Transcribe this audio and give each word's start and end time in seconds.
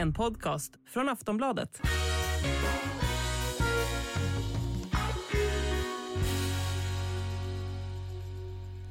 En 0.00 0.12
podcast 0.12 0.72
från 0.88 1.08
Aftonbladet. 1.08 1.80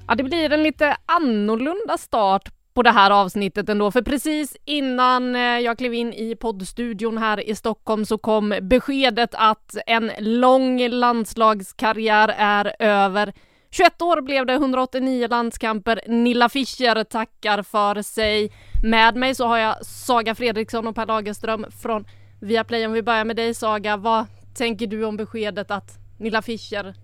Ja, 0.07 0.15
det 0.15 0.23
blir 0.23 0.51
en 0.51 0.63
lite 0.63 0.97
annorlunda 1.05 1.97
start 1.97 2.49
på 2.73 2.83
det 2.83 2.91
här 2.91 3.11
avsnittet 3.11 3.69
ändå, 3.69 3.91
för 3.91 4.01
precis 4.01 4.57
innan 4.65 5.35
eh, 5.35 5.41
jag 5.41 5.77
klev 5.77 5.93
in 5.93 6.13
i 6.13 6.35
poddstudion 6.35 7.17
här 7.17 7.49
i 7.49 7.55
Stockholm 7.55 8.05
så 8.05 8.17
kom 8.17 8.55
beskedet 8.61 9.29
att 9.33 9.77
en 9.85 10.11
lång 10.19 10.89
landslagskarriär 10.89 12.35
är 12.37 12.75
över. 12.79 13.33
21 13.71 14.01
år 14.01 14.21
blev 14.21 14.45
det, 14.45 14.53
189 14.53 15.27
landskamper. 15.29 16.01
Nilla 16.07 16.49
Fischer 16.49 17.03
tackar 17.03 17.63
för 17.63 18.01
sig. 18.01 18.51
Med 18.83 19.15
mig 19.15 19.35
så 19.35 19.47
har 19.47 19.57
jag 19.57 19.85
Saga 19.85 20.35
Fredriksson 20.35 20.87
och 20.87 20.95
Per 20.95 21.05
Lagerström 21.05 21.65
från 21.81 22.05
Viaplay. 22.39 22.85
Om 22.85 22.91
vi 22.91 23.01
börjar 23.01 23.25
med 23.25 23.35
dig 23.35 23.53
Saga, 23.53 23.97
vad 23.97 24.25
tänker 24.53 24.87
du 24.87 25.05
om 25.05 25.17
beskedet 25.17 25.71
att 25.71 25.97
Nilla 26.17 26.41
Fischer 26.41 26.95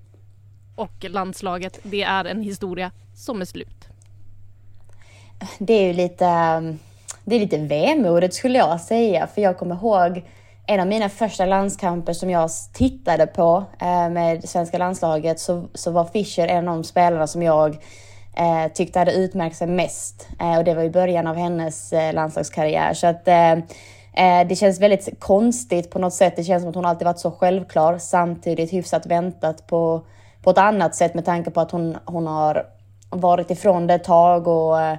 och 0.75 1.03
landslaget, 1.09 1.79
det 1.83 2.03
är 2.03 2.25
en 2.25 2.41
historia 2.41 2.91
som 3.15 3.41
är 3.41 3.45
slut? 3.45 3.85
Det 5.57 5.73
är 5.73 5.87
ju 5.87 5.93
lite, 5.93 6.25
det 7.23 7.35
är 7.35 7.39
lite 7.39 7.57
vemodigt 7.57 8.33
skulle 8.33 8.57
jag 8.57 8.81
säga, 8.81 9.27
för 9.27 9.41
jag 9.41 9.57
kommer 9.57 9.75
ihåg 9.75 10.23
en 10.67 10.79
av 10.79 10.87
mina 10.87 11.09
första 11.09 11.45
landskamper 11.45 12.13
som 12.13 12.29
jag 12.29 12.49
tittade 12.73 13.27
på 13.27 13.65
eh, 13.81 14.09
med 14.09 14.49
svenska 14.49 14.77
landslaget 14.77 15.39
så, 15.39 15.67
så 15.73 15.91
var 15.91 16.05
Fischer 16.05 16.47
en 16.47 16.67
av 16.67 16.75
de 16.75 16.83
spelarna 16.83 17.27
som 17.27 17.43
jag 17.43 17.77
eh, 18.35 18.71
tyckte 18.73 18.99
hade 18.99 19.13
utmärkt 19.13 19.55
sig 19.55 19.67
mest. 19.67 20.27
Eh, 20.39 20.57
och 20.57 20.63
det 20.63 20.73
var 20.73 20.83
i 20.83 20.89
början 20.89 21.27
av 21.27 21.35
hennes 21.35 21.93
eh, 21.93 22.13
landslagskarriär. 22.13 22.93
Så 22.93 23.07
att 23.07 23.27
eh, 23.27 23.51
eh, 24.13 24.47
det 24.47 24.55
känns 24.55 24.79
väldigt 24.79 25.19
konstigt 25.19 25.89
på 25.89 25.99
något 25.99 26.13
sätt. 26.13 26.35
Det 26.35 26.43
känns 26.43 26.63
som 26.63 26.69
att 26.69 26.75
hon 26.75 26.85
alltid 26.85 27.05
varit 27.05 27.19
så 27.19 27.31
självklar, 27.31 27.97
samtidigt 27.97 28.73
hyfsat 28.73 29.05
väntat 29.05 29.67
på, 29.67 30.05
på 30.43 30.49
ett 30.49 30.57
annat 30.57 30.95
sätt 30.95 31.13
med 31.13 31.25
tanke 31.25 31.51
på 31.51 31.61
att 31.61 31.71
hon, 31.71 31.97
hon 32.05 32.27
har 32.27 32.65
varit 33.09 33.51
ifrån 33.51 33.87
det 33.87 33.93
ett 33.93 34.03
tag 34.03 34.47
och 34.47 34.81
eh, 34.81 34.97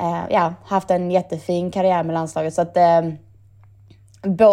eh, 0.00 0.20
ja, 0.30 0.54
haft 0.64 0.90
en 0.90 1.10
jättefin 1.10 1.70
karriär 1.70 2.02
med 2.04 2.14
landslaget. 2.14 2.54
Så 2.54 2.62
att, 2.62 2.76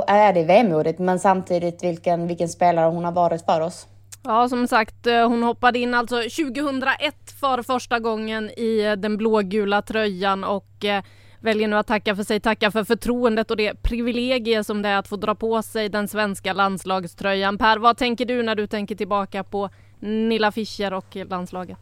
är 0.07 0.33
det 0.33 0.43
vemodigt, 0.43 0.99
men 0.99 1.19
samtidigt 1.19 1.83
vilken, 1.83 2.27
vilken 2.27 2.49
spelare 2.49 2.89
hon 2.89 3.05
har 3.05 3.11
varit 3.11 3.45
för 3.45 3.61
oss. 3.61 3.87
Ja, 4.23 4.49
som 4.49 4.67
sagt, 4.67 5.07
eh, 5.07 5.27
hon 5.27 5.43
hoppade 5.43 5.79
in 5.79 5.93
alltså 5.93 6.15
2001 6.15 7.31
för 7.39 7.63
första 7.63 7.99
gången 7.99 8.49
i 8.57 8.85
eh, 8.85 8.91
den 8.91 9.17
blågula 9.17 9.81
tröjan 9.81 10.43
och 10.43 10.85
eh, 10.85 11.03
väljer 11.39 11.67
nu 11.67 11.75
att 11.75 11.87
tacka 11.87 12.15
för 12.15 12.23
sig, 12.23 12.39
tacka 12.39 12.71
för 12.71 12.83
förtroendet 12.83 13.51
och 13.51 13.57
det 13.57 13.83
privilegie 13.83 14.63
som 14.63 14.81
det 14.81 14.89
är 14.89 14.97
att 14.97 15.07
få 15.07 15.15
dra 15.15 15.35
på 15.35 15.61
sig 15.61 15.89
den 15.89 16.07
svenska 16.07 16.53
landslagströjan. 16.53 17.57
Per, 17.57 17.77
vad 17.77 17.97
tänker 17.97 18.25
du 18.25 18.43
när 18.43 18.55
du 18.55 18.67
tänker 18.67 18.95
tillbaka 18.95 19.43
på 19.43 19.69
Nilla 19.99 20.51
Fischer 20.51 20.93
och 20.93 21.15
landslaget? 21.15 21.79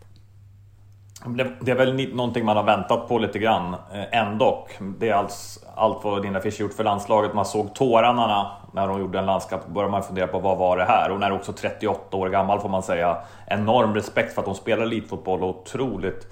Det 1.61 1.71
är 1.71 1.75
väl 1.75 2.15
någonting 2.15 2.45
man 2.45 2.57
har 2.57 2.63
väntat 2.63 3.07
på 3.07 3.19
lite 3.19 3.39
grann 3.39 3.75
ändå. 4.11 4.67
Det 4.99 5.09
är 5.09 5.13
alls, 5.13 5.59
allt 5.77 6.03
vad 6.03 6.23
Nina 6.23 6.39
Fischer 6.39 6.61
gjort 6.61 6.73
för 6.73 6.83
landslaget. 6.83 7.33
Man 7.33 7.45
såg 7.45 7.75
tårarna 7.75 8.51
när 8.71 8.87
hon 8.87 8.99
gjorde 8.99 9.19
en 9.19 9.25
landskamp. 9.25 9.67
började 9.67 9.91
man 9.91 10.03
fundera 10.03 10.27
på 10.27 10.39
vad 10.39 10.57
var 10.57 10.77
det 10.77 10.85
här? 10.85 11.09
Hon 11.09 11.23
är 11.23 11.31
också 11.31 11.53
38 11.53 12.17
år 12.17 12.29
gammal 12.29 12.59
får 12.59 12.69
man 12.69 12.83
säga. 12.83 13.17
Enorm 13.47 13.95
respekt 13.95 14.33
för 14.33 14.41
att 14.41 14.47
hon 14.47 14.55
spelar 14.55 14.83
elitfotboll 14.83 15.43
och 15.43 15.49
otroligt 15.49 16.27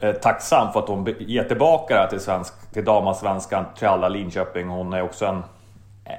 eh, 0.00 0.12
tacksam 0.12 0.72
för 0.72 0.80
att 0.80 0.88
hon 0.88 1.14
ger 1.18 1.44
tillbaka 1.44 2.02
det 2.02 2.10
till, 2.10 2.20
svensk, 2.20 2.72
till 2.72 2.84
damallsvenskan, 2.84 3.64
till 3.78 3.88
alla 3.88 4.08
Linköping. 4.08 4.68
Hon 4.68 4.92
är 4.92 5.02
också 5.02 5.26
en, 5.26 5.42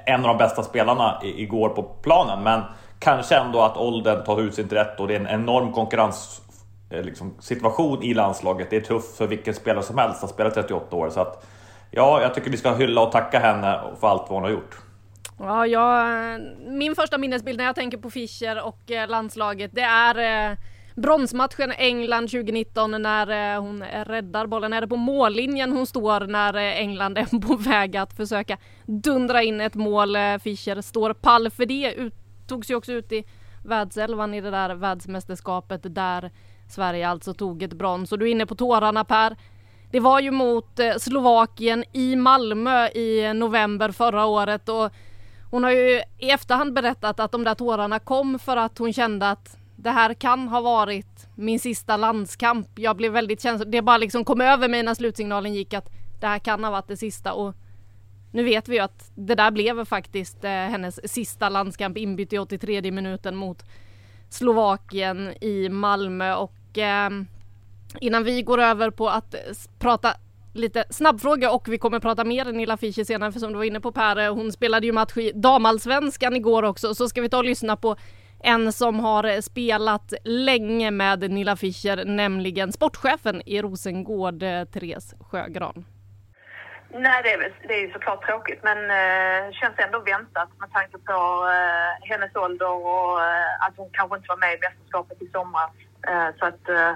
en 0.06 0.20
av 0.20 0.28
de 0.28 0.38
bästa 0.38 0.62
spelarna 0.62 1.20
igår 1.22 1.68
på 1.68 1.82
planen. 1.82 2.42
Men 2.42 2.60
kanske 2.98 3.36
ändå 3.36 3.62
att 3.62 3.76
åldern 3.76 4.24
tar 4.24 4.40
ut 4.40 4.54
sig 4.54 4.64
inte 4.64 4.74
rätt 4.74 5.00
och 5.00 5.08
det 5.08 5.16
är 5.16 5.20
en 5.20 5.40
enorm 5.40 5.72
konkurrens 5.72 6.42
eh, 6.90 7.02
liksom, 7.02 7.34
situation 7.40 8.02
i 8.02 8.14
landslaget. 8.14 8.70
Det 8.70 8.76
är 8.76 8.80
tufft 8.80 9.16
för 9.16 9.26
vilken 9.26 9.54
spelare 9.54 9.82
som 9.82 9.98
helst 9.98 10.24
att 10.24 10.30
spela 10.30 10.50
38 10.50 10.96
år. 10.96 11.10
Så 11.10 11.20
att, 11.20 11.46
ja, 11.90 12.22
jag 12.22 12.34
tycker 12.34 12.50
vi 12.50 12.56
ska 12.56 12.74
hylla 12.74 13.00
och 13.00 13.12
tacka 13.12 13.38
henne 13.38 13.80
för 14.00 14.08
allt 14.08 14.22
vad 14.22 14.30
hon 14.30 14.42
har 14.42 14.50
gjort. 14.50 14.76
Ja, 15.38 15.66
jag, 15.66 16.06
min 16.68 16.94
första 16.94 17.18
minnesbild 17.18 17.58
när 17.58 17.64
jag 17.64 17.74
tänker 17.74 17.98
på 17.98 18.10
Fischer 18.10 18.62
och 18.66 18.90
eh, 18.90 19.08
landslaget, 19.08 19.70
det 19.74 19.80
är 19.80 20.50
eh, 20.50 20.56
bronsmatchen 21.00 21.72
England 21.72 22.28
2019 22.28 23.02
när 23.02 23.54
eh, 23.54 23.62
hon 23.62 23.84
räddar 24.04 24.46
bollen. 24.46 24.72
Är 24.72 24.80
det 24.80 24.88
på 24.88 24.96
mållinjen 24.96 25.72
hon 25.72 25.86
står 25.86 26.20
när 26.20 26.54
eh, 26.54 26.80
England 26.80 27.18
är 27.18 27.48
på 27.48 27.56
väg 27.56 27.96
att 27.96 28.16
försöka 28.16 28.56
dundra 28.86 29.42
in 29.42 29.60
ett 29.60 29.74
mål? 29.74 30.16
Eh, 30.16 30.38
Fischer 30.38 30.80
står 30.80 31.12
pall 31.12 31.50
för 31.50 31.66
det. 31.66 31.94
Ut, 31.94 32.14
togs 32.48 32.70
ju 32.70 32.74
också 32.74 32.92
ut 32.92 33.12
i 33.12 33.24
världselvan 33.64 34.34
i 34.34 34.40
det 34.40 34.50
där 34.50 34.74
världsmästerskapet 34.74 35.94
där 35.94 36.30
Sverige 36.68 37.08
alltså 37.08 37.34
tog 37.34 37.62
ett 37.62 37.72
brons. 37.72 38.12
Och 38.12 38.18
du 38.18 38.26
är 38.26 38.30
inne 38.30 38.46
på 38.46 38.54
tårarna 38.54 39.04
Per. 39.04 39.36
Det 39.90 40.00
var 40.00 40.20
ju 40.20 40.30
mot 40.30 40.78
eh, 40.78 40.96
Slovakien 40.96 41.84
i 41.92 42.16
Malmö 42.16 42.88
i 42.88 43.32
november 43.34 43.90
förra 43.90 44.26
året 44.26 44.68
och 44.68 44.92
hon 45.50 45.64
har 45.64 45.70
ju 45.70 46.02
i 46.18 46.30
efterhand 46.30 46.72
berättat 46.72 47.20
att 47.20 47.32
de 47.32 47.44
där 47.44 47.54
tårarna 47.54 47.98
kom 47.98 48.38
för 48.38 48.56
att 48.56 48.78
hon 48.78 48.92
kände 48.92 49.30
att 49.30 49.56
det 49.76 49.90
här 49.90 50.14
kan 50.14 50.48
ha 50.48 50.60
varit 50.60 51.28
min 51.34 51.60
sista 51.60 51.96
landskamp. 51.96 52.68
Jag 52.74 52.96
blev 52.96 53.12
väldigt 53.12 53.42
känslig. 53.42 53.72
Det 53.72 53.82
bara 53.82 53.98
liksom 53.98 54.24
kom 54.24 54.40
över 54.40 54.68
mig 54.68 54.82
när 54.82 54.94
slutsignalen 54.94 55.54
gick 55.54 55.74
att 55.74 55.88
det 56.20 56.26
här 56.26 56.38
kan 56.38 56.64
ha 56.64 56.70
varit 56.70 56.88
det 56.88 56.96
sista 56.96 57.32
och 57.32 57.54
nu 58.32 58.42
vet 58.42 58.68
vi 58.68 58.74
ju 58.74 58.82
att 58.82 59.10
det 59.14 59.34
där 59.34 59.50
blev 59.50 59.84
faktiskt 59.84 60.44
eh, 60.44 60.50
hennes 60.50 61.12
sista 61.12 61.48
landskamp 61.48 61.96
inbytt 61.96 62.32
i 62.32 62.38
83 62.38 62.90
minuten 62.90 63.36
mot 63.36 63.64
Slovakien 64.28 65.34
i 65.40 65.68
Malmö 65.68 66.34
och 66.34 66.78
eh, 66.78 67.10
innan 68.00 68.24
vi 68.24 68.42
går 68.42 68.60
över 68.60 68.90
på 68.90 69.08
att 69.08 69.34
eh, 69.34 69.40
prata 69.78 70.14
lite 70.54 70.84
snabbfråga 70.90 71.50
och 71.50 71.68
vi 71.68 71.78
kommer 71.78 72.00
prata 72.00 72.24
mer 72.24 72.48
än 72.48 72.56
Nilla 72.56 72.76
Fischer 72.76 73.04
senare 73.04 73.32
för 73.32 73.40
som 73.40 73.52
du 73.52 73.58
var 73.58 73.64
inne 73.64 73.80
på 73.80 73.92
Per, 73.92 74.16
eh, 74.16 74.34
hon 74.34 74.52
spelade 74.52 74.86
ju 74.86 74.92
match 74.92 75.16
i 75.16 75.32
damallsvenskan 75.34 76.36
igår 76.36 76.62
också 76.62 76.94
så 76.94 77.08
ska 77.08 77.20
vi 77.20 77.28
ta 77.28 77.38
och 77.38 77.44
lyssna 77.44 77.76
på 77.76 77.96
en 78.42 78.72
som 78.72 79.00
har 79.00 79.24
eh, 79.24 79.40
spelat 79.40 80.12
länge 80.24 80.90
med 80.90 81.30
Nilla 81.30 81.56
Fischer, 81.56 82.04
nämligen 82.04 82.72
sportchefen 82.72 83.42
i 83.46 83.62
Rosengård, 83.62 84.40
Therese 84.40 85.14
Sjögran. 85.20 85.84
Nej, 86.92 87.22
det 87.22 87.32
är, 87.32 87.52
det 87.68 87.74
är 87.74 87.92
såklart 87.92 88.26
tråkigt 88.26 88.62
men 88.62 88.78
eh, 88.90 89.52
känns 89.52 89.78
ändå 89.78 89.98
väntat 89.98 90.48
med 90.58 90.72
tanke 90.72 90.98
på 90.98 91.18
eh, 91.56 92.10
hennes 92.10 92.36
ålder 92.36 92.70
och 92.70 93.22
eh, 93.22 93.66
att 93.66 93.76
hon 93.76 93.90
kanske 93.92 94.16
inte 94.16 94.28
var 94.28 94.36
med 94.36 94.54
i 94.54 94.58
mästerskapet 94.64 95.22
i 95.22 95.26
somras. 95.32 95.70
Eh, 96.08 96.28
så 96.38 96.44
att 96.46 96.68
eh, 96.68 96.94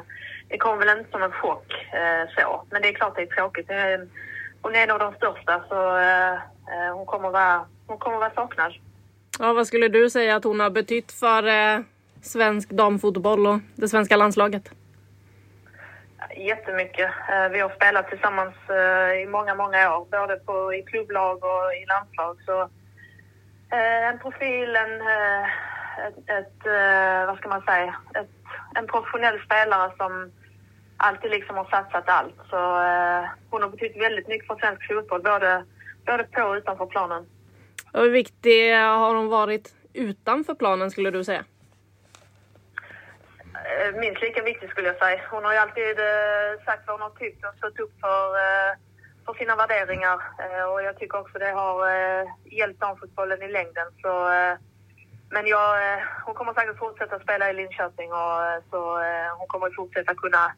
det 0.54 0.58
kom 0.58 0.78
väl 0.78 0.98
inte 0.98 1.10
som 1.10 1.22
en 1.22 1.32
chock 1.32 1.72
eh, 1.92 2.34
så. 2.36 2.64
Men 2.70 2.82
det 2.82 2.88
är 2.88 2.92
klart 2.92 3.16
det 3.16 3.22
är 3.22 3.26
tråkigt. 3.26 3.70
Är, 3.70 4.08
hon 4.62 4.74
är 4.74 4.82
en 4.82 4.90
av 4.90 4.98
de 4.98 5.14
största 5.14 5.64
så 5.68 5.96
eh, 5.96 6.32
eh, 6.32 6.94
hon, 6.94 7.06
kommer 7.06 7.30
vara, 7.30 7.66
hon 7.86 7.98
kommer 7.98 8.18
vara 8.18 8.30
saknad. 8.34 8.72
Ja, 9.38 9.52
vad 9.52 9.66
skulle 9.66 9.88
du 9.88 10.10
säga 10.10 10.36
att 10.36 10.44
hon 10.44 10.60
har 10.60 10.70
betytt 10.70 11.12
för 11.12 11.46
eh, 11.46 11.80
svensk 12.22 12.70
damfotboll 12.70 13.46
och 13.46 13.58
det 13.74 13.88
svenska 13.88 14.16
landslaget? 14.16 14.70
Jättemycket. 16.36 17.10
Eh, 17.30 17.48
vi 17.48 17.60
har 17.60 17.70
spelat 17.70 18.08
tillsammans 18.08 18.54
eh, 18.68 19.22
i 19.22 19.26
många, 19.26 19.54
många 19.54 19.96
år, 19.96 20.06
både 20.10 20.36
på, 20.36 20.74
i 20.74 20.82
klubblag 20.82 21.44
och 21.44 21.74
i 21.82 21.86
landslag. 21.86 22.36
Så 22.46 22.62
eh, 23.76 24.08
en 24.08 24.18
profil, 24.18 24.76
en, 24.76 25.00
ett, 26.06 26.30
ett, 26.38 26.58
vad 27.26 27.38
ska 27.38 27.48
man 27.48 27.62
säga, 27.62 27.94
ett, 28.14 28.30
en 28.74 28.86
professionell 28.86 29.40
spelare 29.46 29.92
som 29.96 30.32
alltid 31.08 31.30
liksom 31.30 31.56
har 31.56 31.64
satsat 31.64 32.08
allt. 32.08 32.34
Så 32.50 32.56
eh, 32.56 33.24
hon 33.50 33.62
har 33.62 33.68
betytt 33.68 33.96
väldigt 33.96 34.28
mycket 34.28 34.46
för 34.46 34.56
svensk 34.56 34.88
fotboll, 34.88 35.22
både, 35.22 35.64
både 36.06 36.24
på 36.24 36.42
och 36.42 36.54
utanför 36.54 36.86
planen. 36.86 37.26
Och 37.92 38.00
hur 38.00 38.10
viktig 38.10 38.74
har 38.76 39.14
hon 39.14 39.28
varit 39.28 39.74
utanför 39.92 40.54
planen 40.54 40.90
skulle 40.90 41.10
du 41.10 41.24
säga? 41.24 41.44
eh, 43.64 44.00
minst 44.00 44.22
lika 44.22 44.42
viktig 44.42 44.70
skulle 44.70 44.88
jag 44.88 44.98
säga. 44.98 45.20
Hon 45.30 45.44
har 45.44 45.52
ju 45.52 45.58
alltid 45.58 45.98
eh, 45.98 46.64
sagt 46.64 46.82
vad 46.86 46.94
hon 46.96 47.08
har 47.08 47.18
tyckt 47.18 47.44
och 47.44 47.54
stått 47.58 47.80
upp 47.80 47.94
för, 48.00 48.26
eh, 48.44 48.72
för 49.24 49.34
sina 49.34 49.56
värderingar. 49.56 50.18
Och 50.70 50.82
jag 50.82 50.98
tycker 50.98 51.20
också 51.20 51.38
det 51.38 51.50
har 51.50 51.76
hjälpt 52.44 52.80
damfotbollen 52.80 53.42
i 53.42 53.48
längden. 53.48 53.86
Så, 54.02 54.12
men 55.30 55.46
jag, 55.46 56.00
hon 56.24 56.34
kommer 56.34 56.54
säkert 56.54 56.78
fortsätta 56.78 57.18
spela 57.18 57.50
i 57.50 57.54
Linköping 57.54 58.12
och 58.12 58.38
så 58.70 58.80
hon 59.38 59.46
kommer 59.46 59.70
fortsätta 59.76 60.14
kunna 60.14 60.52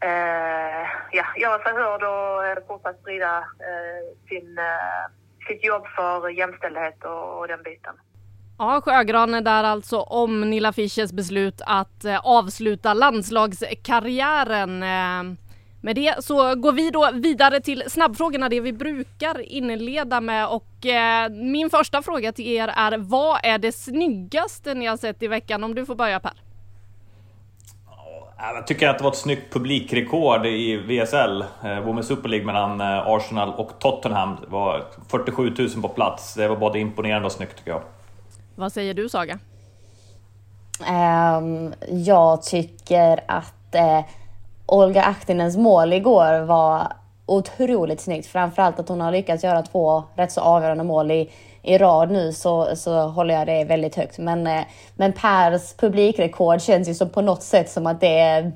eh, 0.00 0.86
ja, 1.12 1.24
göra 1.36 1.62
sig 1.62 1.72
hörd 1.72 2.02
och 2.02 2.46
eh, 2.46 2.66
fortsatt 2.66 3.00
sprida 3.00 3.36
eh, 3.38 4.28
sin, 4.28 4.58
eh, 4.58 5.04
sitt 5.48 5.64
jobb 5.64 5.86
för 5.96 6.28
jämställdhet 6.28 7.04
och, 7.04 7.38
och 7.38 7.48
den 7.48 7.62
biten. 7.62 7.94
Ja, 8.58 8.80
Sjögran 8.84 9.34
är 9.34 9.40
där 9.40 9.64
alltså 9.64 10.00
om 10.00 10.50
Nilla 10.50 10.72
Fischers 10.72 11.12
beslut 11.12 11.60
att 11.66 12.04
eh, 12.04 12.18
avsluta 12.26 12.94
landslagskarriären. 12.94 14.82
Eh, 14.82 15.38
med 15.80 15.96
det 15.96 16.24
så 16.24 16.54
går 16.54 16.72
vi 16.72 16.90
då 16.90 17.10
vidare 17.12 17.60
till 17.60 17.82
snabbfrågorna, 17.86 18.48
det 18.48 18.60
vi 18.60 18.72
brukar 18.72 19.40
inleda 19.40 20.20
med 20.20 20.48
och 20.48 20.86
eh, 20.86 21.30
min 21.30 21.70
första 21.70 22.02
fråga 22.02 22.32
till 22.32 22.46
er 22.46 22.68
är 22.76 22.98
vad 22.98 23.40
är 23.42 23.58
det 23.58 23.72
snyggaste 23.72 24.74
ni 24.74 24.86
har 24.86 24.96
sett 24.96 25.22
i 25.22 25.28
veckan? 25.28 25.64
Om 25.64 25.74
du 25.74 25.86
får 25.86 25.94
börja 25.94 26.20
Per. 26.20 26.47
Jag 28.40 28.66
tycker 28.66 28.88
att 28.88 28.98
det 28.98 29.04
var 29.04 29.10
ett 29.10 29.16
snyggt 29.16 29.52
publikrekord 29.52 30.46
i 30.46 30.76
VSL, 30.76 31.40
eh, 31.40 31.66
Women's 31.66 32.02
Super 32.02 32.28
League 32.28 32.46
mellan 32.46 32.80
eh, 32.80 33.06
Arsenal 33.06 33.54
och 33.54 33.78
Tottenham. 33.78 34.36
Det 34.40 34.50
var 34.50 34.84
47 35.08 35.54
000 35.58 35.68
på 35.82 35.88
plats. 35.88 36.34
Det 36.34 36.48
var 36.48 36.56
både 36.56 36.78
imponerande 36.78 37.26
och 37.26 37.32
snyggt 37.32 37.58
tycker 37.58 37.70
jag. 37.70 37.82
Vad 38.54 38.72
säger 38.72 38.94
du 38.94 39.08
Saga? 39.08 39.38
Um, 41.38 41.74
jag 41.88 42.42
tycker 42.42 43.20
att 43.28 43.74
uh, 43.74 44.04
Olga 44.66 45.02
Ahtinens 45.02 45.56
mål 45.56 45.92
igår 45.92 46.40
var 46.40 46.92
otroligt 47.26 48.00
snyggt. 48.00 48.26
Framförallt 48.26 48.80
att 48.80 48.88
hon 48.88 49.00
har 49.00 49.12
lyckats 49.12 49.44
göra 49.44 49.62
två 49.62 50.04
rätt 50.16 50.32
så 50.32 50.40
avgörande 50.40 50.84
mål 50.84 51.10
i, 51.10 51.30
i 51.62 51.78
rad 51.78 52.10
nu 52.10 52.32
så, 52.32 52.76
så 52.76 53.00
håller 53.00 53.34
jag 53.34 53.46
det 53.46 53.64
väldigt 53.64 53.96
högt. 53.96 54.18
Men, 54.18 54.46
uh, 54.46 54.60
men 54.96 55.12
Pers 55.12 55.74
publikrekord 55.76 56.60
känns 56.60 56.88
ju 56.88 56.94
som 56.94 57.10
på 57.10 57.22
något 57.22 57.42
sätt 57.42 57.70
som 57.70 57.86
att 57.86 58.00
det 58.00 58.52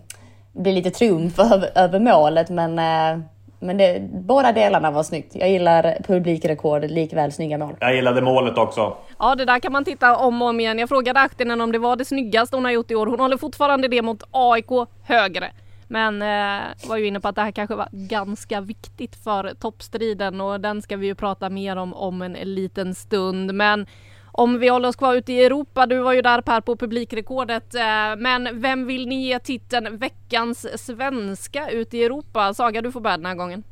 blir 0.53 0.73
lite 0.73 0.91
triumf 0.91 1.39
över, 1.39 1.71
över 1.75 2.01
målet. 2.01 2.51
Men 2.51 2.79
uh, 2.79 3.25
men 3.63 3.77
det, 3.77 4.03
båda 4.13 4.53
delarna 4.53 4.91
var 4.91 5.03
snyggt. 5.03 5.35
Jag 5.35 5.51
gillar 5.51 5.97
publikrekordet 6.07 6.91
likväl 6.91 7.33
snygga 7.33 7.59
mål. 7.59 7.77
Jag 7.81 7.95
gillade 7.95 8.23
målet 8.23 8.59
också. 8.59 8.97
Ja, 9.19 9.35
det 9.35 9.45
där 9.45 9.59
kan 9.59 9.73
man 9.73 9.85
titta 9.85 10.17
om 10.17 10.43
och 10.43 10.49
om 10.49 10.61
igen. 10.61 10.79
Jag 10.79 10.89
frågade 10.89 11.21
Ahtinen 11.21 11.61
om 11.61 11.73
det 11.73 11.79
var 11.79 11.97
det 11.97 12.05
snyggaste 12.05 12.57
hon 12.57 12.65
har 12.65 12.73
gjort 12.73 12.91
i 12.91 12.95
år. 12.95 13.07
Hon 13.07 13.21
håller 13.21 13.37
fortfarande 13.37 13.89
det 13.89 14.03
mot 14.03 14.23
AIK 14.31 14.71
högre. 15.03 15.51
Men 15.93 16.23
eh, 16.23 16.89
var 16.89 16.97
ju 16.97 17.07
inne 17.07 17.21
på 17.21 17.29
att 17.29 17.35
det 17.35 17.43
här 17.43 17.51
kanske 17.51 17.75
var 17.75 17.89
ganska 17.93 18.61
viktigt 18.61 19.17
för 19.25 19.55
toppstriden 19.55 20.41
och 20.41 20.61
den 20.61 20.83
ska 20.83 20.97
vi 20.97 21.07
ju 21.07 21.15
prata 21.15 21.51
mer 21.51 21.77
om 21.77 21.95
om 21.95 22.23
en 22.23 22.33
liten 22.33 22.95
stund. 22.95 23.55
Men 23.55 23.87
om 24.33 24.59
vi 24.59 24.69
håller 24.69 24.89
oss 24.89 24.97
kvar 24.97 25.15
ute 25.15 25.33
i 25.33 25.45
Europa, 25.45 25.87
du 25.87 25.99
var 25.99 26.13
ju 26.13 26.23
där 26.23 26.41
Per 26.41 26.61
på 26.61 26.77
publikrekordet. 26.77 27.75
Eh, 27.75 28.17
men 28.19 28.61
vem 28.61 28.87
vill 28.87 29.09
ni 29.09 29.27
ge 29.27 29.39
titeln 29.39 29.99
veckans 29.99 30.87
svenska 30.87 31.71
ute 31.71 31.97
i 31.97 32.05
Europa? 32.05 32.55
Saga, 32.55 32.83
du 32.83 32.93
får 32.93 33.01
börja 33.01 33.17
den 33.17 33.27
här 33.27 33.35
gången. 33.35 33.63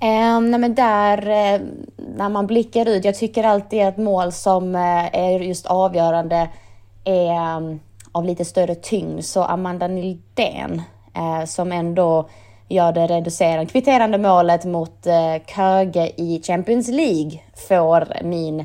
Eh, 0.00 0.40
nej 0.40 0.60
men 0.60 0.74
där, 0.74 1.18
eh, 1.18 1.60
när 2.16 2.28
man 2.28 2.46
blickar 2.46 2.88
ut, 2.88 3.04
jag 3.04 3.14
tycker 3.14 3.44
alltid 3.44 3.82
att 3.82 3.96
mål 3.96 4.32
som 4.32 4.74
eh, 4.74 5.14
är 5.14 5.40
just 5.40 5.66
avgörande 5.66 6.48
är 7.04 7.78
av 8.14 8.24
lite 8.24 8.44
större 8.44 8.74
tyngd. 8.74 9.24
Så 9.24 9.42
Amanda 9.42 9.86
Nildén 9.86 10.82
uh, 11.16 11.44
som 11.44 11.72
ändå 11.72 12.28
gör 12.68 12.92
det 12.92 13.06
reducerande, 13.06 13.66
kvitterande 13.66 14.18
målet 14.18 14.64
mot 14.64 15.06
Köge 15.46 16.12
i 16.16 16.42
Champions 16.46 16.88
League 16.88 17.40
får 17.68 18.24
min 18.24 18.64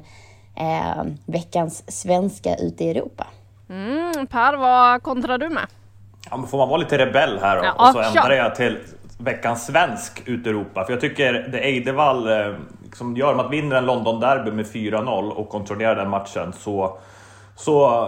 eh, 0.60 1.04
veckans 1.26 2.02
svenska 2.02 2.56
ute 2.56 2.84
i 2.84 2.90
Europa. 2.90 3.28
Mm, 3.70 4.28
per, 4.28 4.58
vad 4.58 5.04
kontrar 5.04 5.38
du 5.38 5.50
med? 5.50 5.68
Ja, 6.30 6.38
men 6.38 6.48
får 6.48 6.58
man 6.58 6.70
vara 6.70 6.78
lite 6.78 6.98
rebell 6.98 7.40
här 7.42 7.58
ja, 7.64 7.74
och 7.74 7.94
så 7.94 8.00
ändrar 8.00 8.36
jag 8.36 8.56
till 8.56 8.78
veckans 9.18 9.66
svensk 9.66 10.24
ute 10.26 10.50
i 10.50 10.52
Europa. 10.52 10.84
För 10.86 10.94
jag 10.94 11.02
tycker 11.02 11.34
det 11.34 11.60
Eidevall 11.60 12.28
eh, 12.28 12.56
som 12.94 13.18
gör 13.18 13.40
att 13.40 13.52
vinner 13.52 13.76
en 13.76 13.86
London-derby 13.86 14.52
med 14.52 14.66
4-0 14.66 15.30
och 15.30 15.50
kontrollerar 15.50 15.96
den 15.96 16.10
matchen 16.10 16.54
så, 16.54 16.98
så 17.56 18.08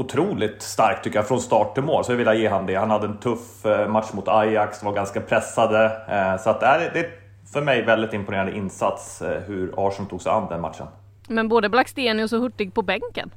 otroligt 0.00 0.62
starkt 0.62 1.04
tycker 1.04 1.18
jag 1.18 1.28
från 1.28 1.40
start 1.40 1.74
till 1.74 1.82
mål. 1.82 2.04
Så 2.04 2.12
jag 2.12 2.16
vill 2.16 2.40
ge 2.40 2.48
han 2.48 2.66
det. 2.66 2.74
Han 2.74 2.90
hade 2.90 3.06
en 3.06 3.18
tuff 3.18 3.66
eh, 3.66 3.88
match 3.88 4.12
mot 4.12 4.28
Ajax, 4.28 4.82
var 4.82 4.92
ganska 4.92 5.20
pressade. 5.20 5.84
Eh, 6.08 6.42
så 6.42 6.50
att 6.50 6.60
det 6.60 6.66
är 6.66 7.10
för 7.52 7.62
mig 7.62 7.82
väldigt 7.82 8.12
imponerande 8.12 8.56
insats 8.56 9.22
hur 9.46 9.74
Arsenal 9.76 10.10
tog 10.10 10.22
sig 10.22 10.32
an 10.32 10.46
den 10.48 10.60
matchen. 10.60 10.86
Men 11.28 11.48
både 11.48 11.68
Blackstenius 11.68 12.32
och 12.32 12.40
Hurtig 12.40 12.74
på 12.74 12.82
bänken. 12.82 13.30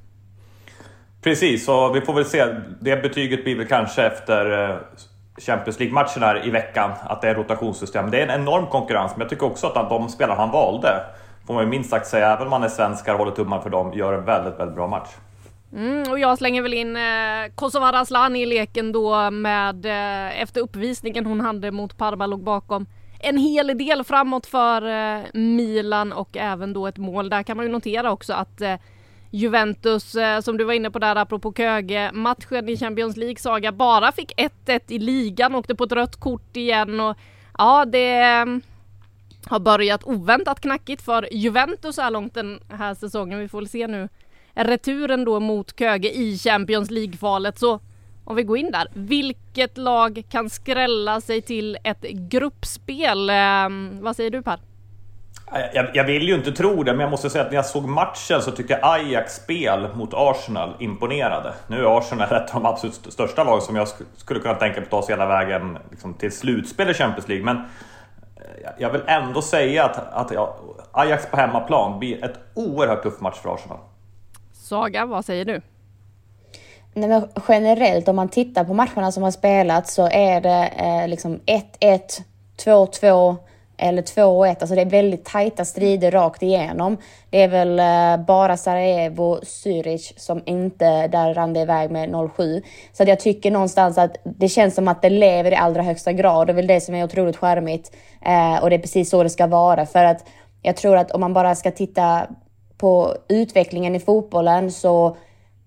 Precis, 1.23 1.65
så 1.65 1.93
vi 1.93 2.01
får 2.01 2.13
väl 2.13 2.25
se. 2.25 2.45
Det 2.79 3.01
betyget 3.01 3.43
blir 3.43 3.57
väl 3.57 3.67
kanske 3.67 4.03
efter 4.03 4.69
eh, 4.69 4.75
Champions 5.37 5.79
League-matchen 5.79 6.23
här 6.23 6.47
i 6.47 6.49
veckan, 6.49 6.91
att 7.01 7.21
det 7.21 7.29
är 7.29 7.35
rotationssystem. 7.35 8.11
Det 8.11 8.21
är 8.21 8.27
en 8.27 8.41
enorm 8.41 8.67
konkurrens, 8.67 9.11
men 9.11 9.21
jag 9.21 9.29
tycker 9.29 9.45
också 9.45 9.67
att 9.67 9.89
de 9.89 10.09
spelare 10.09 10.37
han 10.37 10.51
valde, 10.51 10.89
får 11.47 11.53
man 11.53 11.63
ju 11.63 11.69
minst 11.69 11.89
sagt 11.89 12.07
säga, 12.07 12.33
även 12.33 12.43
om 12.43 12.49
man 12.49 12.63
är 12.63 12.69
svenskar 12.69 13.13
och 13.13 13.19
håller 13.19 13.31
tummarna 13.31 13.61
för 13.61 13.69
dem, 13.69 13.93
gör 13.93 14.13
en 14.13 14.25
väldigt, 14.25 14.59
väldigt 14.59 14.75
bra 14.75 14.87
match. 14.87 15.09
Mm, 15.75 16.11
och 16.11 16.19
jag 16.19 16.37
slänger 16.37 16.61
väl 16.61 16.73
in 16.73 16.95
eh, 16.95 17.55
Kosovare 17.55 17.99
Asllani 17.99 18.41
i 18.41 18.45
leken 18.45 18.91
då 18.91 19.31
med 19.31 19.85
eh, 19.85 20.41
efter 20.41 20.61
uppvisningen 20.61 21.25
hon 21.25 21.41
hade 21.41 21.71
mot 21.71 21.97
Parma 21.97 22.25
låg 22.25 22.43
bakom 22.43 22.85
en 23.19 23.37
hel 23.37 23.77
del 23.77 24.03
framåt 24.03 24.45
för 24.45 24.81
eh, 24.87 25.23
Milan 25.33 26.13
och 26.13 26.37
även 26.37 26.73
då 26.73 26.87
ett 26.87 26.97
mål. 26.97 27.29
Där 27.29 27.43
kan 27.43 27.57
man 27.57 27.65
ju 27.65 27.71
notera 27.71 28.11
också 28.11 28.33
att 28.33 28.61
eh, 28.61 28.75
Juventus, 29.31 30.15
eh, 30.15 30.39
som 30.39 30.57
du 30.57 30.63
var 30.63 30.73
inne 30.73 30.91
på 30.91 30.99
där 30.99 31.15
apropå 31.15 31.53
Köge, 31.53 32.11
matchen 32.13 32.69
i 32.69 32.77
Champions 32.77 33.17
League 33.17 33.37
Saga, 33.37 33.71
bara 33.71 34.11
fick 34.11 34.33
1-1 34.37 34.81
i 34.87 34.99
ligan, 34.99 35.55
åkte 35.55 35.75
på 35.75 35.83
ett 35.83 35.91
rött 35.91 36.19
kort 36.19 36.57
igen 36.57 36.99
och 36.99 37.17
ja, 37.57 37.85
det 37.85 38.19
eh, 38.19 38.45
har 39.45 39.59
börjat 39.59 40.03
oväntat 40.03 40.61
knackigt 40.61 41.01
för 41.01 41.33
Juventus 41.33 41.95
så 41.95 42.01
här 42.01 42.11
långt 42.11 42.33
den 42.33 42.59
här 42.69 42.93
säsongen. 42.93 43.39
Vi 43.39 43.47
får 43.47 43.57
väl 43.57 43.69
se 43.69 43.87
nu 43.87 44.09
returen 44.55 45.25
då 45.25 45.39
mot 45.39 45.79
Köge 45.79 46.09
i 46.09 46.37
Champions 46.37 46.91
League-kvalet 46.91 47.59
så 47.59 47.79
om 48.25 48.35
vi 48.35 48.43
går 48.43 48.57
in 48.57 48.71
där, 48.71 48.87
vilket 48.93 49.77
lag 49.77 50.23
kan 50.29 50.49
skrälla 50.49 51.21
sig 51.21 51.41
till 51.41 51.77
ett 51.83 52.01
gruppspel? 52.01 53.29
Eh, 53.29 53.35
vad 54.01 54.15
säger 54.15 54.31
du 54.31 54.41
Per? 54.41 54.59
Jag, 55.73 55.89
jag, 55.93 56.03
vill 56.03 56.27
ju 56.27 56.35
inte 56.35 56.51
tro 56.51 56.83
det, 56.83 56.91
men 56.91 56.99
jag 56.99 57.11
måste 57.11 57.29
säga 57.29 57.43
att 57.43 57.49
när 57.49 57.55
jag 57.55 57.65
såg 57.65 57.87
matchen 57.87 58.41
så 58.41 58.51
tyckte 58.51 58.73
jag 58.73 58.79
Ajax 58.83 59.35
spel 59.35 59.87
mot 59.95 60.09
Arsenal 60.13 60.75
imponerade. 60.79 61.53
Nu 61.67 61.79
är 61.79 61.97
Arsenal 61.97 62.31
ett 62.31 62.55
av 62.55 62.61
de 62.61 62.65
absolut 62.65 62.95
största 63.09 63.43
lag 63.43 63.63
som 63.63 63.75
jag 63.75 63.87
skulle 64.17 64.39
kunna 64.39 64.53
tänka 64.53 64.75
mig 64.75 64.85
att 64.85 64.91
ta 64.91 65.01
sig 65.01 65.15
hela 65.15 65.25
vägen 65.25 65.77
liksom, 65.91 66.13
till 66.13 66.31
slutspel 66.31 66.89
i 66.89 66.93
Champions 66.93 67.27
League. 67.27 67.45
Men 67.45 67.57
eh, 67.57 68.71
jag 68.77 68.89
vill 68.89 69.01
ändå 69.07 69.41
säga 69.41 69.85
att, 69.85 70.13
att 70.13 70.31
ja, 70.31 70.57
Ajax 70.91 71.31
på 71.31 71.37
hemmaplan 71.37 71.99
blir 71.99 72.23
ett 72.25 72.39
oerhört 72.53 73.03
tuff 73.03 73.21
match 73.21 73.37
för 73.41 73.53
Arsenal. 73.53 73.79
Saga, 74.73 75.05
vad 75.05 75.25
säger 75.25 75.45
du? 75.45 75.61
Nej, 76.93 77.09
men 77.09 77.27
generellt 77.47 78.07
om 78.07 78.15
man 78.15 78.29
tittar 78.29 78.63
på 78.63 78.73
matcherna 78.73 79.11
som 79.11 79.23
har 79.23 79.31
spelats 79.31 79.93
så 79.93 80.09
är 80.11 80.41
det 80.41 80.67
eh, 80.77 81.07
liksom 81.07 81.39
1-1, 81.79 82.21
2-2 82.65 83.35
eller 83.77 84.01
2-1. 84.01 84.47
Alltså 84.59 84.75
det 84.75 84.81
är 84.81 84.85
väldigt 84.85 85.25
tajta 85.25 85.65
strider 85.65 86.11
rakt 86.11 86.43
igenom. 86.43 86.97
Det 87.29 87.41
är 87.41 87.47
väl 87.47 87.79
eh, 87.79 88.25
bara 88.25 88.57
Sarajevo, 88.57 89.39
Zürich 89.39 90.19
som 90.19 90.41
inte, 90.45 91.07
där 91.07 91.33
rann 91.33 91.53
det 91.53 91.59
iväg 91.59 91.91
med 91.91 92.09
0-7. 92.09 92.61
Så 92.93 93.03
jag 93.03 93.19
tycker 93.19 93.51
någonstans 93.51 93.97
att 93.97 94.17
det 94.23 94.49
känns 94.49 94.75
som 94.75 94.87
att 94.87 95.01
det 95.01 95.09
lever 95.09 95.51
i 95.51 95.55
allra 95.55 95.81
högsta 95.81 96.13
grad. 96.13 96.47
Det 96.47 96.51
är 96.51 96.55
väl 96.55 96.67
det 96.67 96.81
som 96.81 96.95
är 96.95 97.03
otroligt 97.03 97.37
charmigt. 97.37 97.95
Eh, 98.21 98.63
och 98.63 98.69
det 98.69 98.75
är 98.75 98.79
precis 98.79 99.09
så 99.09 99.23
det 99.23 99.29
ska 99.29 99.47
vara. 99.47 99.85
För 99.85 100.03
att 100.05 100.25
jag 100.61 100.75
tror 100.75 100.97
att 100.97 101.11
om 101.11 101.21
man 101.21 101.33
bara 101.33 101.55
ska 101.55 101.71
titta 101.71 102.27
på 102.83 103.15
utvecklingen 103.29 103.95
i 103.95 103.99
fotbollen 103.99 104.71
så 104.71 105.17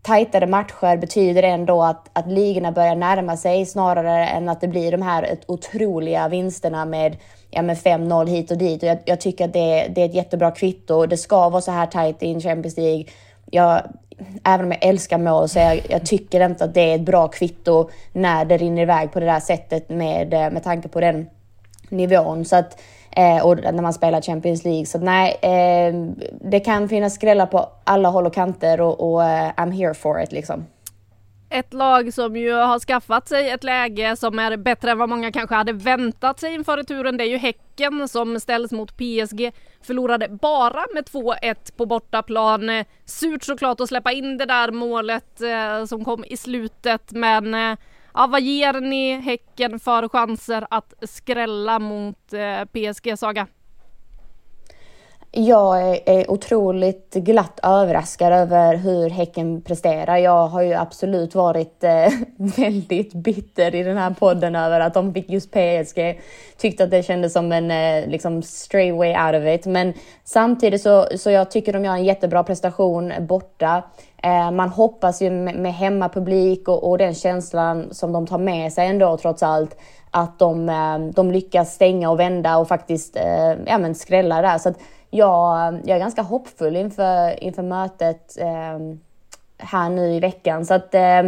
tajtare 0.03 0.47
matcher 0.47 0.97
betyder 0.97 1.43
ändå 1.43 1.83
att, 1.83 2.11
att 2.13 2.29
ligorna 2.29 2.73
börjar 2.73 2.95
närma 2.95 3.37
sig 3.37 3.67
snarare 3.67 4.27
än 4.27 4.49
att 4.49 4.61
det 4.61 4.69
blir 4.69 4.93
de 4.93 5.03
här 5.03 5.39
otroliga 5.47 6.29
vinsterna 6.29 6.85
med, 6.85 7.17
ja, 7.51 7.63
med 7.63 7.77
5-0 7.77 8.27
hit 8.27 8.51
och 8.51 8.59
dit. 8.59 8.83
Och 8.83 8.89
jag, 8.89 8.99
jag 9.05 9.21
tycker 9.21 9.45
att 9.45 9.53
det, 9.53 9.89
det, 9.95 10.01
är 10.01 10.05
ett 10.05 10.15
jättebra 10.15 10.51
kvitto. 10.51 11.07
Det 11.07 11.17
ska 11.17 11.49
vara 11.49 11.63
så 11.63 11.71
här 11.71 11.87
tajt 11.87 12.23
i 12.23 12.33
en 12.33 12.41
Champions 12.41 12.77
League. 12.77 13.05
Jag, 13.51 13.83
även 14.45 14.67
om 14.67 14.73
jag 14.73 14.85
älskar 14.85 15.19
mål 15.19 15.49
så 15.49 15.59
jag, 15.59 15.81
jag 15.89 16.07
tycker 16.07 16.47
inte 16.47 16.65
att 16.65 16.75
det 16.75 16.91
är 16.91 16.95
ett 16.95 17.07
bra 17.07 17.29
kvitto 17.29 17.91
när 18.13 18.45
det 18.45 18.57
rinner 18.57 18.83
iväg 18.83 19.13
på 19.13 19.21
det 19.21 19.27
där 19.27 19.41
sättet 19.41 19.89
med, 19.89 20.31
med 20.31 20.65
tanke 20.65 20.89
på 20.89 21.01
den 21.01 21.27
nivån. 21.89 22.45
Så 22.45 22.57
att 22.57 22.81
Eh, 23.17 23.47
och 23.47 23.57
när 23.57 23.83
man 23.83 23.93
spelar 23.93 24.21
Champions 24.21 24.65
League. 24.65 24.87
Så 24.87 24.99
nej, 24.99 25.39
eh, 25.43 25.95
det 26.41 26.61
kan 26.61 26.89
finnas 26.89 27.15
skrällar 27.15 27.47
på 27.47 27.69
alla 27.85 28.09
håll 28.09 28.27
och 28.27 28.35
kanter 28.35 28.81
och, 28.81 29.13
och 29.13 29.25
eh, 29.25 29.53
I'm 29.57 29.71
here 29.71 29.95
for 29.95 30.23
it 30.23 30.33
liksom. 30.33 30.67
ett 31.51 31.75
lag 31.75 32.15
som 32.15 32.37
ju 32.37 32.53
har 32.53 32.79
skaffat 32.79 33.29
sig 33.29 33.51
ett 33.51 33.65
läge 33.65 34.17
som 34.17 34.39
är 34.39 34.57
bättre 34.57 34.91
än 34.91 34.99
vad 34.99 35.09
många 35.09 35.33
kanske 35.33 35.55
hade 35.55 35.73
väntat 35.73 36.41
sig 36.41 36.55
inför 36.55 36.77
returen. 36.77 37.17
Det 37.17 37.25
är 37.25 37.29
ju 37.29 37.37
Häcken 37.37 38.09
som 38.09 38.41
ställs 38.41 38.73
mot 38.73 38.97
PSG. 38.97 39.53
Förlorade 39.83 40.29
bara 40.29 40.85
med 40.95 41.05
2-1 41.05 41.77
på 41.77 41.87
bortaplan. 41.87 42.85
Surt 43.05 43.45
såklart 43.45 43.81
att 43.81 43.89
släppa 43.89 44.13
in 44.13 44.37
det 44.37 44.47
där 44.47 44.71
målet 44.73 45.41
eh, 45.41 45.85
som 45.85 46.05
kom 46.05 46.25
i 46.25 46.37
slutet 46.37 47.13
men 47.13 47.55
eh, 47.55 47.79
ja, 48.17 48.27
vad 48.27 48.41
ger 48.41 48.81
ni 48.81 49.17
Häcken 49.21 49.81
för 49.81 50.09
chanser 50.09 50.67
att 50.71 50.95
skrälla 51.03 51.79
mot 51.79 52.33
eh, 52.33 52.65
PSG 52.65 53.19
Saga? 53.19 53.47
Jag 55.39 56.01
är 56.09 56.31
otroligt 56.31 57.15
glatt 57.15 57.61
överraskad 57.63 58.33
över 58.33 58.77
hur 58.77 59.11
Häcken 59.11 59.63
presterar. 59.63 60.17
Jag 60.17 60.47
har 60.47 60.63
ju 60.63 60.75
absolut 60.75 61.35
varit 61.35 61.85
eh, 61.85 62.09
väldigt 62.37 63.15
bitter 63.15 63.75
i 63.75 63.83
den 63.83 63.97
här 63.97 64.11
podden 64.11 64.57
över 64.57 64.81
att 64.81 64.95
de 64.95 65.15
fick 65.15 65.31
just 65.31 65.51
PSG. 65.51 66.21
Tyckte 66.57 66.85
att 66.85 66.91
det 66.91 67.03
kändes 67.03 67.33
som 67.33 67.53
en 67.53 67.71
eh, 67.71 68.09
liksom 68.09 68.43
stray 68.43 68.93
way 68.93 69.09
out 69.09 69.43
of 69.43 69.55
it. 69.55 69.67
Men 69.67 69.93
samtidigt 70.25 70.83
så, 70.83 71.07
så 71.17 71.31
jag 71.31 71.51
tycker 71.51 71.73
de 71.73 71.85
gör 71.85 71.93
en 71.93 72.05
jättebra 72.05 72.45
prestation 72.45 73.13
borta. 73.21 73.83
Eh, 74.23 74.51
man 74.51 74.69
hoppas 74.69 75.23
ju 75.23 75.31
med, 75.31 75.57
med 75.57 75.75
hemmapublik 75.75 76.69
och, 76.69 76.91
och 76.91 76.99
den 76.99 77.15
känslan 77.15 77.95
som 77.95 78.13
de 78.13 78.27
tar 78.27 78.39
med 78.39 78.73
sig 78.73 78.87
ändå 78.87 79.17
trots 79.17 79.43
allt 79.43 79.77
att 80.11 80.39
de, 80.39 80.69
eh, 80.69 80.99
de 80.99 81.31
lyckas 81.31 81.75
stänga 81.75 82.11
och 82.11 82.21
vända 82.21 82.57
och 82.57 82.69
faktiskt 82.69 83.17
eh, 83.17 83.53
ja, 83.67 83.79
men 83.79 83.95
skrälla 83.95 84.43
där. 84.43 84.59
Så 84.59 84.69
att, 84.69 84.77
jag, 85.17 85.75
jag 85.85 85.97
är 85.97 85.99
ganska 85.99 86.23
hoppfull 86.23 86.77
inför, 86.77 87.45
inför 87.45 87.63
mötet 87.63 88.39
eh, 88.39 88.79
här 89.59 89.91
nu 89.91 90.15
i 90.15 90.21
veckan. 90.21 90.67
Så 90.67 90.75
att 90.75 90.95
eh, 90.95 91.23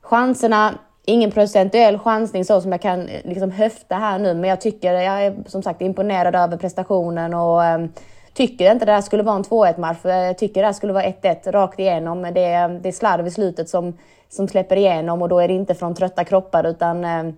chanserna, 0.00 0.74
ingen 1.04 1.30
procentuell 1.30 1.98
chansning 1.98 2.44
så 2.44 2.60
som 2.60 2.72
jag 2.72 2.82
kan 2.82 3.08
eh, 3.08 3.20
liksom 3.24 3.50
höfta 3.50 3.94
här 3.94 4.18
nu, 4.18 4.34
men 4.34 4.50
jag 4.50 4.60
tycker 4.60 4.92
jag 4.92 5.24
är 5.24 5.34
som 5.46 5.62
sagt 5.62 5.82
imponerad 5.82 6.34
över 6.34 6.56
prestationen 6.56 7.34
och 7.34 7.64
eh, 7.64 7.86
tycker 8.34 8.72
inte 8.72 8.84
det 8.84 8.92
här 8.92 9.00
skulle 9.00 9.22
vara 9.22 9.36
en 9.36 9.44
2-1 9.44 9.80
match. 9.80 9.98
Jag 10.02 10.38
tycker 10.38 10.60
det 10.60 10.66
här 10.66 10.72
skulle 10.72 10.92
vara 10.92 11.04
1-1 11.04 11.52
rakt 11.52 11.78
igenom. 11.78 12.20
Men 12.20 12.34
det, 12.34 12.44
är, 12.44 12.68
det 12.68 12.88
är 12.88 12.92
slarv 12.92 13.26
i 13.26 13.30
slutet 13.30 13.68
som, 13.68 13.98
som 14.28 14.48
släpper 14.48 14.76
igenom 14.76 15.22
och 15.22 15.28
då 15.28 15.38
är 15.38 15.48
det 15.48 15.54
inte 15.54 15.74
från 15.74 15.94
trötta 15.94 16.24
kroppar 16.24 16.64
utan 16.66 17.04
eh, 17.04 17.34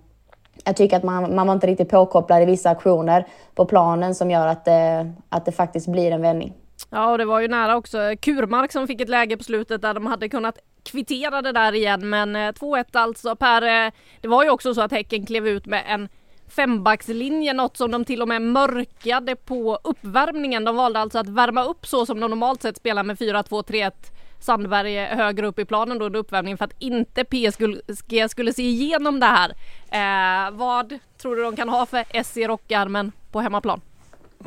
jag 0.63 0.75
tycker 0.75 0.97
att 0.97 1.03
man, 1.03 1.35
man 1.35 1.47
var 1.47 1.53
inte 1.53 1.67
riktigt 1.67 1.89
påkopplad 1.89 2.41
i 2.41 2.45
vissa 2.45 2.69
aktioner 2.69 3.27
på 3.55 3.65
planen 3.65 4.15
som 4.15 4.31
gör 4.31 4.47
att 4.47 4.65
det, 4.65 5.13
att 5.29 5.45
det 5.45 5.51
faktiskt 5.51 5.87
blir 5.87 6.11
en 6.11 6.21
vändning. 6.21 6.53
Ja, 6.89 7.11
och 7.11 7.17
det 7.17 7.25
var 7.25 7.39
ju 7.39 7.47
nära 7.47 7.75
också. 7.75 8.01
Eh, 8.01 8.15
Kurmark 8.15 8.71
som 8.71 8.87
fick 8.87 9.01
ett 9.01 9.09
läge 9.09 9.37
på 9.37 9.43
slutet 9.43 9.81
där 9.81 9.93
de 9.93 10.05
hade 10.05 10.29
kunnat 10.29 10.59
kvittera 10.83 11.41
det 11.41 11.51
där 11.51 11.75
igen, 11.75 12.09
men 12.09 12.35
eh, 12.35 12.39
2-1 12.39 12.85
alltså 12.91 13.35
per... 13.35 13.91
Det 14.21 14.27
var 14.27 14.43
ju 14.43 14.49
också 14.49 14.73
så 14.73 14.81
att 14.81 14.91
Häcken 14.91 15.25
klev 15.25 15.47
ut 15.47 15.65
med 15.65 15.83
en 15.87 16.09
fembackslinje, 16.55 17.53
något 17.53 17.77
som 17.77 17.91
de 17.91 18.05
till 18.05 18.21
och 18.21 18.27
med 18.27 18.41
mörkade 18.41 19.35
på 19.35 19.79
uppvärmningen. 19.83 20.65
De 20.65 20.75
valde 20.75 20.99
alltså 20.99 21.19
att 21.19 21.29
värma 21.29 21.63
upp 21.63 21.87
så 21.87 22.05
som 22.05 22.19
de 22.19 22.29
normalt 22.29 22.61
sett 22.61 22.77
spelar 22.77 23.03
med 23.03 23.17
4-2-3-1 23.17 23.91
Sandberg 24.39 25.05
högre 25.05 25.47
upp 25.47 25.59
i 25.59 25.65
planen 25.65 25.99
då 25.99 26.05
under 26.05 26.19
uppvärmningen 26.19 26.57
för 26.57 26.65
att 26.65 26.75
inte 26.79 27.23
PSG 27.23 28.29
skulle 28.29 28.53
se 28.53 28.63
igenom 28.63 29.19
det 29.19 29.25
här. 29.25 29.49
Eh, 29.91 30.51
vad 30.51 30.99
tror 31.17 31.35
du 31.35 31.43
de 31.43 31.55
kan 31.55 31.69
ha 31.69 31.85
för 31.85 32.23
SC 32.23 32.37
i 32.37 32.47
rockarmen 32.47 33.11
på 33.31 33.41
hemmaplan? 33.41 33.81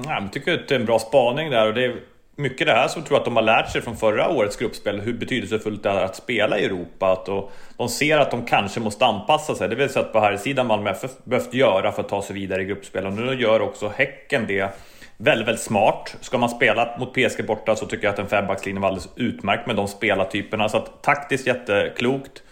Jag 0.05 0.33
tycker 0.33 0.55
att 0.55 0.69
det 0.69 0.75
är 0.75 0.81
en 0.81 0.87
bra 0.87 0.99
spaning 0.99 1.51
där 1.51 1.67
och 1.67 1.75
det 1.75 1.85
är 1.85 1.97
mycket 2.37 2.67
det 2.67 2.73
här 2.73 2.89
som 2.89 3.01
jag 3.01 3.09
tror 3.09 3.19
att 3.19 3.25
de 3.25 3.37
har 3.37 3.43
lärt 3.43 3.71
sig 3.71 3.83
från 3.83 3.97
förra 3.97 4.29
årets 4.29 4.57
gruppspel 4.57 5.01
hur 5.01 5.13
betydelsefullt 5.13 5.83
det 5.83 5.89
är 5.89 6.05
att 6.05 6.17
spela 6.17 6.59
i 6.59 6.65
Europa. 6.65 7.13
Att 7.13 7.29
och 7.29 7.53
de 7.77 7.89
ser 7.89 8.19
att 8.19 8.31
de 8.31 8.47
kanske 8.47 8.81
måste 8.81 9.07
anpassa 9.07 9.55
sig. 9.55 9.69
Det 9.69 9.75
vill 9.75 9.89
säga 9.89 10.05
att 10.05 10.13
på 10.13 10.21
här 10.21 10.37
sidan 10.37 10.67
Malmö 10.67 10.91
FF 10.91 11.11
behövt 11.25 11.55
göra 11.55 11.93
för 11.93 12.03
att 12.03 12.09
ta 12.09 12.23
sig 12.23 12.35
vidare 12.35 12.63
i 12.63 12.65
gruppspel 12.65 13.07
och 13.07 13.13
nu 13.13 13.35
gör 13.35 13.61
också 13.61 13.89
Häcken 13.89 14.47
det 14.47 14.75
väldigt, 15.21 15.49
väldigt 15.49 15.65
smart. 15.65 16.17
Ska 16.21 16.39
man 16.39 16.49
spela 16.49 16.97
mot 16.99 17.15
PSG 17.15 17.47
borta 17.47 17.77
så 17.77 17.87
tycker 17.87 18.05
jag 18.05 18.13
att 18.13 18.19
en 18.19 18.29
fembackslinje 18.29 18.81
var 18.81 18.89
alldeles 18.89 19.09
utmärkt 19.17 19.67
med 19.67 19.77
de 19.77 19.89
spelartyperna. 19.89 20.69
Så 20.69 20.77
att 20.77 21.03
taktiskt 21.03 21.47
jätteklokt. 21.47 22.43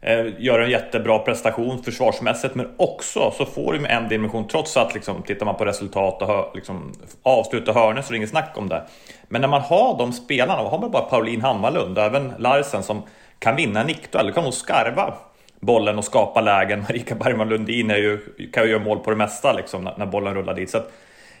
Eh, 0.00 0.26
gör 0.38 0.60
en 0.60 0.70
jättebra 0.70 1.18
prestation 1.18 1.82
försvarsmässigt 1.82 2.54
men 2.54 2.68
också 2.76 3.30
så 3.30 3.44
får 3.44 3.72
du 3.72 3.80
med 3.80 3.90
en 3.90 4.08
dimension 4.08 4.48
trots 4.48 4.76
att 4.76 4.94
liksom, 4.94 5.22
tittar 5.22 5.46
man 5.46 5.54
på 5.54 5.64
resultat 5.64 6.22
och 6.22 6.28
hör, 6.28 6.50
liksom, 6.54 6.92
avsluta 7.22 7.72
hörnor 7.72 8.02
så 8.02 8.08
är 8.08 8.12
det 8.12 8.16
inget 8.16 8.30
snack 8.30 8.52
om 8.54 8.68
det. 8.68 8.82
Men 9.28 9.40
när 9.40 9.48
man 9.48 9.60
har 9.60 9.98
de 9.98 10.12
spelarna, 10.12 10.62
och 10.62 10.70
har 10.70 10.78
man 10.78 10.90
bara 10.90 11.02
Pauline 11.02 11.40
Hammarlund 11.40 11.98
och 11.98 12.04
även 12.04 12.32
Larsen 12.38 12.82
som 12.82 13.02
kan 13.38 13.56
vinna 13.56 13.80
en 13.80 13.86
nickduell, 13.86 14.26
då 14.26 14.32
kan 14.32 14.44
nog 14.44 14.54
skarva 14.54 15.14
bollen 15.60 15.98
och 15.98 16.04
skapa 16.04 16.40
lägen. 16.40 16.80
Marika 16.88 17.14
Bergman 17.14 17.48
Lundin 17.48 17.90
är 17.90 17.96
ju, 17.96 18.18
kan 18.52 18.64
ju 18.64 18.70
göra 18.70 18.82
mål 18.82 18.98
på 18.98 19.10
det 19.10 19.16
mesta 19.16 19.52
liksom, 19.52 19.84
när, 19.84 19.94
när 19.96 20.06
bollen 20.06 20.34
rullar 20.34 20.54
dit. 20.54 20.70
Så 20.70 20.78
att, 20.78 20.92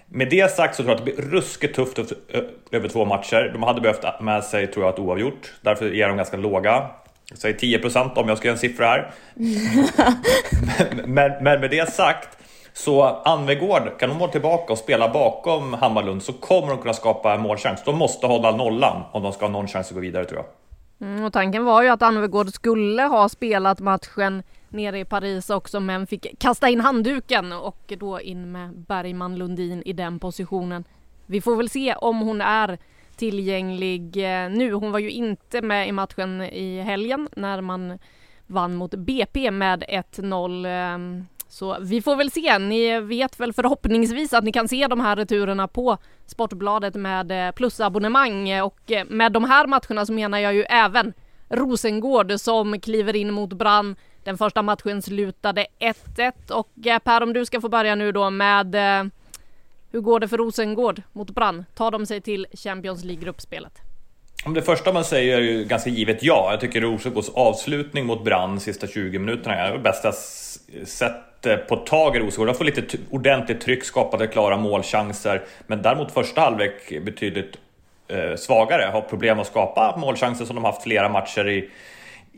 med 0.08 0.30
det 0.30 0.50
sagt 0.50 0.74
så 0.74 0.82
tror 0.82 0.90
jag 0.90 0.98
att 1.00 1.06
det 1.06 1.12
blir 1.12 1.30
ruskigt 1.30 1.74
tufft 1.74 1.98
över 2.72 2.88
två 2.88 3.04
matcher. 3.04 3.50
De 3.52 3.62
hade 3.62 3.80
behövt 3.80 4.20
med 4.20 4.44
sig, 4.44 4.66
tror 4.66 4.84
jag, 4.84 4.94
ett 4.94 5.00
oavgjort. 5.00 5.52
Därför 5.60 5.90
ger 5.90 6.08
de 6.08 6.16
ganska 6.16 6.36
låga. 6.36 6.86
Säg 7.34 7.56
10 7.56 7.78
procent 7.78 8.18
om 8.18 8.28
jag 8.28 8.38
ska 8.38 8.48
göra 8.48 8.54
en 8.54 8.58
siffra 8.58 8.86
här. 8.86 9.10
men, 10.66 10.96
men, 11.14 11.44
men, 11.44 11.60
med 11.60 11.70
det 11.70 11.92
sagt, 11.92 12.38
så 12.72 13.02
Anvegård, 13.04 13.98
kan 13.98 14.08
de 14.08 14.18
vara 14.18 14.30
tillbaka 14.30 14.72
och 14.72 14.78
spela 14.78 15.08
bakom 15.08 15.74
Hammarlund 15.74 16.22
så 16.22 16.32
kommer 16.32 16.68
de 16.68 16.78
kunna 16.78 16.94
skapa 16.94 17.34
en 17.34 17.40
målchans. 17.40 17.82
De 17.84 17.98
måste 17.98 18.26
hålla 18.26 18.56
nollan 18.56 19.02
om 19.12 19.22
de 19.22 19.32
ska 19.32 19.44
ha 19.44 19.52
någon 19.52 19.68
chans 19.68 19.88
att 19.88 19.94
gå 19.94 20.00
vidare 20.00 20.24
tror 20.24 20.38
jag. 20.38 20.46
Mm, 21.08 21.24
och 21.24 21.32
tanken 21.32 21.64
var 21.64 21.82
ju 21.82 21.88
att 21.88 22.02
Anvegård 22.02 22.48
skulle 22.48 23.02
ha 23.02 23.28
spelat 23.28 23.80
matchen 23.80 24.42
nere 24.68 24.98
i 24.98 25.04
Paris 25.04 25.50
också 25.50 25.80
men 25.80 26.06
fick 26.06 26.38
kasta 26.38 26.68
in 26.68 26.80
handduken 26.80 27.52
och 27.52 27.92
då 27.98 28.20
in 28.20 28.52
med 28.52 28.78
Bergman 28.78 29.38
Lundin 29.38 29.82
i 29.82 29.92
den 29.92 30.18
positionen. 30.18 30.84
Vi 31.26 31.40
får 31.40 31.56
väl 31.56 31.68
se 31.68 31.94
om 31.94 32.18
hon 32.20 32.40
är 32.40 32.78
tillgänglig 33.16 34.16
eh, 34.16 34.50
nu. 34.50 34.72
Hon 34.72 34.92
var 34.92 34.98
ju 34.98 35.10
inte 35.10 35.62
med 35.62 35.88
i 35.88 35.92
matchen 35.92 36.42
i 36.42 36.80
helgen 36.80 37.28
när 37.36 37.60
man 37.60 37.98
vann 38.46 38.74
mot 38.74 38.94
BP 38.94 39.50
med 39.50 39.84
1-0. 39.88 40.66
Ehm, 40.66 41.26
så 41.48 41.76
vi 41.80 42.02
får 42.02 42.16
väl 42.16 42.30
se. 42.30 42.58
Ni 42.58 43.00
vet 43.00 43.40
väl 43.40 43.52
förhoppningsvis 43.52 44.32
att 44.32 44.44
ni 44.44 44.52
kan 44.52 44.68
se 44.68 44.86
de 44.86 45.00
här 45.00 45.16
returerna 45.16 45.68
på 45.68 45.98
Sportbladet 46.26 46.94
med 46.94 47.48
eh, 47.48 47.52
plusabonnemang 47.52 48.60
och 48.60 48.92
eh, 48.92 49.04
med 49.08 49.32
de 49.32 49.44
här 49.44 49.66
matcherna 49.66 50.06
så 50.06 50.12
menar 50.12 50.38
jag 50.38 50.54
ju 50.54 50.62
även 50.62 51.12
Rosengård 51.48 52.32
som 52.40 52.80
kliver 52.80 53.16
in 53.16 53.32
mot 53.32 53.52
Brann 53.52 53.96
den 54.28 54.38
första 54.38 54.62
matchen 54.62 55.02
slutade 55.02 55.66
1-1 55.78 56.32
och 56.50 56.86
eh, 56.86 56.98
Per 56.98 57.22
om 57.22 57.32
du 57.32 57.46
ska 57.46 57.60
få 57.60 57.68
börja 57.68 57.94
nu 57.94 58.12
då 58.12 58.30
med 58.30 58.74
eh, 58.74 59.10
hur 59.92 60.00
går 60.00 60.20
det 60.20 60.28
för 60.28 60.36
Rosengård 60.36 61.02
mot 61.12 61.30
Brann? 61.30 61.64
Tar 61.74 61.90
de 61.90 62.06
sig 62.06 62.20
till 62.20 62.46
Champions 62.52 63.04
League-gruppspelet? 63.04 63.72
Det 64.54 64.62
första 64.62 64.92
man 64.92 65.04
säger 65.04 65.36
är 65.36 65.42
ju 65.42 65.64
ganska 65.64 65.90
givet 65.90 66.22
ja. 66.22 66.48
Jag 66.50 66.60
tycker 66.60 66.80
Rosengårds 66.80 67.28
avslutning 67.28 68.06
mot 68.06 68.24
Brann 68.24 68.60
sista 68.60 68.86
20 68.86 69.18
minuterna 69.18 69.54
är 69.54 69.72
det 69.72 69.78
bästa 69.78 70.12
sättet 70.84 71.68
på 71.68 71.76
tag 71.76 72.16
i 72.16 72.18
Rosengård. 72.18 72.48
De 72.48 72.54
får 72.54 72.64
lite 72.64 72.98
ordentligt 73.10 73.60
tryck, 73.60 73.84
skapade 73.84 74.26
klara 74.26 74.56
målchanser. 74.56 75.42
Men 75.66 75.82
däremot 75.82 76.12
första 76.12 76.40
halvlek 76.40 77.04
betydligt 77.04 77.56
eh, 78.08 78.36
svagare. 78.36 78.90
Har 78.92 79.00
problem 79.00 79.38
att 79.38 79.46
skapa 79.46 79.96
målchanser 79.96 80.44
som 80.44 80.56
de 80.56 80.64
haft 80.64 80.82
flera 80.82 81.08
matcher 81.08 81.48
i 81.48 81.70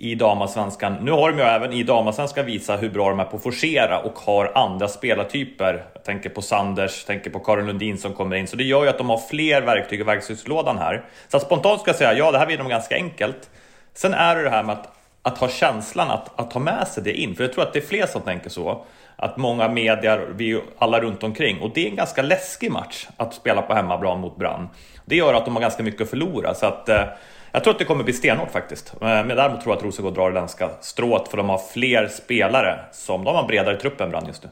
i 0.01 0.15
damallsvenskan. 0.15 0.97
Nu 1.01 1.11
har 1.11 1.31
de 1.31 1.39
ju 1.39 1.45
även 1.45 1.73
i 1.73 1.83
damallsvenskan 1.83 2.47
visat 2.47 2.83
hur 2.83 2.91
bra 2.91 3.11
de 3.11 3.21
är 3.21 3.25
på 3.25 3.37
att 3.37 3.43
forcera 3.43 3.99
och 3.99 4.19
har 4.19 4.53
andra 4.55 4.89
spelartyper. 4.89 5.85
Jag 5.95 6.05
tänker 6.05 6.31
på 6.31 6.43
Sanders, 6.43 7.05
tänker 7.05 7.31
på 7.31 7.39
Karin 7.39 7.67
Lundin 7.67 7.99
som 7.99 8.13
kommer 8.13 8.37
in. 8.37 8.47
Så 8.47 8.57
det 8.57 8.65
gör 8.65 8.83
ju 8.83 8.89
att 8.89 8.99
de 8.99 9.09
har 9.09 9.19
fler 9.19 9.63
verktyg 9.63 10.01
i 10.01 10.03
verktygslådan 10.03 10.79
här. 10.79 11.05
Så 11.29 11.41
spontant 11.41 11.81
ska 11.81 11.89
jag 11.89 11.97
säga, 11.97 12.13
ja 12.15 12.31
det 12.31 12.39
här 12.39 12.47
vinner 12.47 12.63
de 12.63 12.69
ganska 12.69 12.95
enkelt. 12.95 13.51
Sen 13.95 14.15
är 14.15 14.37
det 14.37 14.43
det 14.43 14.51
här 14.51 14.63
med 14.63 14.73
att, 14.73 14.93
att 15.23 15.39
ha 15.39 15.49
känslan 15.49 16.11
att, 16.11 16.41
att 16.41 16.51
ta 16.51 16.59
med 16.59 16.89
sig 16.89 17.03
det 17.03 17.13
in. 17.13 17.35
För 17.35 17.45
jag 17.45 17.53
tror 17.53 17.65
att 17.65 17.73
det 17.73 17.79
är 17.79 17.87
fler 17.87 18.07
som 18.07 18.23
tänker 18.23 18.51
så. 18.51 18.85
Att 19.17 19.37
många 19.37 19.69
medier, 19.69 20.29
vi 20.37 20.61
alla 20.79 21.01
runt 21.01 21.23
omkring. 21.23 21.61
Och 21.61 21.71
det 21.75 21.87
är 21.87 21.91
en 21.91 21.97
ganska 21.97 22.23
läskig 22.23 22.71
match 22.71 23.07
att 23.17 23.35
spela 23.35 23.63
på 23.63 23.75
hemmaplan 23.75 24.21
mot 24.21 24.37
Brann. 24.37 24.69
Det 25.05 25.17
gör 25.17 25.35
att 25.35 25.45
de 25.45 25.55
har 25.55 25.63
ganska 25.63 25.83
mycket 25.83 26.01
att 26.01 26.11
förlora. 26.11 26.55
Så 26.55 26.67
att, 26.67 26.89
eh, 26.89 27.05
jag 27.53 27.65
tror 27.65 27.73
att 27.73 27.79
det 27.79 27.85
kommer 27.85 28.05
bli 28.05 28.13
stenhårt 28.13 28.51
faktiskt. 28.51 28.95
Eh, 28.95 28.99
men 29.01 29.29
däremot 29.29 29.61
tror 29.61 29.73
jag 29.73 29.77
att 29.77 29.85
Rosengård 29.85 30.15
drar 30.15 30.31
det 30.31 30.35
ganska 30.35 30.71
stråt 30.81 31.29
för 31.29 31.37
de 31.37 31.49
har 31.49 31.59
fler 31.59 32.09
spelare 32.09 32.81
som 32.93 33.25
de 33.25 33.37
har 33.37 33.47
bredare 33.47 33.77
trupp 33.77 34.01
än 34.01 34.11
Brand 34.11 34.27
just 34.27 34.43
nu. 34.43 34.49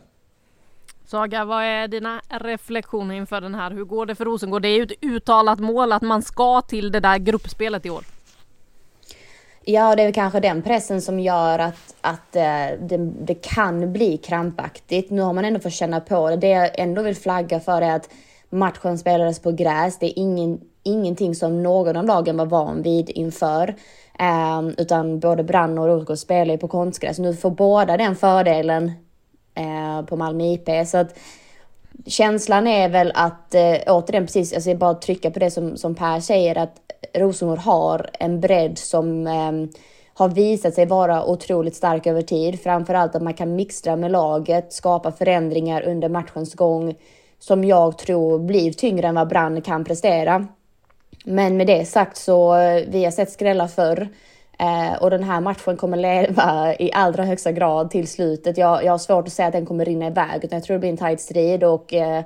Saga, 1.06 1.44
vad 1.44 1.64
är 1.64 1.88
dina 1.88 2.20
reflektioner 2.28 3.14
inför 3.14 3.40
den 3.40 3.54
här? 3.54 3.70
Hur 3.70 3.84
går 3.84 4.06
det 4.06 4.14
för 4.14 4.24
Rosengård? 4.24 4.62
Det 4.62 4.68
är 4.68 4.76
ju 4.76 4.82
ett 4.82 5.04
uttalat 5.04 5.58
mål 5.58 5.92
att 5.92 6.02
man 6.02 6.22
ska 6.22 6.60
till 6.60 6.92
det 6.92 7.00
där 7.00 7.18
gruppspelet 7.18 7.86
i 7.86 7.90
år. 7.90 8.04
Ja, 9.64 9.96
det 9.96 10.02
är 10.02 10.12
kanske 10.12 10.40
den 10.40 10.62
pressen 10.62 11.02
som 11.02 11.20
gör 11.20 11.58
att, 11.58 11.94
att 12.00 12.36
eh, 12.36 12.42
det, 12.80 12.96
det, 13.20 13.34
kan 13.34 13.92
bli 13.92 14.16
krampaktigt. 14.16 15.10
Nu 15.10 15.22
har 15.22 15.32
man 15.32 15.44
ändå 15.44 15.60
fått 15.60 15.72
känna 15.72 16.00
på 16.00 16.30
det. 16.30 16.36
Det 16.36 16.48
jag 16.48 16.78
ändå 16.78 17.02
vill 17.02 17.16
flagga 17.16 17.60
för 17.60 17.82
är 17.82 17.96
att 17.96 18.08
matchen 18.50 18.98
spelades 18.98 19.42
på 19.42 19.52
gräs. 19.52 19.98
Det 19.98 20.06
är 20.06 20.18
ingen 20.18 20.60
ingenting 20.82 21.34
som 21.34 21.62
någon 21.62 21.96
av 21.96 22.04
lagen 22.04 22.36
var 22.36 22.46
van 22.46 22.82
vid 22.82 23.10
inför. 23.10 23.74
Um, 24.58 24.74
utan 24.78 25.20
både 25.20 25.42
Brann 25.42 25.78
och 25.78 25.86
Rosengård 25.86 26.18
spelar 26.18 26.54
ju 26.54 26.58
på 26.58 26.68
konstgräs. 26.68 27.18
Nu 27.18 27.34
får 27.34 27.50
båda 27.50 27.96
den 27.96 28.16
fördelen 28.16 28.92
uh, 29.60 30.06
på 30.06 30.16
Malmö 30.16 30.44
IP. 30.44 30.68
Så 30.86 30.98
att 30.98 31.18
känslan 32.06 32.66
är 32.66 32.88
väl 32.88 33.12
att, 33.14 33.54
uh, 33.54 33.94
återigen 33.94 34.26
precis, 34.26 34.52
alltså 34.52 34.70
jag 34.70 34.78
bara 34.78 34.94
trycka 34.94 35.30
på 35.30 35.38
det 35.38 35.50
som, 35.50 35.76
som 35.76 35.94
Per 35.94 36.20
säger, 36.20 36.58
att 36.58 36.74
Rosengård 37.14 37.58
har 37.58 38.10
en 38.12 38.40
bredd 38.40 38.78
som 38.78 39.26
um, 39.26 39.70
har 40.14 40.28
visat 40.28 40.74
sig 40.74 40.86
vara 40.86 41.24
otroligt 41.24 41.76
stark 41.76 42.06
över 42.06 42.22
tid. 42.22 42.60
Framförallt 42.60 43.14
att 43.14 43.22
man 43.22 43.34
kan 43.34 43.56
mixtra 43.56 43.96
med 43.96 44.10
laget, 44.10 44.72
skapa 44.72 45.12
förändringar 45.12 45.82
under 45.82 46.08
matchens 46.08 46.54
gång 46.54 46.94
som 47.38 47.64
jag 47.64 47.98
tror 47.98 48.38
blir 48.38 48.72
tyngre 48.72 49.08
än 49.08 49.14
vad 49.14 49.28
Brann 49.28 49.62
kan 49.62 49.84
prestera. 49.84 50.46
Men 51.24 51.56
med 51.56 51.66
det 51.66 51.84
sagt 51.84 52.16
så, 52.16 52.56
eh, 52.56 52.84
vi 52.88 53.04
har 53.04 53.10
sett 53.10 53.30
skrällar 53.30 53.66
förr. 53.66 54.08
Eh, 54.60 55.02
och 55.02 55.10
den 55.10 55.22
här 55.22 55.40
matchen 55.40 55.76
kommer 55.76 55.96
leva 55.96 56.74
i 56.78 56.92
allra 56.92 57.24
högsta 57.24 57.52
grad 57.52 57.90
till 57.90 58.08
slutet. 58.08 58.58
Jag, 58.58 58.84
jag 58.84 58.92
har 58.92 58.98
svårt 58.98 59.26
att 59.26 59.32
säga 59.32 59.48
att 59.48 59.52
den 59.52 59.66
kommer 59.66 59.84
rinna 59.84 60.06
iväg, 60.06 60.44
utan 60.44 60.56
jag 60.56 60.64
tror 60.64 60.74
det 60.74 60.80
blir 60.80 60.90
en 60.90 60.96
tight 60.96 61.20
strid 61.20 61.64
och 61.64 61.94
eh, 61.94 62.24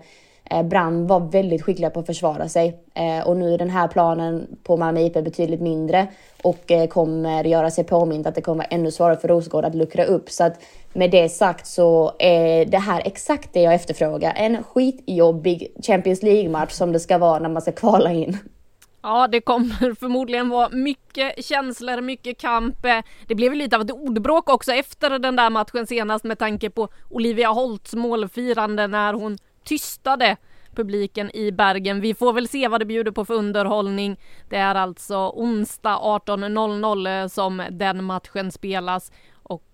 eh 0.50 0.62
Brann 0.62 1.06
var 1.06 1.20
väldigt 1.20 1.62
skickliga 1.62 1.90
på 1.90 2.00
att 2.00 2.06
försvara 2.06 2.48
sig. 2.48 2.76
Eh, 2.94 3.26
och 3.26 3.36
nu 3.36 3.54
är 3.54 3.58
den 3.58 3.70
här 3.70 3.88
planen 3.88 4.56
på 4.62 4.76
Malmö 4.76 5.00
IP 5.00 5.12
betydligt 5.12 5.60
mindre 5.60 6.06
och 6.42 6.70
eh, 6.70 6.86
kommer 6.86 7.44
göra 7.44 7.70
sig 7.70 7.84
påmint 7.84 8.26
att 8.26 8.34
det 8.34 8.42
kommer 8.42 8.64
vara 8.64 8.68
ännu 8.70 8.90
svårare 8.90 9.16
för 9.16 9.28
Rosengård 9.28 9.64
att 9.64 9.74
luckra 9.74 10.04
upp. 10.04 10.30
Så 10.30 10.44
att 10.44 10.62
med 10.92 11.10
det 11.10 11.28
sagt 11.28 11.66
så 11.66 12.12
är 12.18 12.64
det 12.64 12.78
här 12.78 13.02
exakt 13.04 13.52
det 13.52 13.62
jag 13.62 13.74
efterfrågar. 13.74 14.32
En 14.36 14.62
skitjobbig 14.62 15.72
Champions 15.86 16.22
League-match 16.22 16.72
som 16.72 16.92
det 16.92 17.00
ska 17.00 17.18
vara 17.18 17.38
när 17.38 17.48
man 17.48 17.62
ska 17.62 17.72
kvala 17.72 18.12
in. 18.12 18.38
Ja, 19.02 19.28
det 19.28 19.40
kommer 19.40 19.94
förmodligen 20.00 20.48
vara 20.48 20.68
mycket 20.68 21.44
känslor, 21.44 22.00
mycket 22.00 22.38
kamp. 22.38 22.84
Eh, 22.84 22.98
det 23.26 23.34
blev 23.34 23.54
lite 23.54 23.76
av 23.76 23.82
ett 23.82 23.90
ordbråk 23.90 24.48
också 24.48 24.72
efter 24.72 25.18
den 25.18 25.36
där 25.36 25.50
matchen 25.50 25.86
senast 25.86 26.24
med 26.24 26.38
tanke 26.38 26.70
på 26.70 26.88
Olivia 27.10 27.48
Holts 27.48 27.94
målfirande 27.94 28.86
när 28.86 29.14
hon 29.14 29.38
tystade 29.64 30.36
publiken 30.74 31.36
i 31.36 31.52
Bergen. 31.52 32.00
Vi 32.00 32.14
får 32.14 32.32
väl 32.32 32.48
se 32.48 32.68
vad 32.68 32.80
det 32.80 32.84
bjuder 32.84 33.10
på 33.10 33.24
för 33.24 33.34
underhållning. 33.34 34.20
Det 34.48 34.56
är 34.56 34.74
alltså 34.74 35.16
onsdag 35.34 35.98
18.00 35.98 37.22
eh, 37.22 37.28
som 37.28 37.62
den 37.70 38.04
matchen 38.04 38.52
spelas 38.52 39.12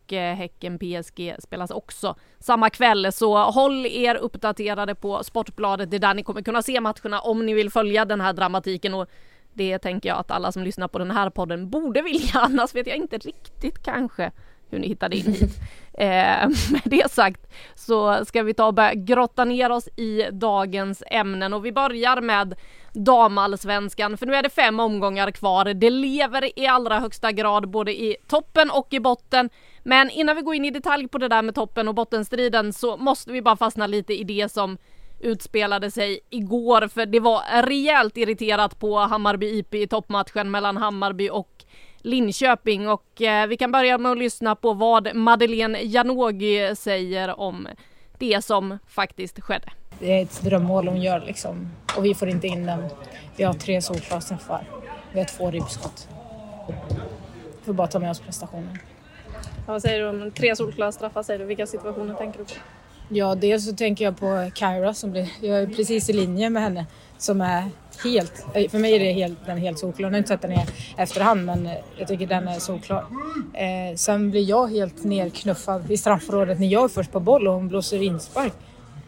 och 0.08 0.12
eh, 0.12 0.36
Häcken 0.36 0.78
PSG 0.78 1.34
spelas 1.38 1.70
också 1.70 2.14
samma 2.38 2.70
kväll. 2.70 3.12
Så 3.12 3.38
håll 3.38 3.86
er 3.86 4.14
uppdaterade 4.14 4.94
på 4.94 5.24
Sportbladet. 5.24 5.90
Det 5.90 5.96
är 5.96 5.98
där 5.98 6.14
ni 6.14 6.22
kommer 6.22 6.42
kunna 6.42 6.62
se 6.62 6.80
matcherna 6.80 7.20
om 7.20 7.46
ni 7.46 7.54
vill 7.54 7.70
följa 7.70 8.04
den 8.04 8.20
här 8.20 8.32
dramatiken 8.32 8.94
och 8.94 9.08
det 9.52 9.78
tänker 9.78 10.08
jag 10.08 10.18
att 10.18 10.30
alla 10.30 10.52
som 10.52 10.62
lyssnar 10.62 10.88
på 10.88 10.98
den 10.98 11.10
här 11.10 11.30
podden 11.30 11.70
borde 11.70 12.02
vilja. 12.02 12.30
Annars 12.34 12.74
vet 12.74 12.86
jag 12.86 12.96
inte 12.96 13.18
riktigt 13.18 13.82
kanske 13.82 14.30
hur 14.70 14.78
ni 14.78 14.88
hittade 14.88 15.16
in 15.16 15.32
hit. 15.32 15.60
Eh, 15.98 16.48
med 16.70 16.82
det 16.84 17.10
sagt 17.10 17.52
så 17.74 18.24
ska 18.24 18.42
vi 18.42 18.54
ta 18.54 18.66
och 18.66 18.74
börja 18.74 18.94
grotta 18.94 19.44
ner 19.44 19.70
oss 19.70 19.88
i 19.88 20.22
dagens 20.32 21.02
ämnen 21.06 21.54
och 21.54 21.64
vi 21.64 21.72
börjar 21.72 22.20
med 22.20 22.54
damallsvenskan 22.92 24.16
för 24.16 24.26
nu 24.26 24.34
är 24.34 24.42
det 24.42 24.50
fem 24.50 24.80
omgångar 24.80 25.30
kvar. 25.30 25.64
Det 25.64 25.90
lever 25.90 26.58
i 26.58 26.66
allra 26.66 27.00
högsta 27.00 27.32
grad 27.32 27.68
både 27.70 28.00
i 28.00 28.16
toppen 28.26 28.70
och 28.70 28.92
i 28.92 29.00
botten. 29.00 29.50
Men 29.88 30.10
innan 30.10 30.36
vi 30.36 30.42
går 30.42 30.54
in 30.54 30.64
i 30.64 30.70
detalj 30.70 31.08
på 31.08 31.18
det 31.18 31.28
där 31.28 31.42
med 31.42 31.54
toppen 31.54 31.88
och 31.88 31.94
bottenstriden 31.94 32.72
så 32.72 32.96
måste 32.96 33.32
vi 33.32 33.42
bara 33.42 33.56
fastna 33.56 33.86
lite 33.86 34.14
i 34.20 34.24
det 34.24 34.52
som 34.52 34.78
utspelade 35.20 35.90
sig 35.90 36.20
igår 36.30 36.88
för 36.88 37.06
det 37.06 37.20
var 37.20 37.62
rejält 37.62 38.16
irriterat 38.16 38.78
på 38.78 38.98
Hammarby 38.98 39.58
IP 39.58 39.74
i 39.74 39.86
toppmatchen 39.86 40.50
mellan 40.50 40.76
Hammarby 40.76 41.30
och 41.30 41.64
Linköping 41.98 42.88
och 42.88 43.22
eh, 43.22 43.46
vi 43.46 43.56
kan 43.56 43.72
börja 43.72 43.98
med 43.98 44.12
att 44.12 44.18
lyssna 44.18 44.56
på 44.56 44.72
vad 44.72 45.14
Madeleine 45.14 45.78
Janogy 45.82 46.74
säger 46.74 47.40
om 47.40 47.68
det 48.18 48.44
som 48.44 48.78
faktiskt 48.86 49.40
skedde. 49.40 49.72
Det 49.98 50.12
är 50.18 50.22
ett 50.22 50.42
drömmål 50.42 50.88
hon 50.88 51.02
gör 51.02 51.20
liksom 51.20 51.70
och 51.96 52.04
vi 52.04 52.14
får 52.14 52.28
inte 52.28 52.46
in 52.46 52.66
den. 52.66 52.84
Vi 53.36 53.44
har 53.44 53.54
tre 53.54 53.82
solklara 53.82 54.20
straffar. 54.20 54.64
Vi 55.12 55.18
har 55.18 55.26
två 55.26 55.50
ribbskott. 55.50 56.08
Vi 57.58 57.64
får 57.64 57.72
bara 57.72 57.86
ta 57.86 57.98
med 57.98 58.10
oss 58.10 58.20
prestationen. 58.20 58.78
Vad 59.68 59.82
säger 59.82 60.00
du 60.00 60.08
om 60.08 60.30
tre 60.30 60.56
solklara 60.56 60.92
straffar? 60.92 61.22
Säger 61.22 61.38
du? 61.38 61.44
Vilka 61.44 61.66
situationer 61.66 62.14
tänker 62.14 62.38
du 62.38 62.44
på? 62.44 62.50
Ja, 63.08 63.34
dels 63.34 63.64
så 63.64 63.76
tänker 63.76 64.04
jag 64.04 64.16
på 64.16 64.50
Kyra 64.54 64.94
som 64.94 65.10
blir, 65.10 65.28
jag 65.40 65.58
är 65.58 65.66
precis 65.66 66.10
i 66.10 66.12
linje 66.12 66.50
med 66.50 66.62
henne 66.62 66.86
som 67.18 67.40
är 67.40 67.64
helt, 68.04 68.46
för 68.70 68.78
mig 68.78 68.94
är 68.94 68.98
det 68.98 69.12
helt, 69.12 69.46
den 69.46 69.56
är 69.56 69.60
helt 69.60 69.78
solklar. 69.78 70.10
Nu 70.10 70.14
har 70.14 70.18
inte 70.18 70.28
sett 70.28 70.42
den 70.42 70.52
i 70.52 70.66
efterhand 70.96 71.44
men 71.46 71.68
jag 71.98 72.08
tycker 72.08 72.26
den 72.26 72.48
är 72.48 72.58
solklar. 72.58 73.04
Eh, 73.54 73.96
sen 73.96 74.30
blir 74.30 74.42
jag 74.42 74.66
helt 74.66 75.04
nerknuffad 75.04 75.90
i 75.90 75.96
straffområdet 75.96 76.60
när 76.60 76.66
jag 76.66 76.84
är 76.84 76.88
först 76.88 77.12
på 77.12 77.20
boll 77.20 77.48
och 77.48 77.54
hon 77.54 77.68
blåser 77.68 78.02
inspark. 78.02 78.52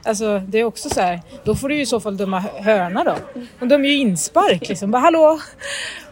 Alltså 0.02 0.42
det 0.48 0.58
är 0.58 0.64
också 0.64 0.90
så 0.90 1.00
här, 1.00 1.20
då 1.44 1.54
får 1.54 1.68
du 1.68 1.74
ju 1.74 1.80
i 1.82 1.86
så 1.86 2.00
fall 2.00 2.16
döma 2.16 2.40
hörna 2.40 3.04
då. 3.04 3.40
Hon 3.58 3.68
dömer 3.68 3.88
ju 3.88 3.96
inspark 3.96 4.68
liksom, 4.68 4.90
bara 4.90 4.98
hallå! 4.98 5.40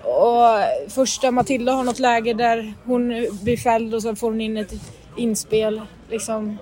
Och 0.02 0.92
första 0.92 1.30
Matilda 1.30 1.72
har 1.72 1.84
något 1.84 1.98
läge 1.98 2.34
där 2.34 2.74
hon 2.84 3.26
blir 3.42 3.56
fälld 3.56 3.94
och 3.94 4.02
så 4.02 4.16
får 4.16 4.30
hon 4.30 4.40
in 4.40 4.56
ett 4.56 4.72
inspel 5.16 5.82
liksom. 6.10 6.58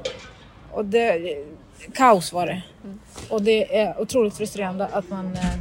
Och 0.73 0.85
det, 0.85 1.37
kaos 1.95 2.33
var 2.33 2.47
det. 2.47 2.62
Och 3.29 3.43
det 3.43 3.79
är 3.79 4.01
otroligt 4.01 4.37
frustrerande 4.37 4.87
att 4.87 5.09
man 5.09 5.35
eh, 5.35 5.59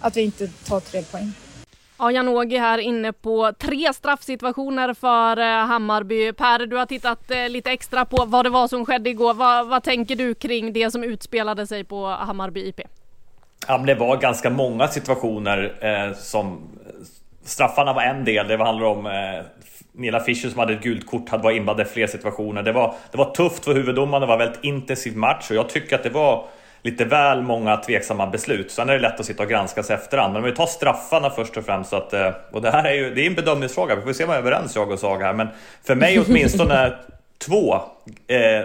att 0.00 0.16
vi 0.16 0.20
inte 0.20 0.48
tar 0.48 0.80
tre 0.80 1.02
poäng. 1.02 1.32
Ja, 1.98 2.12
Janogy 2.12 2.58
här 2.58 2.78
inne 2.78 3.12
på 3.12 3.52
tre 3.58 3.92
straffsituationer 3.94 4.94
för 4.94 5.36
eh, 5.36 5.66
Hammarby. 5.66 6.32
Per, 6.32 6.66
du 6.66 6.76
har 6.76 6.86
tittat 6.86 7.30
eh, 7.30 7.48
lite 7.48 7.70
extra 7.70 8.04
på 8.04 8.24
vad 8.26 8.44
det 8.44 8.50
var 8.50 8.68
som 8.68 8.86
skedde 8.86 9.10
igår. 9.10 9.34
Vad, 9.34 9.68
vad 9.68 9.82
tänker 9.82 10.16
du 10.16 10.34
kring 10.34 10.72
det 10.72 10.90
som 10.90 11.04
utspelade 11.04 11.66
sig 11.66 11.84
på 11.84 12.06
Hammarby 12.06 12.68
IP? 12.68 12.80
Ja, 13.68 13.76
men 13.76 13.86
det 13.86 13.94
var 13.94 14.16
ganska 14.16 14.50
många 14.50 14.88
situationer 14.88 15.72
eh, 15.80 16.16
som 16.16 16.60
straffarna 17.44 17.92
var 17.92 18.02
en 18.02 18.24
del. 18.24 18.48
Det 18.48 18.56
handlar 18.56 18.86
om 18.86 19.06
eh, 19.06 19.12
Nila 19.92 20.20
Fischer 20.20 20.48
som 20.48 20.58
hade 20.58 20.72
ett 20.72 20.82
gult 20.82 21.06
kort, 21.06 21.28
hade 21.28 21.42
varit 21.42 21.56
inblandad 21.56 21.86
i 21.86 21.90
fler 21.90 22.06
situationer. 22.06 22.62
Det 22.62 22.72
var, 22.72 22.94
det 23.10 23.18
var 23.18 23.30
tufft 23.34 23.64
för 23.64 23.74
huvuddomaren, 23.74 24.20
det 24.20 24.26
var 24.26 24.34
en 24.34 24.38
väldigt 24.38 24.64
intensiv 24.64 25.16
match 25.16 25.50
och 25.50 25.56
jag 25.56 25.68
tycker 25.68 25.96
att 25.96 26.02
det 26.02 26.10
var 26.10 26.44
lite 26.90 27.04
väl 27.04 27.42
många 27.42 27.76
tveksamma 27.76 28.26
beslut. 28.26 28.70
Sen 28.70 28.88
är 28.88 28.92
det 28.92 28.98
lätt 28.98 29.20
att 29.20 29.26
sitta 29.26 29.42
och 29.42 29.48
granska 29.48 29.82
sig 29.82 29.96
efterhand. 29.96 30.32
Men 30.32 30.42
om 30.42 30.48
vi 30.50 30.56
tar 30.56 30.66
straffarna 30.66 31.30
först 31.30 31.56
och 31.56 31.64
främst. 31.64 31.90
Så 31.90 31.96
att, 31.96 32.12
eh, 32.12 32.30
och 32.52 32.62
det 32.62 32.70
här 32.70 32.84
är 32.84 32.92
ju 32.92 33.14
det 33.14 33.22
är 33.22 33.26
en 33.26 33.34
bedömningsfråga. 33.34 33.96
Vi 33.96 34.02
får 34.02 34.12
se 34.12 34.24
om 34.24 34.30
vi 34.30 34.36
är 34.36 34.38
överens 34.38 34.76
jag 34.76 34.90
och 34.90 34.98
Saga 34.98 35.26
här. 35.26 35.34
Men 35.34 35.48
för 35.84 35.94
mig 35.94 36.18
åtminstone 36.26 36.74
är 36.74 37.00
två 37.38 37.74
eh, 38.26 38.64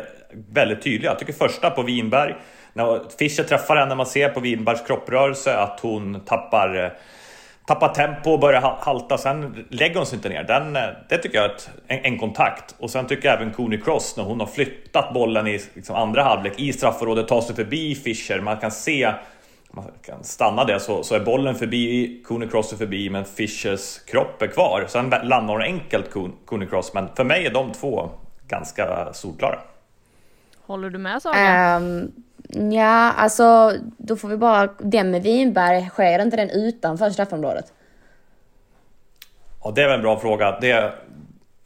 väldigt 0.54 0.84
tydliga. 0.84 1.12
Jag 1.12 1.20
tycker 1.20 1.34
första 1.34 1.70
på 1.70 1.82
Winberg. 1.82 2.36
När 2.74 3.02
Fischer 3.20 3.44
träffar 3.44 3.76
henne, 3.76 3.96
man 3.96 4.06
ser 4.06 4.30
på 4.30 4.40
Winbergs 4.40 4.82
kropprörelse 4.88 5.58
att 5.58 5.80
hon 5.80 6.20
tappar 6.20 6.84
eh, 6.84 6.92
tappar 7.68 7.90
tempo 7.90 8.32
och 8.32 8.40
börjar 8.40 8.62
halta. 8.62 9.18
Sen 9.18 9.66
lägger 9.70 9.96
hon 9.96 10.06
sig 10.06 10.16
inte 10.16 10.30
ner. 10.30 10.44
Den, 10.44 10.76
eh, 10.76 10.82
det 11.10 11.18
tycker 11.18 11.38
jag 11.38 11.46
är 11.46 11.56
ett, 11.56 11.70
en, 11.88 12.00
en, 12.06 12.20
kontakt. 12.20 12.76
Och 12.80 12.90
sen 12.90 13.08
tycker 13.08 13.28
jag 13.28 13.42
även 13.42 13.54
Cooney 13.54 13.82
Cross 13.82 14.18
när 14.18 14.24
hon 14.24 14.40
har 14.40 14.48
flyttat 14.48 15.14
bollen 15.14 15.48
i 15.48 15.62
liksom 15.74 15.96
andra 15.96 16.24
halvlek 16.24 16.60
i 16.60 16.74
straffområdet, 16.74 17.28
tar 17.28 17.42
sig 17.42 17.56
förbi 17.56 17.96
Fischer. 17.96 18.42
Man 18.42 18.58
kan 18.58 18.72
se, 18.72 19.14
man 19.72 19.86
kan 20.06 20.24
stanna 20.24 20.66
det 20.66 20.80
så, 20.80 21.04
så 21.04 21.16
är 21.16 21.20
bollen 21.20 21.56
förbi, 21.56 22.22
Cooney 22.28 22.50
Cross 22.50 22.74
är 22.74 22.78
förbi, 22.78 23.10
men 23.10 23.26
Fischers 23.26 24.00
kropp 24.00 24.42
är 24.42 24.48
kvar. 24.48 24.86
Sen 24.88 25.10
landar 25.10 25.54
hon 25.54 25.62
enkelt 25.62 26.12
Cooney 26.46 26.68
Cross, 26.68 26.94
men 26.94 27.08
för 27.16 27.24
mig 27.24 27.46
är 27.46 27.54
de 27.54 27.72
två 27.72 28.10
ganska 28.48 29.14
solklara. 29.14 29.60
Håller 30.66 30.90
du 30.90 30.98
med 30.98 31.22
Saga? 31.22 31.78
Um, 31.78 32.12
Ja, 32.72 33.12
alltså 33.12 33.74
då 33.98 34.16
får 34.16 34.28
vi 34.28 34.38
bara, 34.38 34.70
den 34.78 35.12
med 35.12 35.24
Vinberg, 35.24 35.90
sker 35.90 36.20
inte 36.20 36.38
den 36.38 36.50
utanför 36.50 37.10
straffområdet? 37.10 37.74
Ja, 39.64 39.72
det 39.72 39.82
är 39.82 39.88
väl 39.88 39.96
en 39.96 40.02
bra 40.02 40.20
fråga. 40.20 40.60
Det... 40.62 40.94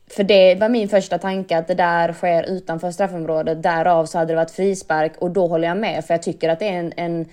För 0.10 0.24
det 0.24 0.56
var 0.56 0.70
min 0.70 0.90
första 0.90 1.18
tanke 1.18 1.58
att 1.58 1.68
det 1.68 1.74
där 1.74 2.14
sker 2.14 2.44
utanför 2.44 2.92
straffområdet. 2.92 3.64
Därav 3.64 4.06
så 4.06 4.18
hade 4.18 4.32
det 4.32 4.36
varit 4.36 4.52
frispark 4.52 5.14
och 5.18 5.32
då 5.32 5.48
håller 5.48 5.68
jag 5.68 5.78
med 5.78 6.06
för 6.06 6.14
jag 6.14 6.24
tycker 6.24 6.50
att 6.50 6.60
det 6.60 6.68
är 6.68 6.80
en, 6.80 6.94
en 6.96 7.26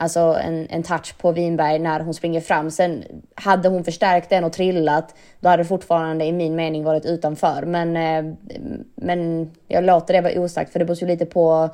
alltså 0.00 0.20
en, 0.20 0.66
en 0.70 0.82
touch 0.82 1.14
på 1.18 1.32
Winberg 1.32 1.78
när 1.78 2.00
hon 2.00 2.14
springer 2.14 2.40
fram. 2.40 2.70
Sen 2.70 3.04
hade 3.34 3.68
hon 3.68 3.84
förstärkt 3.84 4.30
den 4.30 4.44
och 4.44 4.52
trillat, 4.52 5.14
då 5.40 5.48
hade 5.48 5.62
det 5.62 5.66
fortfarande 5.66 6.24
i 6.24 6.32
min 6.32 6.56
mening 6.56 6.84
varit 6.84 7.06
utanför. 7.06 7.62
Men, 7.66 7.96
eh, 7.96 8.34
men 8.94 9.50
jag 9.68 9.84
låter 9.84 10.14
det 10.14 10.20
vara 10.20 10.40
osagt 10.40 10.72
för 10.72 10.78
det 10.78 10.84
beror 10.84 10.98
ju 10.98 11.06
lite 11.06 11.26
på 11.26 11.70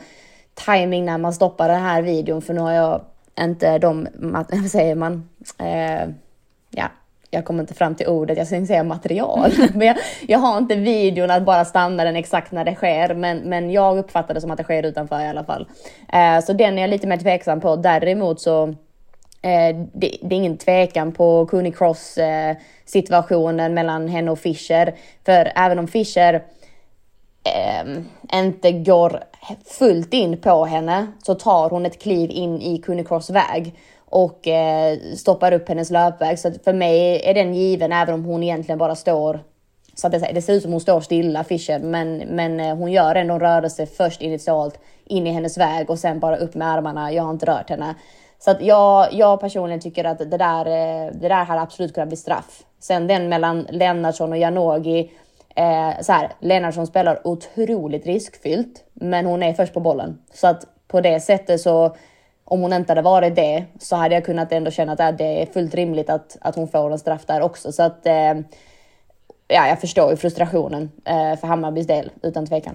timing 0.54 1.04
när 1.04 1.18
man 1.18 1.34
stoppar 1.34 1.68
den 1.68 1.82
här 1.82 2.02
videon 2.02 2.42
för 2.42 2.54
nu 2.54 2.60
har 2.60 2.72
jag 2.72 3.04
inte 3.40 3.78
de, 3.78 4.08
vad 4.14 4.70
säger 4.70 4.94
man, 4.94 5.28
eh, 5.58 6.08
ja, 6.70 6.88
jag 7.30 7.44
kommer 7.44 7.60
inte 7.60 7.74
fram 7.74 7.94
till 7.94 8.06
ordet, 8.06 8.38
jag 8.38 8.46
ska 8.46 8.66
säga 8.66 8.84
material. 8.84 9.52
men 9.74 9.86
jag, 9.86 9.96
jag, 10.28 10.38
har 10.38 10.58
inte 10.58 10.74
videon 10.74 11.30
att 11.30 11.42
bara 11.42 11.64
stanna 11.64 12.04
den 12.04 12.16
exakt 12.16 12.52
när 12.52 12.64
det 12.64 12.74
sker, 12.74 13.14
men, 13.14 13.38
men 13.38 13.70
jag 13.70 13.98
uppfattar 13.98 14.34
det 14.34 14.40
som 14.40 14.50
att 14.50 14.58
det 14.58 14.64
sker 14.64 14.82
utanför 14.82 15.20
i 15.20 15.28
alla 15.28 15.44
fall. 15.44 15.68
Eh, 16.12 16.40
så 16.40 16.52
den 16.52 16.78
är 16.78 16.82
jag 16.82 16.90
lite 16.90 17.06
mer 17.06 17.16
tveksam 17.16 17.60
på. 17.60 17.76
Däremot 17.76 18.40
så 18.40 18.74
Eh, 19.46 19.76
det, 19.92 20.18
det, 20.22 20.34
är 20.34 20.38
ingen 20.38 20.56
tvekan 20.56 21.12
på 21.12 21.46
Cooney 21.46 21.72
Cross 21.72 22.18
eh, 22.18 22.56
situationen 22.84 23.74
mellan 23.74 24.08
henne 24.08 24.30
och 24.30 24.38
Fischer. 24.38 24.94
För 25.24 25.52
även 25.56 25.78
om 25.78 25.88
Fischer 25.88 26.34
eh, 27.44 28.02
inte 28.40 28.72
går 28.72 29.20
fullt 29.78 30.14
in 30.14 30.40
på 30.40 30.64
henne 30.64 31.06
så 31.22 31.34
tar 31.34 31.70
hon 31.70 31.86
ett 31.86 32.02
kliv 32.02 32.30
in 32.30 32.62
i 32.62 32.78
Cooney 32.78 33.04
Cross 33.04 33.30
väg 33.30 33.74
och 34.10 34.48
eh, 34.48 34.98
stoppar 35.16 35.52
upp 35.52 35.68
hennes 35.68 35.90
löpväg. 35.90 36.38
Så 36.38 36.52
för 36.64 36.72
mig 36.72 37.20
är 37.24 37.34
den 37.34 37.54
given 37.54 37.92
även 37.92 38.14
om 38.14 38.24
hon 38.24 38.42
egentligen 38.42 38.78
bara 38.78 38.94
står 38.94 39.40
så 39.96 40.06
att 40.06 40.12
det, 40.12 40.30
det 40.34 40.42
ser 40.42 40.52
ut 40.52 40.62
som 40.62 40.72
hon 40.72 40.80
står 40.80 41.00
stilla, 41.00 41.44
Fischer, 41.44 41.78
men, 41.78 42.16
men 42.18 42.60
eh, 42.60 42.76
hon 42.76 42.92
gör 42.92 43.14
ändå 43.14 43.34
en 43.34 43.40
rörelse 43.40 43.86
först 43.86 44.22
initialt 44.22 44.78
in 45.04 45.26
i 45.26 45.30
hennes 45.30 45.58
väg 45.58 45.90
och 45.90 45.98
sen 45.98 46.20
bara 46.20 46.36
upp 46.36 46.54
med 46.54 46.68
armarna. 46.68 47.12
Jag 47.12 47.22
har 47.22 47.30
inte 47.30 47.46
rört 47.46 47.70
henne. 47.70 47.94
Så 48.38 48.50
att 48.50 48.62
jag, 48.62 49.12
jag 49.12 49.40
personligen 49.40 49.80
tycker 49.80 50.04
att 50.04 50.18
det 50.18 50.24
där, 50.24 50.66
eh, 50.66 51.12
det 51.12 51.28
där 51.28 51.44
hade 51.44 51.60
absolut 51.60 51.94
kunnat 51.94 52.08
bli 52.08 52.16
straff. 52.16 52.62
Sen 52.80 53.06
den 53.06 53.28
mellan 53.28 53.66
Lennartsson 53.70 54.32
och 54.32 54.38
Janogy. 54.38 55.08
Eh, 55.54 56.00
så 56.00 56.12
här, 56.12 56.32
Lennartsson 56.40 56.86
spelar 56.86 57.26
otroligt 57.26 58.06
riskfyllt, 58.06 58.84
men 58.94 59.26
hon 59.26 59.42
är 59.42 59.52
först 59.52 59.74
på 59.74 59.80
bollen. 59.80 60.18
Så 60.32 60.46
att 60.46 60.66
på 60.88 61.00
det 61.00 61.20
sättet 61.20 61.60
så, 61.60 61.96
om 62.48 62.60
hon 62.60 62.72
inte 62.72 62.90
hade 62.90 63.02
varit 63.02 63.36
det, 63.36 63.64
så 63.80 63.96
hade 63.96 64.14
jag 64.14 64.24
kunnat 64.24 64.52
ändå 64.52 64.70
känna 64.70 64.92
att 64.92 65.18
det 65.18 65.42
är 65.42 65.46
fullt 65.46 65.74
rimligt 65.74 66.10
att, 66.10 66.36
att 66.40 66.56
hon 66.56 66.68
får 66.68 66.92
en 66.92 66.98
straff 66.98 67.26
där 67.26 67.40
också. 67.40 67.72
Så 67.72 67.82
att 67.82 68.06
eh, 68.06 68.34
ja, 69.48 69.68
jag 69.68 69.80
förstår 69.80 70.10
ju 70.10 70.16
frustrationen 70.16 70.90
eh, 71.04 71.40
för 71.40 71.46
Hammarbys 71.46 71.86
del, 71.86 72.10
utan 72.22 72.46
tvekan. 72.46 72.74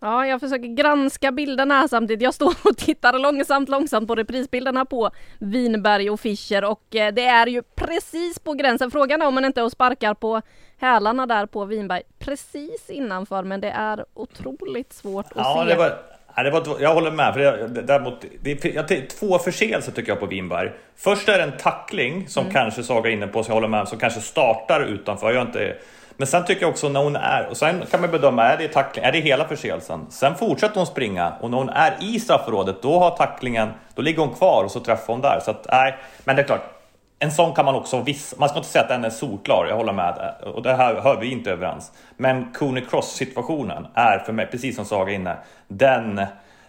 Ja, 0.00 0.26
jag 0.26 0.40
försöker 0.40 0.68
granska 0.68 1.32
bilderna 1.32 1.74
här 1.74 1.88
samtidigt. 1.88 2.22
Jag 2.22 2.34
står 2.34 2.54
och 2.64 2.76
tittar 2.76 3.18
långsamt, 3.18 3.68
långsamt 3.68 4.08
på 4.08 4.14
reprisbilderna 4.14 4.84
på 4.84 5.10
Winberg 5.38 6.10
och 6.10 6.20
Fischer 6.20 6.64
och 6.64 6.96
eh, 6.96 7.12
det 7.14 7.24
är 7.24 7.46
ju 7.46 7.62
precis 7.62 8.38
på 8.38 8.52
gränsen. 8.52 8.90
Frågan 8.90 9.22
är 9.22 9.26
om 9.26 9.34
man 9.34 9.44
inte 9.44 9.62
och 9.62 9.72
sparkar 9.72 10.14
på 10.14 10.42
hälarna 10.76 11.26
där 11.26 11.46
på 11.46 11.64
Winberg 11.64 12.02
precis 12.18 12.90
innanför, 12.90 13.42
men 13.42 13.60
det 13.60 13.70
är 13.70 14.04
otroligt 14.14 14.92
svårt 14.92 15.26
att 15.26 15.36
ja, 15.36 15.64
se. 15.64 15.74
Det 15.74 15.78
var, 15.78 16.17
det 16.44 16.50
var, 16.50 16.76
jag 16.80 16.94
håller 16.94 17.10
med, 17.10 17.34
för 17.34 17.40
det, 17.40 17.82
däremot, 17.82 18.24
det, 18.42 18.64
är 18.64 19.18
två 19.18 19.38
förseelser 19.38 19.92
tycker 19.92 20.12
jag 20.12 20.20
på 20.20 20.26
Winberg. 20.26 20.70
Först 20.96 21.28
är 21.28 21.38
det 21.38 21.44
en 21.44 21.56
tackling 21.56 22.28
som 22.28 22.42
mm. 22.42 22.54
kanske 22.54 22.82
Saga 22.82 23.10
är 23.10 23.14
inne 23.14 23.26
på, 23.26 23.42
så 23.42 23.50
jag 23.50 23.54
håller 23.54 23.68
med, 23.68 23.88
som 23.88 23.98
kanske 23.98 24.20
startar 24.20 24.80
utanför. 24.80 25.32
Jag 25.32 25.46
inte 25.46 25.76
men 26.20 26.26
sen 26.26 26.44
tycker 26.44 26.62
jag 26.62 26.70
också 26.70 26.88
när 26.88 27.02
hon 27.02 27.16
är, 27.16 27.46
och 27.46 27.56
sen 27.56 27.82
kan 27.90 28.00
man 28.00 28.10
bedöma, 28.10 28.44
är 28.44 28.56
det 28.56 28.68
tackling, 28.68 29.04
är 29.04 29.12
det 29.12 29.20
hela 29.20 29.48
förseelsen? 29.48 30.06
Sen 30.10 30.34
fortsätter 30.34 30.76
hon 30.76 30.86
springa 30.86 31.32
och 31.40 31.50
när 31.50 31.58
hon 31.58 31.68
är 31.68 31.96
i 32.00 32.20
straffområdet, 32.20 32.82
då 32.82 32.98
har 32.98 33.10
tacklingen, 33.10 33.68
då 33.94 34.02
ligger 34.02 34.22
hon 34.22 34.34
kvar 34.34 34.64
och 34.64 34.70
så 34.70 34.80
träffar 34.80 35.12
hon 35.12 35.20
där. 35.20 35.40
Så 35.44 35.50
att, 35.50 35.66
nej, 35.70 35.96
men 36.24 36.36
det 36.36 36.42
är 36.42 36.46
klart, 36.46 36.77
en 37.18 37.32
sån 37.32 37.54
kan 37.54 37.64
man 37.64 37.74
också 37.74 38.00
viss, 38.00 38.34
man 38.38 38.48
ska 38.48 38.58
inte 38.58 38.70
säga 38.70 38.82
att 38.82 38.88
den 38.88 39.04
är 39.04 39.10
solklar, 39.10 39.66
jag 39.66 39.76
håller 39.76 39.92
med. 39.92 40.34
Och 40.54 40.62
det 40.62 40.74
här 40.74 40.94
hör 40.94 41.20
vi 41.20 41.30
inte 41.30 41.50
överens. 41.50 41.92
Men 42.16 42.52
Cooney 42.52 42.84
Cross 42.84 43.14
situationen 43.14 43.86
är 43.94 44.18
för 44.18 44.32
mig, 44.32 44.46
precis 44.46 44.76
som 44.76 44.84
Saga 44.84 45.12
inne, 45.12 45.36
den, 45.68 46.22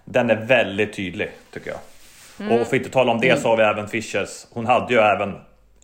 den 0.05 0.29
är 0.29 0.35
väldigt 0.35 0.93
tydlig 0.93 1.31
tycker 1.53 1.69
jag. 1.69 1.79
Mm. 2.39 2.61
Och 2.61 2.67
för 2.67 2.75
att 2.75 2.79
inte 2.79 2.89
tala 2.89 3.11
om 3.11 3.19
det 3.19 3.41
så 3.41 3.49
har 3.49 3.57
vi 3.57 3.63
även 3.63 3.87
Fischers, 3.87 4.47
hon 4.51 4.65
hade 4.65 4.93
ju 4.93 4.99
även, 4.99 5.35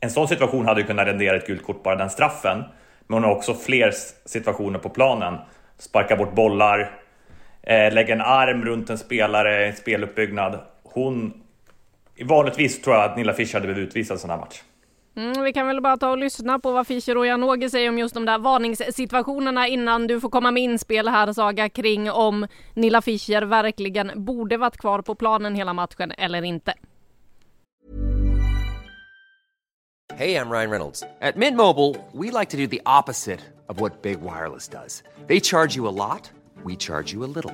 en 0.01 0.11
sån 0.11 0.27
situation 0.27 0.65
hade 0.65 0.81
ju 0.81 0.87
kunnat 0.87 1.07
rendera 1.07 1.35
ett 1.35 1.47
gult 1.47 1.63
kort, 1.63 1.83
bara 1.83 1.95
den 1.95 2.09
straffen. 2.09 2.63
Men 3.07 3.13
hon 3.13 3.23
har 3.23 3.31
också 3.31 3.53
fler 3.53 3.93
situationer 4.25 4.79
på 4.79 4.89
planen. 4.89 5.37
Sparkar 5.77 6.17
bort 6.17 6.35
bollar, 6.35 6.91
eh, 7.63 7.93
lägger 7.93 8.13
en 8.13 8.21
arm 8.21 8.65
runt 8.65 8.89
en 8.89 8.97
spelare, 8.97 9.73
speluppbyggnad. 9.73 10.59
Hon... 10.83 11.41
Vanligtvis 12.23 12.81
tror 12.81 12.95
jag 12.95 13.05
att 13.05 13.17
Nilla 13.17 13.33
Fischer 13.33 13.53
hade 13.53 13.73
blivit 13.73 13.89
utvisad 13.89 14.17
i 14.17 14.19
sån 14.19 14.29
här 14.29 14.37
match. 14.37 14.61
Mm, 15.17 15.43
vi 15.43 15.53
kan 15.53 15.67
väl 15.67 15.81
bara 15.81 15.97
ta 15.97 16.09
och 16.09 16.17
lyssna 16.17 16.59
på 16.59 16.71
vad 16.71 16.87
Fischer 16.87 17.17
och 17.17 17.27
Janogy 17.27 17.69
säger 17.69 17.89
om 17.89 17.99
just 17.99 18.13
de 18.13 18.25
där 18.25 18.37
varningssituationerna 18.37 19.67
innan 19.67 20.07
du 20.07 20.19
får 20.21 20.29
komma 20.29 20.51
med 20.51 20.63
inspel 20.63 21.07
här 21.07 21.33
Saga 21.33 21.69
kring 21.69 22.11
om 22.11 22.47
Nilla 22.73 23.01
Fischer 23.01 23.41
verkligen 23.41 24.11
borde 24.15 24.57
varit 24.57 24.77
kvar 24.77 25.01
på 25.01 25.15
planen 25.15 25.55
hela 25.55 25.73
matchen 25.73 26.11
eller 26.17 26.41
inte. 26.41 26.73
Hej, 30.17 30.31
jag 30.31 30.51
Ryan 30.51 30.69
Reynolds. 30.69 31.03
At 31.21 31.35
Mint 31.35 31.57
Mobile, 31.57 31.95
we 32.13 32.39
like 32.39 32.51
to 32.51 32.57
do 32.57 32.67
the 32.67 32.81
opposite 32.85 33.41
of 33.67 33.81
what 33.81 34.01
Big 34.01 34.21
Wireless 34.21 34.69
does. 34.69 35.03
They 35.27 35.39
charge 35.39 35.75
you 35.75 35.87
a 35.87 35.91
lot, 35.91 36.31
we 36.63 36.75
charge 36.75 37.13
you 37.13 37.23
a 37.23 37.27
little. 37.27 37.53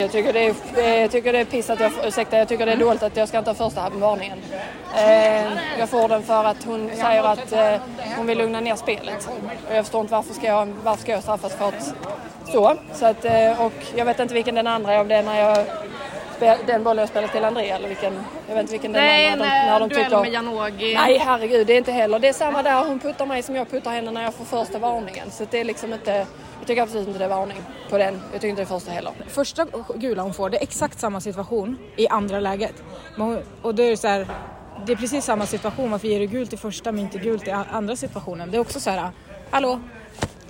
Jag 0.00 0.12
tycker 0.12 0.32
det 0.32 0.46
är, 0.76 1.00
jag 1.00 1.10
tycker 1.10 1.32
det 1.32 1.38
är 1.38 1.44
piss 1.44 1.70
att 1.70 1.80
jag, 1.80 1.92
ursäkta, 2.04 2.38
jag 2.38 2.48
tycker 2.48 2.66
det 2.66 2.72
är 2.72 2.76
dåligt 2.76 3.02
att 3.02 3.16
jag 3.16 3.28
ska 3.28 3.38
inte 3.38 3.50
ha 3.50 3.54
första 3.54 3.90
varningen. 3.90 4.38
Eh, 4.96 5.78
jag 5.78 5.88
får 5.88 6.08
den 6.08 6.22
för 6.22 6.44
att 6.44 6.64
hon 6.64 6.90
säger 6.94 7.22
att 7.22 7.52
eh, 7.52 7.80
hon 8.16 8.26
vill 8.26 8.38
lugna 8.38 8.60
ner 8.60 8.76
spelet. 8.76 9.28
Och 9.68 9.74
jag 9.74 9.84
förstår 9.84 10.00
inte 10.00 10.12
varför 10.12 10.34
ska 10.34 10.46
jag, 10.46 10.72
varför 10.84 11.02
ska 11.02 11.12
jag 11.12 11.22
straffas 11.22 11.54
för 11.54 11.68
att 11.68 11.94
så. 12.52 12.76
så 12.92 13.06
att, 13.06 13.24
eh, 13.24 13.66
och 13.66 13.72
jag 13.96 14.04
vet 14.04 14.20
inte 14.20 14.34
vilken 14.34 14.54
den 14.54 14.66
andra 14.66 14.94
är 14.94 14.98
av 14.98 15.08
det 15.08 15.22
när 15.22 15.40
jag 15.40 15.66
den 16.66 16.84
bollen 16.84 17.02
jag 17.02 17.08
spelade 17.08 17.32
till 17.32 17.44
André 17.44 17.70
eller 17.70 17.88
vilken, 17.88 18.14
jag 18.48 18.54
vet 18.54 18.60
inte 18.60 18.72
vilken 18.72 18.92
nej, 18.92 19.24
den 19.24 19.32
andra, 19.32 19.46
när, 19.46 19.70
när 19.70 19.80
de 19.80 19.90
tycker... 19.90 20.20
med 20.20 20.32
Janogy. 20.32 20.94
Nej 20.94 21.18
herregud, 21.18 21.66
det 21.66 21.72
är 21.72 21.78
inte 21.78 21.92
heller. 21.92 22.18
Det 22.18 22.28
är 22.28 22.32
samma 22.32 22.62
där, 22.62 22.84
hon 22.84 22.98
puttar 22.98 23.26
mig 23.26 23.42
som 23.42 23.56
jag 23.56 23.70
puttar 23.70 23.90
henne 23.90 24.10
när 24.10 24.22
jag 24.22 24.34
får 24.34 24.44
första 24.44 24.78
varningen. 24.78 25.30
Så 25.30 25.44
det 25.50 25.60
är 25.60 25.64
liksom 25.64 25.92
inte, 25.92 26.26
tycker 26.70 26.82
absolut 26.82 27.06
inte 27.06 27.18
det 27.18 27.28
var 27.28 27.36
varning 27.36 27.62
på 27.90 27.98
den. 27.98 28.14
Jag 28.14 28.40
tycker 28.40 28.48
inte 28.48 28.62
det 28.62 28.66
första 28.66 28.90
heller. 28.90 29.12
Första 29.28 29.66
gula 29.94 30.22
hon 30.22 30.34
får, 30.34 30.50
det 30.50 30.56
är 30.56 30.62
exakt 30.62 31.00
samma 31.00 31.20
situation 31.20 31.78
i 31.96 32.08
andra 32.08 32.40
läget. 32.40 32.82
och 33.62 33.74
då 33.74 33.82
är 33.82 33.90
det 33.90 33.96
så 33.96 34.08
här, 34.08 34.26
det 34.86 34.92
är 34.92 34.96
precis 34.96 35.24
samma 35.24 35.46
situation, 35.46 35.90
varför 35.90 36.08
ger 36.08 36.20
du 36.20 36.26
gult 36.26 36.52
i 36.52 36.56
första 36.56 36.92
men 36.92 37.04
inte 37.04 37.18
gult 37.18 37.48
i 37.48 37.50
andra 37.50 37.96
situationen? 37.96 38.50
Det 38.50 38.56
är 38.56 38.60
också 38.60 38.80
så 38.80 38.90
här, 38.90 39.10
hallå, 39.50 39.80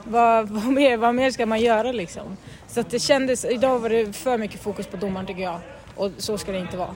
vad, 0.05 0.49
vad, 0.49 0.65
mer, 0.65 0.97
vad 0.97 1.15
mer 1.15 1.31
ska 1.31 1.47
man 1.47 1.61
göra 1.61 1.93
liksom? 1.93 2.37
Så 2.69 2.81
att 2.81 2.91
det 2.91 2.99
kändes, 2.99 3.45
idag 3.45 3.79
var 3.79 3.89
det 3.89 4.17
för 4.17 4.39
mycket 4.39 4.61
fokus 4.61 4.87
på 4.87 4.97
domaren 4.97 5.27
tycker 5.27 5.43
jag. 5.43 5.61
Och 5.97 6.11
så 6.19 6.39
ska 6.39 6.53
det 6.53 6.59
inte 6.59 6.77
vara. 6.77 6.95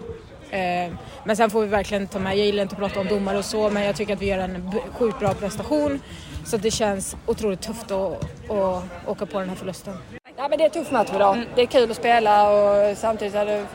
Eh, 0.50 0.92
men 1.24 1.36
sen 1.36 1.50
får 1.50 1.60
vi 1.60 1.66
verkligen 1.66 2.06
ta 2.06 2.18
med, 2.18 2.38
jag 2.38 2.46
gillar 2.46 2.62
inte 2.62 2.74
att 2.74 2.80
prata 2.80 3.00
om 3.00 3.08
domare 3.08 3.38
och 3.38 3.44
så, 3.44 3.70
men 3.70 3.82
jag 3.82 3.96
tycker 3.96 4.14
att 4.14 4.22
vi 4.22 4.26
gör 4.26 4.38
en 4.38 4.72
sjukt 4.92 5.18
bra 5.18 5.34
prestation. 5.34 6.00
Så 6.44 6.56
det 6.56 6.70
känns 6.70 7.16
otroligt 7.26 7.60
tufft 7.60 7.90
att, 7.90 8.24
att 8.50 8.84
åka 9.06 9.26
på 9.26 9.40
den 9.40 9.48
här 9.48 9.56
förlusten. 9.56 9.94
Ja, 10.36 10.48
men 10.48 10.58
det 10.58 10.64
är 10.64 10.66
en 10.66 10.70
tuff 10.70 10.90
match 10.90 11.10
idag. 11.14 11.36
Mm. 11.36 11.48
Det 11.54 11.62
är 11.62 11.66
kul 11.66 11.90
att 11.90 11.96
spela 11.96 12.50
och 12.50 12.96
samtidigt 12.96 13.34
är 13.34 13.46
det, 13.46 13.66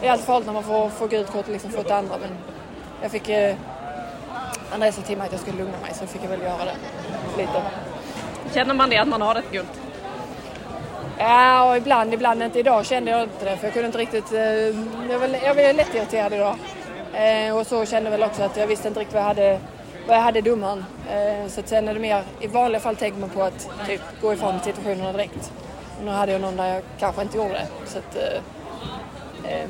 det 0.00 0.06
är 0.06 0.12
alltid 0.12 0.26
farligt 0.26 0.46
när 0.46 0.52
man 0.52 0.62
får, 0.62 0.88
får 0.88 1.08
gult 1.08 1.30
kort 1.30 1.46
och 1.46 1.52
liksom 1.52 1.70
få 1.70 1.80
ett 1.80 1.90
andra. 1.90 2.18
Men 2.18 2.30
jag 3.02 3.10
fick... 3.10 3.28
Eh, 3.28 3.56
Andreas 4.72 4.96
sa 4.96 5.02
till 5.02 5.18
mig 5.18 5.26
att 5.26 5.32
jag 5.32 5.40
skulle 5.40 5.58
lugna 5.58 5.78
mig 5.82 5.94
så 5.94 6.06
fick 6.06 6.24
jag 6.24 6.28
väl 6.28 6.40
göra 6.42 6.64
det 6.64 6.76
lite. 7.42 7.62
Känner 8.54 8.74
man 8.74 8.90
det 8.90 8.98
att 8.98 9.08
man 9.08 9.22
har 9.22 9.34
ett 9.34 9.52
gult? 9.52 9.80
Ja, 11.18 11.70
och 11.70 11.76
ibland, 11.76 12.14
ibland 12.14 12.42
inte. 12.42 12.58
Idag 12.58 12.86
kände 12.86 13.10
jag 13.10 13.22
inte 13.22 13.44
det 13.44 13.56
för 13.56 13.66
jag 13.66 13.72
kunde 13.72 13.86
inte 13.86 13.98
riktigt... 13.98 14.32
Eh, 14.32 14.40
jag 15.10 15.18
var, 15.18 15.28
jag 15.44 15.54
var 15.54 15.72
lätt 15.72 15.94
irriterad 15.94 16.32
idag. 16.32 16.56
Eh, 17.14 17.56
och 17.56 17.66
så 17.66 17.86
kände 17.86 18.10
jag 18.10 18.18
väl 18.18 18.28
också 18.28 18.42
att 18.42 18.56
jag 18.56 18.66
visste 18.66 18.88
inte 18.88 19.00
riktigt 19.00 19.14
vad 19.14 19.22
jag 19.22 19.28
hade, 19.28 19.60
vad 20.06 20.16
jag 20.16 20.22
hade 20.22 20.38
i 20.38 20.42
domaren. 20.42 20.84
Eh, 21.10 21.48
så 21.48 21.60
att 21.60 21.68
sen 21.68 21.88
är 21.88 21.94
det 21.94 22.00
mer, 22.00 22.22
i 22.40 22.46
vanliga 22.46 22.80
fall 22.80 22.96
tänker 22.96 23.20
man 23.20 23.30
på 23.30 23.42
att 23.42 23.70
typ, 23.86 24.00
gå 24.22 24.32
ifrån 24.32 24.60
situationerna 24.60 25.12
direkt. 25.12 25.52
Och 25.98 26.04
nu 26.04 26.10
hade 26.10 26.32
jag 26.32 26.40
någon 26.40 26.56
där 26.56 26.74
jag 26.74 26.82
kanske 26.98 27.22
inte 27.22 27.36
gjorde 27.36 27.52
det. 27.52 27.66
Så 27.86 27.98
att, 27.98 28.16
eh, 28.16 29.52
eh, 29.52 29.68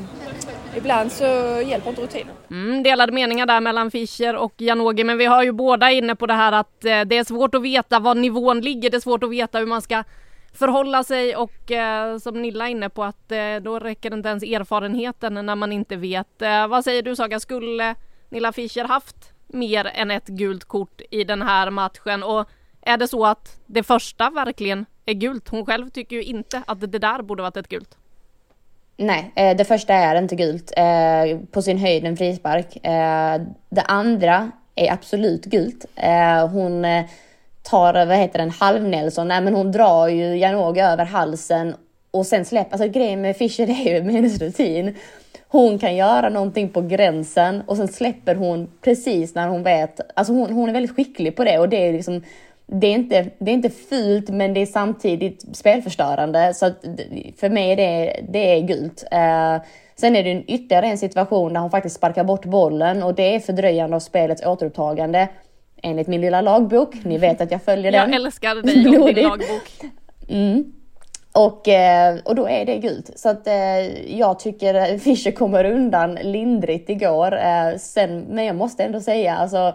ibland 0.77 1.12
så 1.12 1.25
hjälper 1.66 1.90
inte 1.90 2.03
rutinen. 2.03 2.35
Mm, 2.51 2.83
delade 2.83 3.12
meningar 3.12 3.46
där 3.46 3.61
mellan 3.61 3.90
Fischer 3.90 4.37
och 4.37 4.55
Janogy, 4.57 5.05
men 5.05 5.18
vi 5.18 5.25
har 5.25 5.42
ju 5.42 5.53
båda 5.53 5.90
inne 5.90 6.16
på 6.16 6.27
det 6.27 6.35
här 6.35 6.53
att 6.53 6.85
eh, 6.85 7.01
det 7.01 7.18
är 7.18 7.25
svårt 7.25 7.55
att 7.55 7.62
veta 7.62 7.99
var 7.99 8.14
nivån 8.14 8.61
ligger. 8.61 8.90
Det 8.90 8.96
är 8.96 9.01
svårt 9.01 9.22
att 9.22 9.31
veta 9.31 9.59
hur 9.59 9.66
man 9.66 9.83
ska 9.83 10.05
förhålla 10.53 11.05
sig 11.05 11.37
och 11.37 11.70
eh, 11.70 12.18
som 12.18 12.42
Nilla 12.42 12.66
är 12.66 12.70
inne 12.70 12.88
på 12.88 13.05
att 13.05 13.33
eh, 13.33 13.57
då 13.62 13.79
räcker 13.79 14.14
inte 14.14 14.29
ens 14.29 14.42
erfarenheten 14.42 15.46
när 15.46 15.55
man 15.55 15.72
inte 15.72 15.96
vet. 15.96 16.42
Eh, 16.42 16.66
vad 16.66 16.85
säger 16.85 17.03
du 17.03 17.16
Saga, 17.16 17.40
skulle 17.40 17.94
Nilla 18.29 18.53
Fischer 18.53 18.85
haft 18.85 19.36
mer 19.46 19.85
än 19.94 20.11
ett 20.11 20.26
gult 20.26 20.64
kort 20.64 21.00
i 21.11 21.24
den 21.24 21.42
här 21.42 21.70
matchen 21.70 22.22
och 22.22 22.48
är 22.82 22.96
det 22.96 23.09
så 23.09 23.26
att 23.26 23.61
det 23.66 23.82
första 23.82 24.30
verkligen 24.30 24.87
är 25.06 25.14
gult? 25.14 25.48
Hon 25.48 25.66
själv 25.66 25.90
tycker 25.90 26.16
ju 26.16 26.22
inte 26.22 26.62
att 26.66 26.80
det 26.80 26.98
där 26.98 27.22
borde 27.22 27.42
varit 27.42 27.56
ett 27.56 27.68
gult. 27.68 27.96
Nej, 28.96 29.32
eh, 29.35 29.56
det 29.56 29.64
första 29.64 29.94
är 29.94 30.18
inte 30.18 30.37
gult. 30.37 30.72
Eh, 30.76 31.38
på 31.50 31.62
sin 31.62 31.78
höjd 31.78 32.04
en 32.04 32.16
frispark. 32.16 32.87
Eh, 32.87 33.40
det 33.70 33.82
andra 33.82 34.50
är 34.74 34.92
absolut 34.92 35.44
gult. 35.44 35.85
Hon 36.52 36.87
tar, 37.62 38.06
vad 38.06 38.16
heter 38.16 38.38
den, 38.38 38.50
halv-Nelson, 38.50 39.28
nej 39.28 39.40
men 39.40 39.54
hon 39.54 39.72
drar 39.72 40.09
ju 40.09 40.37
Janogy 40.37 40.80
över 40.80 41.04
halsen 41.04 41.74
och 42.11 42.26
sen 42.26 42.44
släpper, 42.44 42.72
alltså 42.72 42.88
grejen 42.88 43.20
med 43.20 43.37
Fischer 43.37 43.70
är 43.70 43.94
ju 43.94 44.02
med 44.04 44.14
hennes 44.14 44.38
rutin. 44.38 44.96
Hon 45.48 45.78
kan 45.78 45.96
göra 45.96 46.28
någonting 46.28 46.68
på 46.68 46.80
gränsen 46.80 47.62
och 47.66 47.76
sen 47.76 47.88
släpper 47.88 48.35
hon 48.35 48.70
precis 48.80 49.35
när 49.35 49.48
hon 49.48 49.62
vet, 49.62 50.00
alltså 50.14 50.32
hon, 50.32 50.52
hon 50.52 50.68
är 50.68 50.72
väldigt 50.72 50.96
skicklig 50.96 51.37
på 51.37 51.44
det 51.44 51.59
och 51.59 51.68
det 51.68 51.88
är 51.88 51.92
liksom 51.92 52.22
det 52.66 52.87
är, 52.87 52.94
inte, 52.94 53.30
det 53.38 53.50
är 53.50 53.54
inte 53.54 53.70
fult 53.70 54.28
men 54.28 54.54
det 54.54 54.61
är 54.61 54.66
samtidigt 54.66 55.56
spelförstörande 55.56 56.54
så 56.54 56.66
att 56.66 56.85
för 57.40 57.48
mig 57.48 57.72
är 57.72 57.76
det, 57.76 58.20
det 58.28 58.38
är 58.38 58.61
gult. 58.61 59.04
Eh, 59.11 59.56
sen 59.96 60.16
är 60.16 60.24
det 60.24 60.30
en 60.30 60.50
ytterligare 60.50 60.87
en 60.87 60.98
situation 60.98 61.52
där 61.52 61.61
hon 61.61 61.70
faktiskt 61.70 61.96
sparkar 61.96 62.24
bort 62.24 62.44
bollen 62.44 63.02
och 63.02 63.14
det 63.14 63.35
är 63.35 63.40
fördröjande 63.40 63.96
av 63.96 64.00
spelets 64.00 64.42
återupptagande 64.42 65.28
enligt 65.82 66.06
min 66.06 66.20
lilla 66.20 66.40
lagbok. 66.40 66.94
Ni 67.04 67.18
vet 67.18 67.40
att 67.40 67.50
jag 67.50 67.62
följer 67.62 67.92
den. 67.92 68.11
Jag 68.11 68.20
älskar 68.20 68.54
dig 68.54 68.98
och 68.98 69.14
din 69.14 69.24
lagbok. 69.24 69.70
Mm. 70.28 70.72
Och, 71.37 71.68
eh, 71.68 72.18
och 72.25 72.35
då 72.35 72.49
är 72.49 72.66
det 72.66 72.79
gult. 72.79 73.11
Så 73.18 73.29
att 73.29 73.46
eh, 73.46 74.14
jag 74.18 74.38
tycker 74.38 74.99
Fischer 74.99 75.31
kommer 75.31 75.64
undan 75.64 76.14
lindrigt 76.14 76.90
igår. 76.90 77.38
Eh, 77.38 77.77
sen, 77.79 78.20
men 78.20 78.44
jag 78.44 78.57
måste 78.57 78.85
ändå 78.85 79.01
säga, 79.01 79.37
alltså 79.37 79.75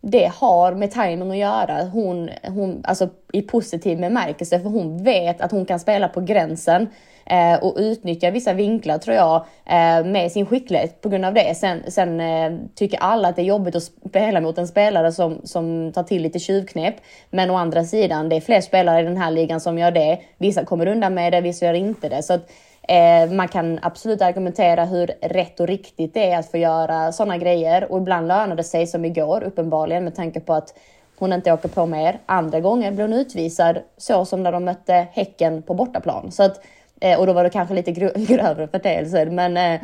det 0.00 0.32
har 0.34 0.72
med 0.72 0.90
timing 0.90 1.30
att 1.30 1.36
göra. 1.36 1.84
Hon, 1.84 2.30
hon, 2.42 2.80
alltså 2.84 3.08
i 3.32 3.42
positiv 3.42 4.00
bemärkelse, 4.00 4.60
för 4.60 4.68
hon 4.68 5.04
vet 5.04 5.40
att 5.40 5.50
hon 5.50 5.66
kan 5.66 5.80
spela 5.80 6.08
på 6.08 6.20
gränsen 6.20 6.88
Eh, 7.32 7.64
och 7.64 7.74
utnyttja 7.76 8.30
vissa 8.30 8.52
vinklar 8.52 8.98
tror 8.98 9.16
jag 9.16 9.36
eh, 9.66 10.04
med 10.04 10.32
sin 10.32 10.46
skicklighet 10.46 11.00
på 11.00 11.08
grund 11.08 11.24
av 11.24 11.34
det. 11.34 11.56
Sen, 11.56 11.82
sen 11.88 12.20
eh, 12.20 12.52
tycker 12.74 12.98
alla 12.98 13.28
att 13.28 13.36
det 13.36 13.42
är 13.42 13.46
jobbigt 13.46 13.76
att 13.76 13.82
spela 13.82 14.40
mot 14.40 14.58
en 14.58 14.68
spelare 14.68 15.12
som, 15.12 15.40
som 15.44 15.92
tar 15.92 16.02
till 16.02 16.22
lite 16.22 16.38
tjuvknep. 16.38 16.94
Men 17.30 17.50
å 17.50 17.56
andra 17.56 17.84
sidan, 17.84 18.28
det 18.28 18.36
är 18.36 18.40
fler 18.40 18.60
spelare 18.60 19.00
i 19.00 19.04
den 19.04 19.16
här 19.16 19.30
ligan 19.30 19.60
som 19.60 19.78
gör 19.78 19.90
det. 19.90 20.18
Vissa 20.38 20.64
kommer 20.64 20.86
undan 20.86 21.14
med 21.14 21.32
det, 21.32 21.40
vissa 21.40 21.66
gör 21.66 21.74
inte 21.74 22.08
det. 22.08 22.22
Så 22.22 22.32
att, 22.32 22.50
Eh, 22.88 23.30
man 23.30 23.48
kan 23.48 23.78
absolut 23.82 24.22
argumentera 24.22 24.84
hur 24.84 25.06
rätt 25.20 25.60
och 25.60 25.66
riktigt 25.66 26.14
det 26.14 26.30
är 26.30 26.38
att 26.38 26.50
få 26.50 26.58
göra 26.58 27.12
sådana 27.12 27.38
grejer 27.38 27.92
och 27.92 27.98
ibland 27.98 28.28
lönar 28.28 28.56
det 28.56 28.64
sig 28.64 28.86
som 28.86 29.04
igår 29.04 29.42
uppenbarligen 29.42 30.04
med 30.04 30.14
tanke 30.14 30.40
på 30.40 30.54
att 30.54 30.74
hon 31.18 31.32
inte 31.32 31.52
åker 31.52 31.68
på 31.68 31.86
mer. 31.86 32.18
Andra 32.26 32.60
gånger 32.60 32.92
blir 32.92 33.04
hon 33.04 33.12
utvisad 33.12 33.78
så 33.96 34.24
som 34.24 34.42
när 34.42 34.52
de 34.52 34.64
mötte 34.64 35.06
Häcken 35.12 35.62
på 35.62 35.74
bortaplan. 35.74 36.32
Så 36.32 36.42
att, 36.42 36.60
eh, 37.02 37.18
och 37.18 37.26
då 37.26 37.32
var 37.32 37.44
det 37.44 37.50
kanske 37.50 37.74
lite 37.74 37.92
gr 37.92 38.10
grövre 38.26 38.68
förteelser 38.68 39.26
men 39.26 39.56
eh, 39.56 39.80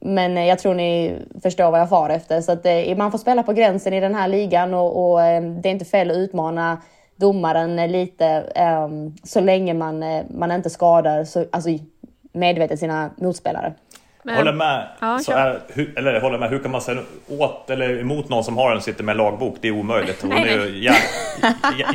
men 0.00 0.36
eh, 0.36 0.44
jag 0.44 0.58
tror 0.58 0.74
ni 0.74 1.18
förstår 1.42 1.70
vad 1.70 1.80
jag 1.80 1.88
far 1.88 2.10
efter. 2.10 2.40
Så 2.40 2.52
att 2.52 2.66
eh, 2.66 2.96
man 2.96 3.10
får 3.10 3.18
spela 3.18 3.42
på 3.42 3.52
gränsen 3.52 3.92
i 3.92 4.00
den 4.00 4.14
här 4.14 4.28
ligan 4.28 4.74
och, 4.74 5.10
och 5.10 5.22
eh, 5.22 5.42
det 5.42 5.68
är 5.68 5.72
inte 5.72 5.84
fel 5.84 6.10
att 6.10 6.16
utmana 6.16 6.82
domaren 7.16 7.76
lite 7.92 8.44
så 9.24 9.40
länge 9.40 9.74
man, 9.74 10.04
man 10.30 10.52
inte 10.52 10.70
skadar 10.70 11.24
så, 11.24 11.44
alltså, 11.52 11.70
medvetet 12.32 12.78
sina 12.78 13.10
motspelare. 13.16 13.74
Men, 14.26 14.36
håller 14.36 14.52
med. 14.52 14.88
Ja, 15.00 15.18
så 15.18 15.32
är, 15.32 15.60
hur, 15.68 15.98
eller 15.98 16.20
håller 16.20 16.38
med, 16.38 16.50
hur 16.50 16.58
kan 16.58 16.70
man 16.70 16.80
säga 16.80 17.00
åt 17.28 17.70
eller 17.70 18.00
emot 18.00 18.28
någon 18.28 18.44
som 18.44 18.56
har 18.56 18.74
en 18.74 18.80
sitter 18.80 19.04
med 19.04 19.16
lagbok? 19.16 19.58
Det 19.60 19.68
är 19.68 19.72
omöjligt. 19.72 20.22
Hon 20.22 20.32
är 20.32 20.66
ju 20.66 20.90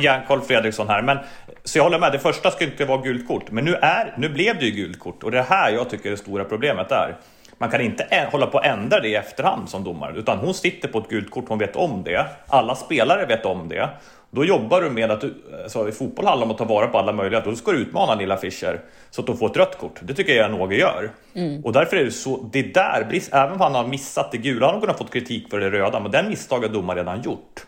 järnkoll 0.00 0.40
Fredriksson 0.40 0.88
här. 0.88 1.02
Men, 1.02 1.18
så 1.64 1.78
jag 1.78 1.82
håller 1.82 1.98
med, 1.98 2.12
det 2.12 2.18
första 2.18 2.50
ska 2.50 2.64
inte 2.64 2.84
vara 2.84 3.02
gult 3.02 3.28
kort. 3.28 3.50
Men 3.50 3.64
nu, 3.64 3.74
är, 3.74 4.14
nu 4.16 4.28
blev 4.28 4.58
det 4.58 4.64
ju 4.64 4.70
gult 4.70 4.98
kort 4.98 5.22
och 5.22 5.30
det 5.30 5.38
är 5.38 5.42
här 5.42 5.70
jag 5.70 5.90
tycker 5.90 6.10
det 6.10 6.16
stora 6.16 6.44
problemet 6.44 6.92
är. 6.92 7.14
Man 7.62 7.70
kan 7.70 7.80
inte 7.80 8.28
hålla 8.32 8.46
på 8.46 8.58
att 8.58 8.66
ändra 8.66 9.00
det 9.00 9.08
i 9.08 9.14
efterhand 9.14 9.68
som 9.68 9.84
domare, 9.84 10.16
utan 10.16 10.38
hon 10.38 10.54
sitter 10.54 10.88
på 10.88 10.98
ett 10.98 11.08
gult 11.08 11.30
kort, 11.30 11.48
hon 11.48 11.58
vet 11.58 11.76
om 11.76 12.02
det. 12.04 12.26
Alla 12.46 12.74
spelare 12.74 13.26
vet 13.26 13.46
om 13.46 13.68
det. 13.68 13.88
Då 14.30 14.44
jobbar 14.44 14.80
du 14.80 14.90
med 14.90 15.10
att 15.10 15.20
du, 15.20 15.34
alltså 15.62 15.88
i 15.88 15.92
fotboll 15.92 16.26
handlar 16.26 16.46
det 16.46 16.50
om 16.50 16.50
att 16.50 16.58
ta 16.58 16.64
vara 16.64 16.86
på 16.86 16.98
alla 16.98 17.12
möjligheter. 17.12 17.50
Då 17.50 17.56
ska 17.56 17.72
du 17.72 17.78
utmana 17.78 18.14
lilla 18.14 18.36
Fischer 18.36 18.80
så 19.10 19.20
att 19.20 19.26
de 19.26 19.36
får 19.36 19.50
ett 19.50 19.56
rött 19.56 19.78
kort. 19.78 20.00
Det 20.02 20.14
tycker 20.14 20.34
jag 20.34 20.50
Någe 20.50 20.76
gör. 20.76 21.10
Mm. 21.34 21.64
Och 21.64 21.72
därför 21.72 21.96
är 21.96 22.04
det 22.04 22.10
så, 22.10 22.48
det 22.52 22.62
där, 22.62 23.20
även 23.32 23.52
om 23.52 23.60
han 23.60 23.74
har 23.74 23.86
missat 23.86 24.32
det 24.32 24.38
gula, 24.38 24.66
han 24.66 24.74
har 24.74 24.80
kunnat 24.80 24.98
fått 24.98 25.12
kritik 25.12 25.50
för 25.50 25.60
det 25.60 25.70
röda, 25.70 26.00
men 26.00 26.10
den 26.10 26.28
misstaget 26.28 26.70
har 26.70 26.74
domaren 26.74 26.98
redan 26.98 27.22
gjort. 27.22 27.60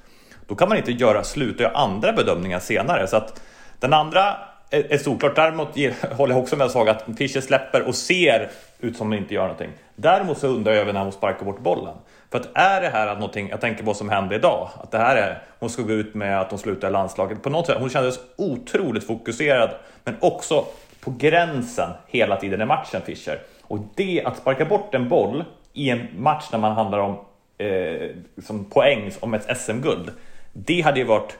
Då 0.46 0.54
kan 0.54 0.68
man 0.68 0.78
inte 0.78 0.92
göra, 0.92 1.24
sluta 1.24 1.62
göra 1.62 1.72
andra 1.72 2.12
bedömningar 2.12 2.58
senare. 2.58 3.06
Så 3.06 3.16
att 3.16 3.42
den 3.80 3.92
andra 3.92 4.36
är, 4.70 4.92
är. 4.92 5.34
Däremot 5.34 5.68
håller 6.16 6.34
jag 6.34 6.42
också 6.42 6.56
med 6.56 6.70
Saga 6.70 6.92
att 6.92 7.18
Fischer 7.18 7.40
släpper 7.40 7.82
och 7.82 7.94
ser 7.94 8.50
ut 8.80 8.96
som 8.96 9.12
att 9.12 9.16
inte 9.18 9.34
gör 9.34 9.42
någonting. 9.42 9.70
Däremot 9.96 10.38
så 10.38 10.46
undrar 10.46 10.72
jag 10.72 10.80
över 10.80 10.92
när 10.92 11.02
hon 11.02 11.12
sparkar 11.12 11.44
bort 11.44 11.60
bollen. 11.60 11.94
För 12.30 12.40
att 12.40 12.48
är 12.54 12.80
det 12.80 12.88
här 12.88 13.06
att 13.06 13.18
någonting, 13.18 13.48
jag 13.48 13.60
tänker 13.60 13.80
på 13.80 13.86
vad 13.86 13.96
som 13.96 14.08
hände 14.08 14.34
idag, 14.34 14.68
att 14.82 14.90
det 14.90 14.98
här 14.98 15.16
är, 15.16 15.42
hon 15.58 15.70
ska 15.70 15.82
gå 15.82 15.92
ut 15.92 16.14
med 16.14 16.40
att 16.40 16.50
hon 16.50 16.58
slutar 16.58 16.88
i 16.88 16.90
landslaget. 16.90 17.42
På 17.42 17.50
något 17.50 17.66
sätt, 17.66 17.76
hon 17.80 17.90
kändes 17.90 18.18
otroligt 18.36 19.06
fokuserad, 19.06 19.70
men 20.04 20.16
också 20.20 20.64
på 21.00 21.10
gränsen 21.18 21.90
hela 22.06 22.36
tiden 22.36 22.60
i 22.60 22.64
matchen, 22.64 23.02
Fischer. 23.06 23.38
Och 23.62 23.78
det, 23.94 24.22
att 24.24 24.36
sparka 24.36 24.64
bort 24.64 24.94
en 24.94 25.08
boll 25.08 25.44
i 25.72 25.90
en 25.90 26.08
match 26.16 26.48
när 26.52 26.58
man 26.58 26.72
handlar 26.72 26.98
om 26.98 27.18
eh, 27.58 28.10
som 28.44 28.64
poäng 28.64 29.10
om 29.20 29.34
ett 29.34 29.58
SM-guld, 29.58 30.10
det 30.52 30.80
hade 30.80 30.98
ju 30.98 31.04
varit 31.04 31.36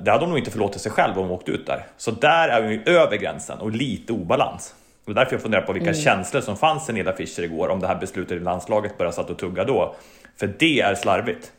det 0.00 0.10
hade 0.10 0.22
hon 0.22 0.28
nog 0.28 0.38
inte 0.38 0.50
förlåtit 0.50 0.82
sig 0.82 0.92
själv 0.92 1.18
om 1.18 1.22
hon 1.22 1.30
åkte 1.30 1.50
ut 1.50 1.66
där. 1.66 1.86
Så 1.96 2.10
där 2.10 2.48
är 2.48 2.62
hon 2.62 2.72
ju 2.72 2.82
över 2.86 3.16
gränsen 3.16 3.58
och 3.58 3.70
lite 3.70 4.12
obalans. 4.12 4.74
Och 5.06 5.14
därför 5.14 5.32
jag 5.32 5.42
funderar 5.42 5.62
på 5.62 5.72
vilka 5.72 5.90
mm. 5.90 6.00
känslor 6.00 6.40
som 6.40 6.56
fanns 6.56 6.90
i 6.90 6.92
Nilla 6.92 7.12
Fischer 7.12 7.42
igår 7.42 7.68
om 7.68 7.80
det 7.80 7.86
här 7.86 7.94
beslutet 7.94 8.36
i 8.36 8.40
landslaget 8.40 8.98
började 8.98 9.16
satt 9.16 9.30
och 9.30 9.38
tugga 9.38 9.64
då. 9.64 9.94
För 10.36 10.54
det 10.58 10.80
är 10.80 10.94
slarvigt. 10.94 11.52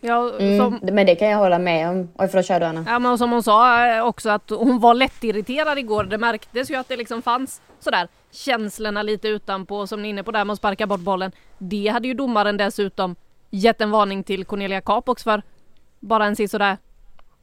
Ja, 0.00 0.32
mm, 0.38 0.58
som... 0.58 0.80
men 0.82 1.06
det 1.06 1.14
kan 1.14 1.28
jag 1.28 1.38
hålla 1.38 1.58
med 1.58 1.88
om. 1.88 2.08
Oj, 2.18 2.28
förlåt, 2.28 2.46
kör 2.46 2.60
du 2.60 2.66
Anna. 2.66 2.84
Ja, 2.88 2.98
men 2.98 3.18
som 3.18 3.32
hon 3.32 3.42
sa 3.42 3.86
eh, 3.86 4.04
också 4.06 4.30
att 4.30 4.50
hon 4.50 4.80
var 4.80 4.94
lättirriterad 4.94 5.78
igår. 5.78 6.04
Det 6.04 6.18
märktes 6.18 6.70
ju 6.70 6.74
att 6.74 6.88
det 6.88 6.96
liksom 6.96 7.22
fanns 7.22 7.60
sådär 7.80 8.08
känslorna 8.30 9.02
lite 9.02 9.28
utanpå 9.28 9.86
som 9.86 10.02
ni 10.02 10.08
är 10.08 10.10
inne 10.10 10.22
på 10.22 10.30
där 10.30 10.44
med 10.44 10.52
att 10.52 10.58
sparka 10.58 10.86
bort 10.86 11.00
bollen. 11.00 11.32
Det 11.58 11.88
hade 11.88 12.08
ju 12.08 12.14
domaren 12.14 12.56
dessutom 12.56 13.16
gett 13.50 13.80
en 13.80 13.90
varning 13.90 14.24
till 14.24 14.44
Cornelia 14.44 14.80
Capox 14.80 15.24
för 15.24 15.42
bara 16.00 16.26
en 16.26 16.48
sådär 16.48 16.76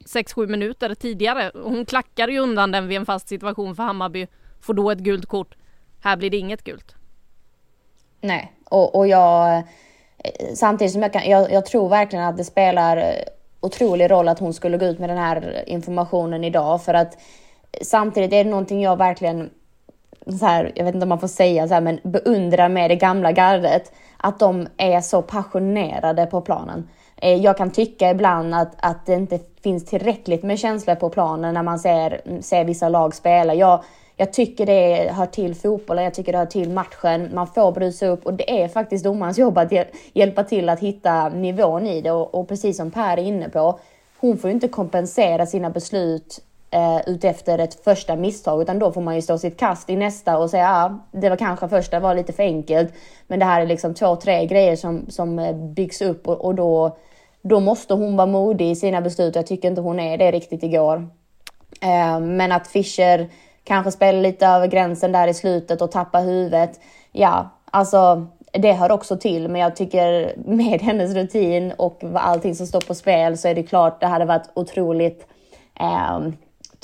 6-7 0.04 0.46
minuter 0.46 0.94
tidigare. 0.94 1.50
Hon 1.54 1.86
klackar 1.86 2.28
ju 2.28 2.38
undan 2.38 2.70
den 2.70 2.88
vid 2.88 2.98
en 2.98 3.06
fast 3.06 3.28
situation 3.28 3.76
för 3.76 3.82
Hammarby 3.82 4.26
får 4.60 4.74
då 4.74 4.90
ett 4.90 4.98
gult 4.98 5.26
kort. 5.26 5.54
Här 6.00 6.16
blir 6.16 6.30
det 6.30 6.36
inget 6.36 6.64
gult. 6.64 6.94
Nej, 8.20 8.52
och, 8.64 8.94
och 8.94 9.08
jag 9.08 9.56
eh, 9.56 9.62
samtidigt 10.54 10.92
som 10.92 11.02
jag 11.02 11.12
kan, 11.12 11.30
jag, 11.30 11.52
jag, 11.52 11.66
tror 11.66 11.88
verkligen 11.88 12.24
att 12.24 12.36
det 12.36 12.44
spelar 12.44 12.96
eh, 12.96 13.04
otrolig 13.60 14.10
roll 14.10 14.28
att 14.28 14.38
hon 14.38 14.54
skulle 14.54 14.78
gå 14.78 14.86
ut 14.86 14.98
med 14.98 15.10
den 15.10 15.18
här 15.18 15.64
informationen 15.66 16.44
idag 16.44 16.82
för 16.82 16.94
att 16.94 17.14
eh, 17.14 17.82
samtidigt 17.82 18.32
är 18.32 18.44
det 18.44 18.50
någonting 18.50 18.82
jag 18.82 18.96
verkligen 18.96 19.50
så 20.26 20.46
här, 20.46 20.72
jag 20.74 20.84
vet 20.84 20.94
inte 20.94 21.04
om 21.04 21.08
man 21.08 21.20
får 21.20 21.28
säga 21.28 21.68
så 21.68 21.74
här, 21.74 21.80
men 21.80 22.00
beundrar 22.02 22.68
med 22.68 22.90
det 22.90 22.96
gamla 22.96 23.32
gardet. 23.32 23.92
Att 24.16 24.38
de 24.38 24.68
är 24.76 25.00
så 25.00 25.22
passionerade 25.22 26.26
på 26.26 26.40
planen. 26.40 26.88
Jag 27.22 27.56
kan 27.56 27.70
tycka 27.70 28.10
ibland 28.10 28.54
att, 28.54 28.74
att 28.78 29.06
det 29.06 29.14
inte 29.14 29.38
finns 29.62 29.84
tillräckligt 29.84 30.42
med 30.42 30.58
känslor 30.58 30.94
på 30.94 31.10
planen 31.10 31.54
när 31.54 31.62
man 31.62 31.78
ser, 31.78 32.40
ser 32.40 32.64
vissa 32.64 32.88
lag 32.88 33.14
spela. 33.14 33.54
Jag, 33.54 33.84
jag 34.16 34.32
tycker 34.32 34.66
det 34.66 35.12
hör 35.12 35.26
till 35.26 35.54
fotbollen, 35.54 36.04
jag 36.04 36.14
tycker 36.14 36.32
det 36.32 36.38
hör 36.38 36.46
till 36.46 36.70
matchen. 36.70 37.30
Man 37.34 37.46
får 37.46 37.72
brusa 37.72 38.06
upp 38.06 38.26
och 38.26 38.34
det 38.34 38.62
är 38.62 38.68
faktiskt 38.68 39.04
domarens 39.04 39.38
jobb 39.38 39.58
att 39.58 39.72
hjälpa 40.12 40.44
till 40.44 40.68
att 40.68 40.80
hitta 40.80 41.28
nivån 41.28 41.86
i 41.86 42.00
det. 42.00 42.10
Och, 42.10 42.34
och 42.34 42.48
precis 42.48 42.76
som 42.76 42.90
Per 42.90 43.16
är 43.16 43.22
inne 43.22 43.48
på, 43.48 43.78
hon 44.20 44.38
får 44.38 44.50
ju 44.50 44.54
inte 44.54 44.68
kompensera 44.68 45.46
sina 45.46 45.70
beslut 45.70 46.40
eh, 46.70 47.00
utefter 47.06 47.58
ett 47.58 47.84
första 47.84 48.16
misstag, 48.16 48.62
utan 48.62 48.78
då 48.78 48.92
får 48.92 49.00
man 49.00 49.14
ju 49.14 49.22
stå 49.22 49.38
sitt 49.38 49.56
kast 49.56 49.90
i 49.90 49.96
nästa 49.96 50.38
och 50.38 50.50
säga 50.50 50.68
att 50.68 50.90
ah, 50.90 50.98
det 51.12 51.28
var 51.28 51.36
kanske 51.36 51.68
första 51.68 52.00
var 52.00 52.14
lite 52.14 52.32
för 52.32 52.42
enkelt, 52.42 52.92
men 53.26 53.38
det 53.38 53.44
här 53.44 53.62
är 53.62 53.66
liksom 53.66 53.94
två, 53.94 54.16
tre 54.16 54.46
grejer 54.46 54.76
som, 54.76 55.06
som 55.08 55.38
eh, 55.38 55.56
byggs 55.56 56.02
upp 56.02 56.28
och, 56.28 56.44
och 56.44 56.54
då, 56.54 56.96
då 57.42 57.60
måste 57.60 57.94
hon 57.94 58.16
vara 58.16 58.26
modig 58.26 58.70
i 58.70 58.76
sina 58.76 59.00
beslut. 59.00 59.34
Jag 59.34 59.46
tycker 59.46 59.68
inte 59.68 59.80
hon 59.80 60.00
är 60.00 60.18
det 60.18 60.30
riktigt 60.30 60.62
igår. 60.62 61.08
Eh, 61.82 62.20
men 62.20 62.52
att 62.52 62.68
Fischer 62.68 63.28
kanske 63.64 63.90
spelar 63.90 64.20
lite 64.20 64.46
över 64.46 64.66
gränsen 64.66 65.12
där 65.12 65.28
i 65.28 65.34
slutet 65.34 65.82
och 65.82 65.90
tappar 65.90 66.22
huvudet. 66.22 66.80
Ja, 67.12 67.50
alltså 67.70 68.26
det 68.52 68.72
hör 68.72 68.92
också 68.92 69.16
till, 69.16 69.48
men 69.48 69.60
jag 69.60 69.76
tycker 69.76 70.34
med 70.36 70.82
hennes 70.82 71.14
rutin 71.14 71.72
och 71.78 72.02
allting 72.14 72.54
som 72.54 72.66
står 72.66 72.80
på 72.80 72.94
spel 72.94 73.38
så 73.38 73.48
är 73.48 73.54
det 73.54 73.62
klart 73.62 74.00
det 74.00 74.06
hade 74.06 74.24
varit 74.24 74.50
otroligt 74.54 75.26
eh, 75.80 76.20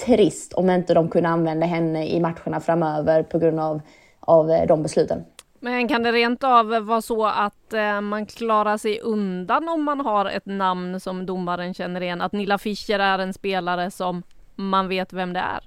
trist 0.07 0.53
om 0.53 0.71
inte 0.71 0.95
de 0.95 1.09
kunde 1.09 1.29
använda 1.29 1.66
henne 1.66 2.07
i 2.07 2.21
matcherna 2.21 2.61
framöver 2.61 3.23
på 3.23 3.38
grund 3.38 3.61
av, 3.61 3.81
av 4.21 4.66
de 4.69 4.83
besluten. 4.83 5.25
Men 5.66 5.88
kan 5.88 6.02
det 6.02 6.12
rent 6.12 6.44
av 6.44 6.66
vara 6.66 7.02
så 7.02 7.26
att 7.26 7.72
eh, 7.72 8.00
man 8.00 8.26
klarar 8.26 8.79
sig 8.79 9.00
undan 9.00 9.68
om 9.68 9.85
man 9.85 10.00
har 10.00 10.26
ett 10.26 10.46
namn 10.46 11.00
som 11.00 11.26
domaren 11.26 11.74
känner 11.74 12.00
igen? 12.00 12.20
Att 12.20 12.33
Nilla 12.33 12.59
Fischer 12.59 12.98
är 12.98 13.18
en 13.18 13.35
spelare 13.35 13.90
som 13.90 14.22
man 14.55 14.88
vet 14.88 15.12
vem 15.12 15.33
det 15.33 15.40
är? 15.40 15.61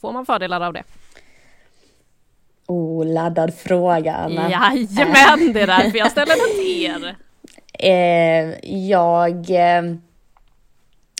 Får 0.00 0.12
man 0.12 0.26
fördelar 0.26 0.60
av 0.60 0.72
det? 0.72 0.82
Oh, 2.66 3.06
laddad 3.06 3.54
fråga 3.54 4.14
Anna. 4.14 4.50
Jajamän, 4.50 5.52
det 5.52 5.60
är 5.60 5.66
därför 5.66 5.98
jag 5.98 6.10
ställer 6.10 6.36
den 6.36 6.64
till 6.64 6.84
er. 6.84 7.16
Eh, 7.82 8.70
jag... 8.88 9.50
Eh, 9.50 9.94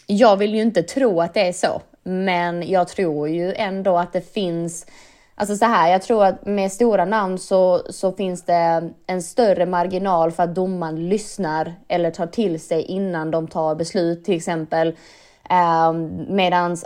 jag 0.07 0.37
vill 0.37 0.55
ju 0.55 0.63
inte 0.63 0.83
tro 0.83 1.21
att 1.21 1.35
det 1.35 1.49
är 1.49 1.53
så, 1.53 1.83
men 2.03 2.69
jag 2.71 2.89
tror 2.89 3.29
ju 3.29 3.55
ändå 3.55 3.99
att 3.99 4.13
det 4.13 4.33
finns 4.35 4.87
Alltså 5.41 5.57
så 5.57 5.65
här, 5.65 5.93
jag 5.93 6.03
tror 6.03 6.25
att 6.25 6.47
med 6.47 6.73
stora 6.73 7.05
namn 7.05 7.39
så, 7.39 7.83
så 7.91 8.13
finns 8.13 8.45
det 8.45 8.91
en 9.07 9.23
större 9.23 9.67
marginal 9.67 10.33
för 10.33 10.43
att 10.43 10.55
domaren 10.55 11.09
lyssnar 11.09 11.75
eller 11.89 12.11
tar 12.11 12.27
till 12.27 12.61
sig 12.61 12.83
innan 12.83 13.31
de 13.31 13.49
tar 13.49 13.75
beslut 13.75 14.25
till 14.25 14.37
exempel. 14.37 14.97
Um, 15.89 16.27
medans 16.37 16.85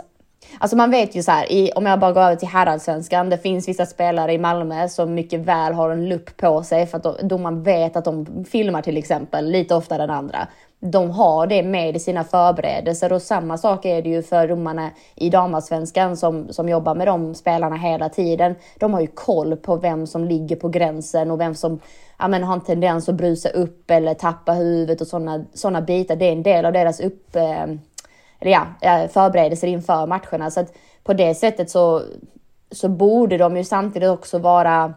Alltså 0.57 0.77
man 0.77 0.91
vet 0.91 1.15
ju 1.15 1.23
så 1.23 1.31
här, 1.31 1.51
i, 1.51 1.71
om 1.75 1.85
jag 1.85 1.99
bara 1.99 2.11
går 2.11 2.21
över 2.21 2.35
till 2.35 2.47
herrallsvenskan, 2.47 3.29
det 3.29 3.37
finns 3.37 3.67
vissa 3.67 3.85
spelare 3.85 4.33
i 4.33 4.37
Malmö 4.37 4.89
som 4.89 5.13
mycket 5.13 5.39
väl 5.39 5.73
har 5.73 5.89
en 5.89 6.09
lupp 6.09 6.37
på 6.37 6.63
sig 6.63 6.87
för 6.87 6.97
att 6.97 7.19
domaren 7.19 7.63
vet 7.63 7.95
att 7.95 8.05
de 8.05 8.45
filmar 8.45 8.81
till 8.81 8.97
exempel 8.97 9.51
lite 9.51 9.75
oftare 9.75 10.03
än 10.03 10.09
andra 10.09 10.47
de 10.91 11.11
har 11.11 11.47
det 11.47 11.63
med 11.63 11.95
i 11.95 11.99
sina 11.99 12.23
förberedelser 12.23 13.13
och 13.13 13.21
samma 13.21 13.57
sak 13.57 13.85
är 13.85 14.01
det 14.01 14.09
ju 14.09 14.23
för 14.23 14.47
domarna 14.47 14.89
i 15.15 15.29
damallsvenskan 15.29 16.17
som, 16.17 16.53
som 16.53 16.69
jobbar 16.69 16.95
med 16.95 17.07
de 17.07 17.35
spelarna 17.35 17.75
hela 17.75 18.09
tiden. 18.09 18.55
De 18.79 18.93
har 18.93 19.01
ju 19.01 19.07
koll 19.07 19.55
på 19.55 19.75
vem 19.75 20.07
som 20.07 20.25
ligger 20.25 20.55
på 20.55 20.69
gränsen 20.69 21.31
och 21.31 21.39
vem 21.39 21.55
som 21.55 21.79
ja, 22.19 22.27
men, 22.27 22.43
har 22.43 22.53
en 22.53 22.61
tendens 22.61 23.09
att 23.09 23.15
brusa 23.15 23.49
upp 23.49 23.91
eller 23.91 24.13
tappa 24.13 24.53
huvudet 24.53 25.01
och 25.01 25.07
sådana 25.07 25.45
såna 25.53 25.81
bitar. 25.81 26.15
Det 26.15 26.25
är 26.25 26.31
en 26.31 26.43
del 26.43 26.65
av 26.65 26.73
deras 26.73 26.99
upp, 26.99 27.35
eh, 27.35 27.65
ja, 28.39 28.67
eh, 28.81 29.07
förberedelser 29.07 29.67
inför 29.67 30.07
matcherna. 30.07 30.51
Så 30.51 30.59
att 30.59 30.73
på 31.03 31.13
det 31.13 31.35
sättet 31.35 31.69
så, 31.69 32.01
så 32.71 32.89
borde 32.89 33.37
de 33.37 33.57
ju 33.57 33.63
samtidigt 33.63 34.09
också 34.09 34.39
vara 34.39 34.93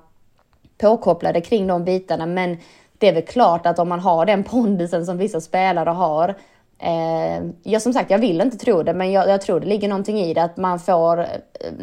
påkopplade 0.79 1.41
kring 1.41 1.67
de 1.67 1.85
bitarna. 1.85 2.27
Men 2.27 2.57
det 2.99 3.09
är 3.09 3.13
väl 3.13 3.23
klart 3.23 3.67
att 3.67 3.79
om 3.79 3.89
man 3.89 4.01
har 4.01 4.27
den 4.27 4.45
pondusen 4.45 5.07
som 5.07 5.19
vissa 5.19 5.41
spelare 5.41 5.91
har. 5.91 6.35
Eh, 6.79 7.45
ja, 7.63 7.81
som 7.81 7.93
sagt, 7.93 8.11
jag 8.11 8.19
vill 8.19 8.41
inte 8.41 8.59
tro 8.59 8.83
det, 8.83 8.95
men 8.95 9.13
jag, 9.13 9.29
jag, 9.29 9.43
tror 9.43 9.61
det 9.61 9.67
ligger 9.67 9.89
någonting 9.89 10.21
i 10.21 10.35
det 10.35 10.43
att 10.43 10.57
man 10.57 10.81
får, 10.81 11.27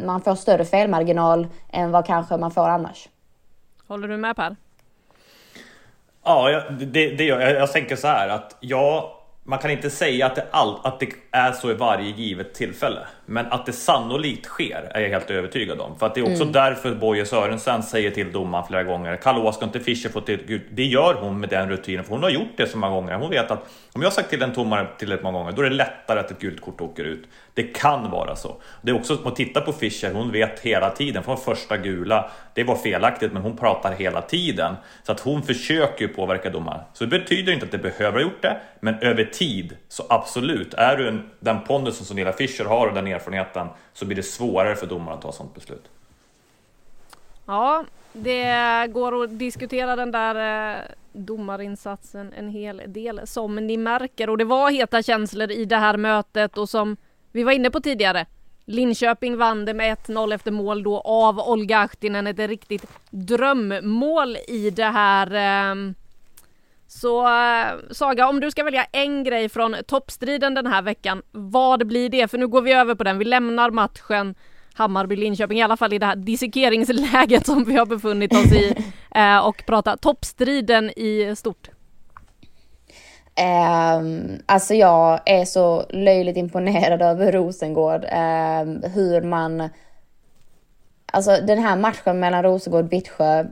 man 0.04 0.20
får 0.20 0.34
större 0.34 0.64
felmarginal 0.64 1.46
än 1.72 1.90
vad 1.90 2.06
kanske 2.06 2.36
man 2.36 2.50
får 2.50 2.68
annars. 2.68 3.08
Håller 3.88 4.08
du 4.08 4.16
med 4.16 4.36
Per? 4.36 4.56
Ja, 6.24 6.62
det, 6.80 7.10
det 7.10 7.24
gör 7.24 7.40
jag. 7.40 7.54
Jag 7.54 7.72
tänker 7.72 7.96
så 7.96 8.06
här 8.06 8.28
att 8.28 8.56
jag 8.60 9.10
man 9.46 9.58
kan 9.58 9.70
inte 9.70 9.90
säga 9.90 10.26
att 10.26 10.34
det, 10.34 10.46
all, 10.50 10.80
att 10.82 11.00
det 11.00 11.08
är 11.30 11.52
så 11.52 11.70
i 11.70 11.74
varje 11.74 12.10
givet 12.10 12.54
tillfälle. 12.54 13.06
Men 13.26 13.46
att 13.52 13.66
det 13.66 13.72
sannolikt 13.72 14.46
sker 14.46 14.90
är 14.94 15.00
jag 15.00 15.08
helt 15.08 15.30
övertygad 15.30 15.80
om. 15.80 15.98
För 15.98 16.06
att 16.06 16.14
det 16.14 16.20
är 16.20 16.30
också 16.30 16.42
mm. 16.42 16.52
därför 16.52 16.94
Boje 16.94 17.26
Sörensen 17.26 17.82
säger 17.82 18.10
till 18.10 18.32
domaren 18.32 18.66
flera 18.66 18.82
gånger. 18.82 19.16
Kalle 19.16 19.52
ska 19.52 19.64
inte 19.64 19.80
Fischer 19.80 20.08
få 20.08 20.20
till 20.20 20.40
Gud. 20.46 20.62
Det 20.70 20.84
gör 20.84 21.14
hon 21.14 21.40
med 21.40 21.48
den 21.48 21.68
rutinen. 21.68 22.04
För 22.04 22.12
hon 22.12 22.22
har 22.22 22.30
gjort 22.30 22.56
det 22.56 22.66
så 22.66 22.78
många 22.78 22.94
gånger. 22.94 23.14
Hon 23.14 23.30
vet 23.30 23.50
att 23.50 23.68
om 23.92 24.02
jag 24.02 24.08
har 24.08 24.14
sagt 24.14 24.30
till 24.30 24.42
en 24.42 24.52
domare 24.52 24.86
tillräckligt 24.98 25.24
många 25.24 25.38
gånger. 25.38 25.52
Då 25.52 25.62
är 25.62 25.70
det 25.70 25.76
lättare 25.76 26.20
att 26.20 26.30
ett 26.30 26.38
gult 26.38 26.60
kort 26.60 26.80
åker 26.80 27.04
ut. 27.04 27.24
Det 27.54 27.62
kan 27.62 28.10
vara 28.10 28.36
så. 28.36 28.56
Det 28.82 28.90
är 28.90 28.96
också 28.96 29.18
att 29.24 29.36
titta 29.36 29.60
på 29.60 29.72
Fischer. 29.72 30.12
Hon 30.12 30.32
vet 30.32 30.60
hela 30.60 30.90
tiden. 30.90 31.22
Från 31.22 31.36
första 31.36 31.76
gula. 31.76 32.30
Det 32.54 32.64
var 32.64 32.76
felaktigt 32.76 33.32
men 33.32 33.42
hon 33.42 33.56
pratar 33.56 33.92
hela 33.92 34.22
tiden. 34.22 34.74
Så 35.02 35.12
att 35.12 35.20
hon 35.20 35.42
försöker 35.42 36.02
ju 36.02 36.08
påverka 36.08 36.50
domaren. 36.50 36.80
Så 36.92 37.04
det 37.04 37.18
betyder 37.18 37.52
inte 37.52 37.66
att 37.66 37.72
det 37.72 37.78
behöver 37.78 38.12
ha 38.12 38.20
gjort 38.20 38.42
det. 38.42 38.56
Men 38.80 38.98
över 38.98 39.24
tid 39.24 39.76
så 39.88 40.06
absolut. 40.08 40.74
Är 40.74 40.96
du 40.96 41.08
en, 41.08 41.30
den 41.40 41.60
pondusen 41.64 42.06
som 42.06 42.16
Nilla 42.16 42.32
Fischer 42.32 42.64
har 42.64 42.86
och 42.86 42.94
den 42.94 43.06
erfarenheten 43.16 43.68
så 43.92 44.04
blir 44.06 44.16
det 44.16 44.22
svårare 44.22 44.76
för 44.76 44.86
domaren 44.86 45.16
att 45.18 45.22
ta 45.22 45.32
sådant 45.32 45.54
beslut. 45.54 45.90
Ja, 47.46 47.84
det 48.12 48.86
går 48.92 49.24
att 49.24 49.38
diskutera 49.38 49.96
den 49.96 50.10
där 50.10 50.74
eh, 50.74 50.82
domarinsatsen 51.12 52.32
en 52.32 52.48
hel 52.48 52.82
del 52.86 53.20
som 53.24 53.56
ni 53.56 53.76
märker 53.76 54.30
och 54.30 54.38
det 54.38 54.44
var 54.44 54.70
heta 54.70 55.02
känslor 55.02 55.50
i 55.50 55.64
det 55.64 55.76
här 55.76 55.96
mötet 55.96 56.58
och 56.58 56.68
som 56.68 56.96
vi 57.32 57.42
var 57.42 57.52
inne 57.52 57.70
på 57.70 57.80
tidigare. 57.80 58.26
Linköping 58.64 59.36
vann 59.36 59.64
det 59.64 59.74
med 59.74 59.96
1-0 59.98 60.34
efter 60.34 60.50
mål 60.50 60.82
då 60.82 61.00
av 61.00 61.38
Olga 61.40 61.78
Ahtinen, 61.78 62.26
ett 62.26 62.38
riktigt 62.38 62.86
drömmål 63.10 64.36
i 64.48 64.70
det 64.70 64.84
här 64.84 65.26
eh, 65.34 65.74
så 66.88 67.26
äh, 67.26 67.74
Saga, 67.90 68.28
om 68.28 68.40
du 68.40 68.50
ska 68.50 68.64
välja 68.64 68.84
en 68.92 69.24
grej 69.24 69.48
från 69.48 69.76
toppstriden 69.86 70.54
den 70.54 70.66
här 70.66 70.82
veckan, 70.82 71.22
vad 71.32 71.86
blir 71.86 72.08
det? 72.08 72.28
För 72.28 72.38
nu 72.38 72.48
går 72.48 72.62
vi 72.62 72.72
över 72.72 72.94
på 72.94 73.04
den. 73.04 73.18
Vi 73.18 73.24
lämnar 73.24 73.70
matchen 73.70 74.34
Hammarby-Linköping, 74.74 75.58
i 75.58 75.62
alla 75.62 75.76
fall 75.76 75.92
i 75.92 75.98
det 75.98 76.06
här 76.06 76.16
dissekeringsläget 76.16 77.46
som 77.46 77.64
vi 77.64 77.76
har 77.76 77.86
befunnit 77.86 78.32
oss 78.32 78.52
i 78.52 78.74
äh, 79.14 79.38
och 79.46 79.62
prata 79.66 79.96
toppstriden 79.96 80.90
i 80.90 81.34
stort. 81.36 81.70
Um, 83.98 84.38
alltså 84.46 84.74
jag 84.74 85.20
är 85.26 85.44
så 85.44 85.86
löjligt 85.90 86.36
imponerad 86.36 87.02
över 87.02 87.32
Rosengård, 87.32 88.04
um, 88.04 88.82
hur 88.92 89.22
man... 89.22 89.68
Alltså 91.12 91.36
den 91.46 91.58
här 91.58 91.76
matchen 91.76 92.20
mellan 92.20 92.42
Rosengård 92.42 92.84
och 92.84 92.92
Vittsjö, 92.92 93.44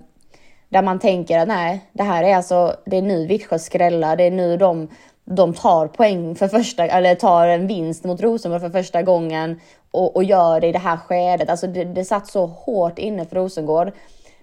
där 0.74 0.82
man 0.82 0.98
tänker 0.98 1.38
att 1.38 1.48
nej, 1.48 1.80
det 1.92 2.02
här 2.02 2.24
är 2.24 2.36
alltså, 2.36 2.76
det 2.86 2.96
är 2.96 3.02
nu 3.02 3.26
Vittsjö 3.26 3.58
skrällar, 3.58 4.16
det 4.16 4.24
är 4.24 4.30
nu 4.30 4.56
de, 4.56 4.88
de 5.24 5.54
tar 5.54 5.86
poäng 5.86 6.34
för 6.34 6.48
första, 6.48 6.86
eller 6.86 7.14
tar 7.14 7.46
en 7.46 7.66
vinst 7.66 8.04
mot 8.04 8.20
Rosenborg 8.20 8.60
för 8.60 8.70
första 8.70 9.02
gången 9.02 9.60
och, 9.90 10.16
och 10.16 10.24
gör 10.24 10.60
det 10.60 10.66
i 10.66 10.72
det 10.72 10.78
här 10.78 10.96
skedet. 10.96 11.50
Alltså 11.50 11.66
det, 11.66 11.84
det 11.84 12.04
satt 12.04 12.26
så 12.26 12.46
hårt 12.46 12.98
inne 12.98 13.24
för 13.24 13.36
Rosengård. 13.36 13.92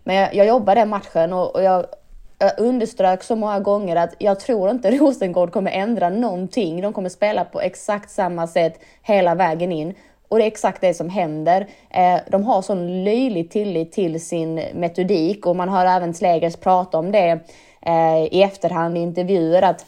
Men 0.04 0.16
jag, 0.16 0.36
jag 0.36 0.48
jobbade 0.48 0.82
den 0.82 0.90
matchen 0.90 1.34
och, 1.34 1.56
och 1.56 1.64
jag, 1.64 1.86
jag 2.40 2.60
underströk 2.60 3.24
så 3.24 3.36
många 3.36 3.60
gånger 3.60 3.96
att 3.96 4.16
jag 4.18 4.40
tror 4.40 4.70
inte 4.70 4.92
Rosengård 4.92 5.52
kommer 5.52 5.72
ändra 5.72 6.10
någonting. 6.10 6.82
De 6.82 6.94
kommer 6.94 7.10
spela 7.10 7.46
på 7.46 7.62
exakt 7.62 8.12
samma 8.12 8.48
sätt 8.48 8.80
hela 9.02 9.36
vägen 9.36 9.72
in. 9.72 9.94
Och 10.32 10.38
det 10.38 10.44
är 10.44 10.48
exakt 10.48 10.82
det 10.82 10.94
som 10.94 11.10
händer. 11.10 11.68
Eh, 11.90 12.20
de 12.30 12.44
har 12.44 12.62
sån 12.62 13.04
löjlig 13.04 13.50
tillit 13.52 13.92
till 13.92 14.26
sin 14.26 14.56
metodik 14.74 15.46
och 15.46 15.56
man 15.56 15.70
hör 15.70 15.86
även 15.86 16.14
Slegers 16.14 16.56
prata 16.56 16.98
om 16.98 17.12
det 17.12 17.40
eh, 17.82 18.24
i 18.32 18.44
efterhand 18.44 18.98
i 18.98 19.02
intervjuer 19.02 19.62
att 19.62 19.86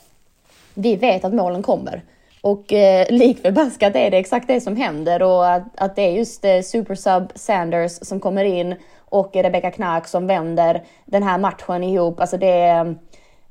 vi 0.74 0.96
vet 0.96 1.26
att 1.26 1.34
målen 1.34 1.64
kommer. 1.64 2.02
Och 2.42 2.74
eh, 2.74 3.08
lik 3.12 3.42
förbaskat 3.42 3.96
är 3.96 4.12
det 4.12 4.18
exakt 4.18 4.48
det 4.48 4.62
som 4.62 4.76
händer 4.76 5.22
och 5.22 5.52
att, 5.52 5.64
att 5.78 5.96
det 5.96 6.02
är 6.02 6.12
just 6.12 6.46
eh, 6.46 6.62
Supersub 6.62 7.32
Sanders 7.36 7.92
som 7.92 8.20
kommer 8.20 8.46
in 8.46 8.76
och 8.98 9.36
Rebecca 9.36 9.72
Knack 9.72 10.08
som 10.08 10.28
vänder 10.28 10.84
den 11.06 11.24
här 11.24 11.38
matchen 11.38 11.84
ihop. 11.84 12.20
Alltså 12.20 12.38
det 12.38 12.60
är, 12.60 12.96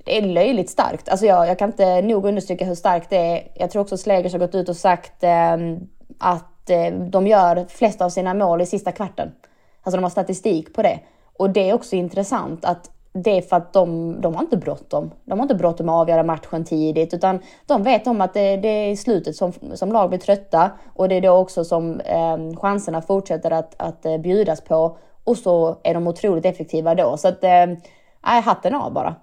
det 0.05 0.19
är 0.19 0.23
löjligt 0.23 0.71
starkt. 0.71 1.09
Alltså 1.09 1.27
jag, 1.27 1.49
jag 1.49 1.59
kan 1.59 1.69
inte 1.69 2.03
nog 2.03 2.27
understryka 2.27 2.65
hur 2.65 2.75
starkt 2.75 3.11
det 3.11 3.17
är. 3.17 3.49
Jag 3.55 3.71
tror 3.71 3.83
också 3.83 3.97
Slegers 3.97 4.33
har 4.33 4.39
gått 4.41 4.55
ut 4.55 4.69
och 4.69 4.77
sagt 4.77 5.25
eh, 5.25 5.57
att 6.19 6.52
att 6.62 6.70
eh, 6.70 6.92
de 6.92 7.27
gör 7.27 7.66
flest 7.68 8.03
av 8.03 8.09
sina 8.09 8.35
mål 8.35 8.61
i 8.61 8.66
sista 8.66 8.92
kvarten. 8.92 9.33
Alltså 9.83 9.96
de 9.96 10.03
har 10.03 10.11
statistik 10.11 10.75
på 10.75 10.83
det. 10.83 11.01
Och 11.38 11.51
det 11.51 11.70
är 11.70 11.75
också 11.75 11.96
intressant 11.96 12.64
att 12.64 12.90
det 13.12 13.31
är 13.31 13.42
för 13.42 13.57
att 13.57 13.72
de, 13.72 14.20
de 14.20 14.35
har 14.35 14.42
inte 14.42 14.57
bråttom. 14.57 15.11
De 15.25 15.38
har 15.38 15.44
inte 15.44 15.55
bråttom 15.55 15.88
att 15.88 16.01
avgöra 16.01 16.22
matchen 16.22 16.64
tidigt 16.64 17.14
utan 17.14 17.38
de 17.66 17.83
vet 17.83 18.07
om 18.07 18.20
att 18.20 18.35
det, 18.35 18.57
det 18.57 18.68
är 18.68 18.90
i 18.90 18.96
slutet 18.96 19.37
som, 19.37 19.53
som 19.75 19.92
lag 19.92 20.09
blir 20.09 20.18
trötta 20.18 20.70
och 20.94 21.09
det 21.09 21.14
är 21.14 21.20
då 21.20 21.33
också 21.33 21.64
som 21.64 22.01
eh, 22.01 22.37
chanserna 22.57 23.03
fortsätter 23.03 23.51
att, 23.51 23.75
att 23.77 24.07
eh, 24.07 24.18
bjudas 24.18 24.61
på 24.61 24.96
och 25.25 25.37
så 25.37 25.77
är 25.83 25.94
de 25.94 26.07
otroligt 26.07 26.44
effektiva 26.44 26.94
då. 26.94 27.16
Så 27.16 27.29
att, 27.29 27.44
eh, 27.44 27.66
hatten 28.22 28.75
av 28.75 28.92
bara. 28.92 29.14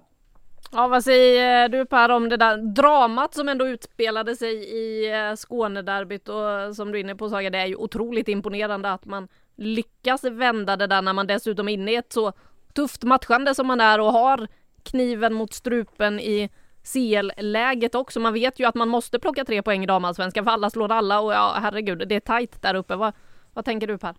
Ja, 0.72 0.88
vad 0.88 1.04
säger 1.04 1.68
du 1.68 1.84
Per 1.86 2.08
om 2.08 2.28
det 2.28 2.36
där 2.36 2.56
dramat 2.56 3.34
som 3.34 3.48
ändå 3.48 3.66
utspelade 3.66 4.36
sig 4.36 4.54
i 4.54 5.12
eh, 5.12 5.36
Skånederbyt 5.36 6.28
och 6.28 6.50
eh, 6.50 6.72
som 6.72 6.92
du 6.92 6.98
är 6.98 7.00
inne 7.00 7.14
på 7.14 7.28
Saga, 7.28 7.50
det 7.50 7.58
är 7.58 7.66
ju 7.66 7.76
otroligt 7.76 8.28
imponerande 8.28 8.92
att 8.92 9.04
man 9.04 9.28
lyckas 9.56 10.24
vända 10.24 10.76
det 10.76 10.86
där 10.86 11.02
när 11.02 11.12
man 11.12 11.26
dessutom 11.26 11.68
är 11.68 11.72
inne 11.72 11.92
i 11.92 11.96
ett 11.96 12.12
så 12.12 12.32
tufft 12.74 13.02
matchande 13.02 13.54
som 13.54 13.66
man 13.66 13.80
är 13.80 14.00
och 14.00 14.12
har 14.12 14.48
kniven 14.82 15.34
mot 15.34 15.52
strupen 15.52 16.20
i 16.20 16.50
CL-läget 16.92 17.94
också. 17.94 18.20
Man 18.20 18.34
vet 18.34 18.60
ju 18.60 18.64
att 18.64 18.74
man 18.74 18.88
måste 18.88 19.18
plocka 19.18 19.44
tre 19.44 19.62
poäng 19.62 19.82
i 19.84 19.86
damallsvenskan 19.86 20.44
för 20.44 20.50
alla 20.50 20.70
slår 20.70 20.92
alla 20.92 21.20
och 21.20 21.32
ja, 21.32 21.56
herregud, 21.62 22.08
det 22.08 22.14
är 22.14 22.20
tajt 22.20 22.62
där 22.62 22.74
uppe. 22.74 22.96
Vad, 22.96 23.12
vad 23.54 23.64
tänker 23.64 23.86
du 23.86 23.98
Per? 23.98 24.14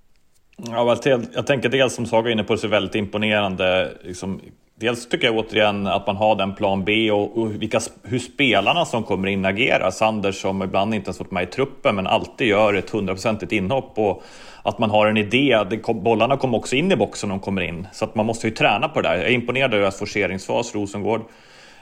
Ja, 0.57 0.97
jag 1.33 1.47
tänker 1.47 1.69
dels 1.69 1.95
som 1.95 2.05
Saga 2.05 2.29
är 2.29 2.33
inne 2.33 2.43
på, 2.43 2.57
så 2.57 2.67
väldigt 2.67 2.95
imponerande 2.95 3.97
liksom, 4.03 4.41
Dels 4.81 5.09
tycker 5.09 5.27
jag 5.27 5.37
återigen 5.37 5.87
att 5.87 6.07
man 6.07 6.15
har 6.15 6.35
den 6.35 6.55
plan 6.55 6.83
B 6.83 7.11
och, 7.11 7.37
och 7.37 7.61
vilka, 7.61 7.79
hur 8.03 8.19
spelarna 8.19 8.85
som 8.85 9.03
kommer 9.03 9.27
in 9.27 9.45
agerar. 9.45 9.91
Sanders 9.91 10.41
som 10.41 10.63
ibland 10.63 10.93
inte 10.95 11.07
ens 11.07 11.19
varit 11.19 11.31
med 11.31 11.43
i 11.43 11.45
truppen 11.45 11.95
men 11.95 12.07
alltid 12.07 12.47
gör 12.47 12.73
ett 12.73 12.89
hundraprocentigt 12.89 13.51
inhopp. 13.51 13.93
Och 13.95 14.23
att 14.63 14.79
man 14.79 14.89
har 14.89 15.07
en 15.07 15.17
idé. 15.17 15.63
Det, 15.69 15.93
bollarna 15.93 16.37
kommer 16.37 16.57
också 16.57 16.75
in 16.75 16.91
i 16.91 16.95
boxen 16.95 17.29
när 17.29 17.35
de 17.35 17.39
kommer 17.39 17.61
in. 17.61 17.87
Så 17.93 18.05
att 18.05 18.15
man 18.15 18.25
måste 18.25 18.47
ju 18.47 18.53
träna 18.53 18.89
på 18.89 19.01
det 19.01 19.09
där. 19.09 19.15
Jag 19.15 19.25
är 19.25 19.31
imponerad 19.31 19.73
över 19.73 19.81
deras 19.81 19.99
forceringsfas, 19.99 20.75
Rosengård. 20.75 21.21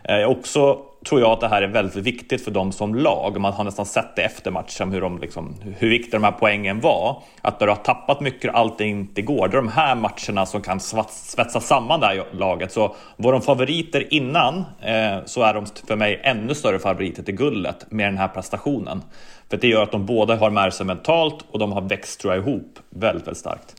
Eh, 0.03 0.29
också 0.29 0.79
tror 1.05 1.21
jag 1.21 1.31
att 1.31 1.41
det 1.41 1.47
här 1.47 1.61
är 1.61 1.67
väldigt 1.67 1.95
viktigt 1.95 2.43
för 2.43 2.51
dem 2.51 2.71
som 2.71 2.95
lag. 2.95 3.41
Man 3.41 3.53
har 3.53 3.63
nästan 3.63 3.85
sett 3.85 4.15
det 4.15 4.21
efter 4.21 4.51
matchen 4.51 4.91
hur, 4.91 5.01
de 5.01 5.19
liksom, 5.19 5.55
hur 5.77 5.89
viktiga 5.89 6.19
de 6.19 6.23
här 6.23 6.35
poängen 6.39 6.79
var. 6.79 7.23
Att 7.41 7.59
när 7.59 7.67
du 7.67 7.73
har 7.73 7.83
tappat 7.83 8.21
mycket 8.21 8.51
och 8.51 8.57
allting 8.57 8.89
inte 8.89 9.21
går, 9.21 9.47
det 9.47 9.57
är 9.57 9.61
de 9.61 9.67
här 9.67 9.95
matcherna 9.95 10.45
som 10.45 10.61
kan 10.61 10.79
svetsa 10.79 11.59
samman 11.59 11.99
det 11.99 12.05
här 12.05 12.23
laget. 12.31 12.71
Så 12.71 12.95
var 13.15 13.31
de 13.31 13.41
favoriter 13.41 14.13
innan 14.13 14.57
eh, 14.81 15.25
så 15.25 15.41
är 15.41 15.53
de 15.53 15.65
för 15.87 15.95
mig 15.95 16.21
ännu 16.23 16.55
större 16.55 16.79
favoriter 16.79 17.23
till 17.23 17.35
guldet 17.35 17.91
med 17.91 18.07
den 18.07 18.17
här 18.17 18.27
prestationen. 18.27 19.03
För 19.49 19.57
det 19.57 19.67
gör 19.67 19.83
att 19.83 19.91
de 19.91 20.05
båda 20.05 20.35
har 20.35 20.49
med 20.49 20.73
sig 20.73 20.85
mentalt 20.85 21.45
och 21.51 21.59
de 21.59 21.71
har 21.71 21.81
växt 21.81 22.21
tror 22.21 22.33
jag, 22.33 22.47
ihop 22.47 22.79
väldigt, 22.89 23.27
väldigt 23.27 23.37
starkt. 23.37 23.78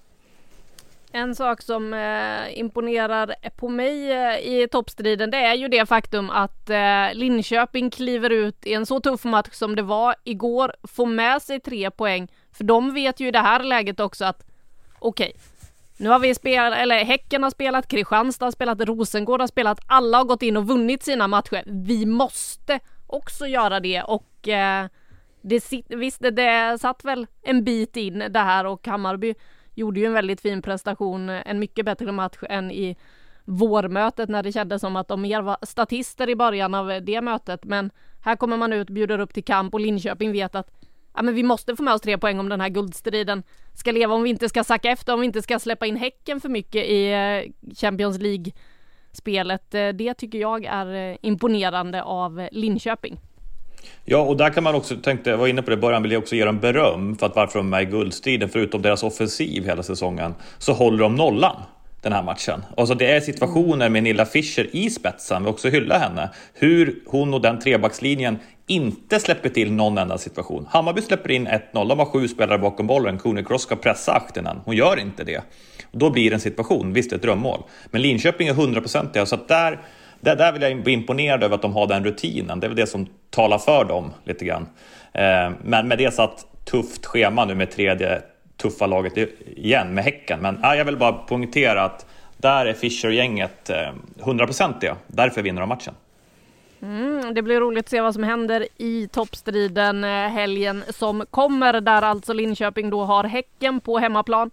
En 1.13 1.35
sak 1.35 1.63
som 1.63 1.95
eh, 1.95 2.59
imponerar 2.59 3.35
på 3.57 3.69
mig 3.69 4.13
eh, 4.13 4.39
i 4.39 4.69
toppstriden 4.71 5.31
det 5.31 5.37
är 5.37 5.55
ju 5.55 5.69
det 5.69 5.87
faktum 5.87 6.31
att 6.31 6.71
eh, 6.71 7.15
Linköping 7.15 7.91
kliver 7.91 8.31
ut 8.31 8.67
i 8.67 8.75
en 8.75 8.87
så 8.87 9.01
tuff 9.01 9.25
match 9.25 9.53
som 9.53 9.77
det 9.77 9.83
var 9.83 10.15
igår, 10.25 10.73
får 10.83 11.07
med 11.07 11.43
sig 11.43 11.61
tre 11.61 11.91
poäng. 11.91 12.29
För 12.53 12.65
de 12.65 12.95
vet 12.95 13.21
ju 13.21 13.29
i 13.29 13.31
det 13.31 13.39
här 13.39 13.63
läget 13.63 14.01
också 14.01 14.25
att 14.25 14.47
okej, 14.99 15.33
okay, 15.35 15.41
nu 15.97 16.09
har 16.09 16.19
vi 16.19 16.35
spelat, 16.35 16.79
eller 16.79 17.05
Häcken 17.05 17.43
har 17.43 17.51
spelat, 17.51 17.89
Kristianstad 17.89 18.47
har 18.47 18.53
spelat, 18.53 18.81
Rosengård 18.81 19.41
har 19.41 19.49
spelat, 19.49 19.81
alla 19.87 20.19
har 20.19 20.25
gått 20.25 20.43
in 20.43 20.57
och 20.57 20.67
vunnit 20.67 21.03
sina 21.03 21.29
matcher. 21.29 21.63
Vi 21.67 22.07
måste 22.07 22.81
också 23.07 23.47
göra 23.47 23.81
det 23.81 24.03
och 24.03 24.49
eh, 24.49 24.87
det, 25.43 25.73
visst, 25.89 26.21
det 26.21 26.81
satt 26.81 27.05
väl 27.05 27.27
en 27.43 27.65
bit 27.65 27.97
in 27.97 28.19
det 28.19 28.39
här 28.39 28.67
och 28.67 28.87
Hammarby 28.87 29.35
gjorde 29.75 30.01
ju 30.01 30.07
en 30.07 30.13
väldigt 30.13 30.41
fin 30.41 30.63
prestation, 30.63 31.29
en 31.29 31.59
mycket 31.59 31.85
bättre 31.85 32.13
match 32.13 32.39
än 32.49 32.71
i 32.71 32.97
vårmötet 33.45 34.29
när 34.29 34.43
det 34.43 34.53
kändes 34.53 34.81
som 34.81 34.97
att 34.97 35.09
de 35.09 35.23
mer 35.23 35.43
var 35.43 35.57
statister 35.63 36.31
i 36.31 36.37
början 36.37 36.75
av 36.75 37.01
det 37.03 37.21
mötet. 37.21 37.65
Men 37.65 37.91
här 38.21 38.37
kommer 38.37 38.57
man 38.57 38.73
ut, 38.73 38.91
bjuder 38.91 39.19
upp 39.19 39.35
till 39.35 39.45
kamp 39.45 39.75
och 39.75 39.81
Linköping 39.81 40.33
vet 40.33 40.55
att 40.55 40.71
ja, 41.15 41.23
men 41.23 41.35
vi 41.35 41.43
måste 41.43 41.77
få 41.77 41.83
med 41.83 41.95
oss 41.95 42.01
tre 42.01 42.19
poäng 42.19 42.41
om 42.41 42.49
den 42.49 42.61
här 42.61 42.69
guldstriden 42.69 43.43
ska 43.75 43.93
leva, 43.93 44.15
om 44.15 44.23
vi 44.23 44.31
inte 44.31 44.49
ska 44.49 44.65
sacka 44.65 44.91
efter, 44.91 45.15
om 45.15 45.21
vi 45.21 45.27
inte 45.27 45.43
ska 45.43 45.59
släppa 45.59 45.87
in 45.87 45.97
Häcken 45.97 46.41
för 46.41 46.49
mycket 46.49 46.85
i 46.87 47.13
eh, 47.13 47.73
Champions 47.75 48.19
League-spelet. 48.19 49.75
Eh, 49.75 49.89
det 49.89 50.15
tycker 50.15 50.39
jag 50.39 50.65
är 50.65 51.11
eh, 51.11 51.17
imponerande 51.23 52.03
av 52.03 52.49
Linköping. 52.53 53.21
Ja, 54.05 54.19
och 54.19 54.37
där 54.37 54.51
kan 54.51 54.65
man 54.65 54.75
också, 54.75 54.97
tänkte, 54.97 55.31
jag 55.31 55.37
var 55.37 55.47
inne 55.47 55.63
på 55.63 55.71
det 55.71 55.75
i 55.75 55.81
början, 55.81 56.03
vill 56.03 56.13
jag 56.13 56.23
också 56.23 56.37
ge 56.37 56.45
dem 56.45 56.59
beröm 56.59 57.17
för 57.17 57.27
att 57.27 57.37
varför 57.37 57.59
de 57.59 57.67
är 57.67 57.71
med 57.71 57.83
i 57.83 57.87
guldstriden, 57.87 58.49
förutom 58.49 58.83
deras 58.83 59.03
offensiv 59.03 59.65
hela 59.65 59.83
säsongen, 59.83 60.35
så 60.59 60.73
håller 60.73 60.99
de 60.99 61.15
nollan 61.15 61.57
den 62.03 62.13
här 62.13 62.23
matchen. 62.23 62.65
Alltså 62.77 62.95
det 62.95 63.07
är 63.07 63.21
situationer 63.21 63.89
med 63.89 64.03
Nilla 64.03 64.27
Fischer 64.27 64.69
i 64.73 64.91
spetsen, 64.91 65.45
vi 65.45 65.51
också 65.51 65.69
hylla 65.69 65.99
henne, 65.99 66.31
hur 66.55 67.03
hon 67.07 67.35
och 67.35 67.41
den 67.41 67.59
trebackslinjen 67.59 68.39
inte 68.67 69.21
släpper 69.21 69.49
till 69.49 69.73
någon 69.73 69.99
enda 69.99 70.19
situation. 70.19 70.67
Hammarby 70.71 71.03
släpper 71.03 71.31
in 71.31 71.49
1-0, 71.49 71.61
de 71.73 71.99
har 71.99 72.07
sju 72.07 72.29
spelare 72.29 72.59
bakom 72.59 72.87
bollen, 72.87 73.19
Kone 73.19 73.45
Cross 73.45 73.63
ska 73.63 73.77
pressa 73.77 74.13
Ahtinen, 74.13 74.61
hon 74.65 74.77
gör 74.77 74.99
inte 74.99 75.25
det. 75.25 75.43
Då 75.93 76.11
blir 76.11 76.31
det 76.31 76.37
en 76.37 76.41
situation, 76.41 76.93
visst 76.93 77.13
ett 77.13 77.23
drömmål. 77.23 77.63
Men 77.91 78.03
Linköping 78.03 78.49
är 78.49 78.55
hundraprocentiga, 78.55 79.27
så 79.27 79.35
att 79.35 79.49
där 79.49 79.81
där, 80.21 80.37
där 80.37 80.53
vill 80.53 80.63
jag 80.63 80.83
bli 80.83 80.93
imponerad 80.93 81.43
över 81.43 81.55
att 81.55 81.63
de 81.63 81.73
har 81.73 81.87
den 81.87 82.05
rutinen. 82.05 82.61
Det 82.61 82.67
är 82.67 82.69
väl 82.69 82.77
det 82.77 82.87
som 82.87 83.07
tala 83.31 83.59
för 83.59 83.85
dem 83.85 84.13
lite 84.25 84.45
grann. 84.45 84.67
Eh, 85.13 85.51
men 85.63 85.89
med 85.89 85.99
det 85.99 86.15
satt 86.15 86.47
tufft 86.65 87.07
schema 87.07 87.45
nu 87.45 87.55
med 87.55 87.71
tredje 87.71 88.23
tuffa 88.57 88.87
laget 88.87 89.17
igen 89.47 89.95
med 89.95 90.05
Häcken. 90.05 90.41
Men 90.41 90.65
eh, 90.65 90.75
jag 90.75 90.85
vill 90.85 90.97
bara 90.97 91.13
poängtera 91.13 91.83
att 91.83 92.07
där 92.37 92.67
är 92.67 92.73
Fischer-gänget 92.73 93.71
eh, 93.71 93.93
hundraprocentiga. 94.19 94.97
Därför 95.07 95.43
vinner 95.43 95.61
de 95.61 95.69
matchen. 95.69 95.95
Mm, 96.83 97.35
det 97.35 97.43
blir 97.43 97.61
roligt 97.61 97.85
att 97.85 97.91
se 97.91 98.01
vad 98.01 98.15
som 98.15 98.23
händer 98.23 98.67
i 98.77 99.09
toppstriden 99.13 100.05
eh, 100.05 100.11
helgen 100.11 100.85
som 100.89 101.25
kommer 101.31 101.81
där 101.81 102.03
alltså 102.03 102.33
Linköping 102.33 102.91
då 102.91 103.05
har 103.05 103.25
Häcken 103.25 103.81
på 103.81 103.99
hemmaplan. 103.99 104.51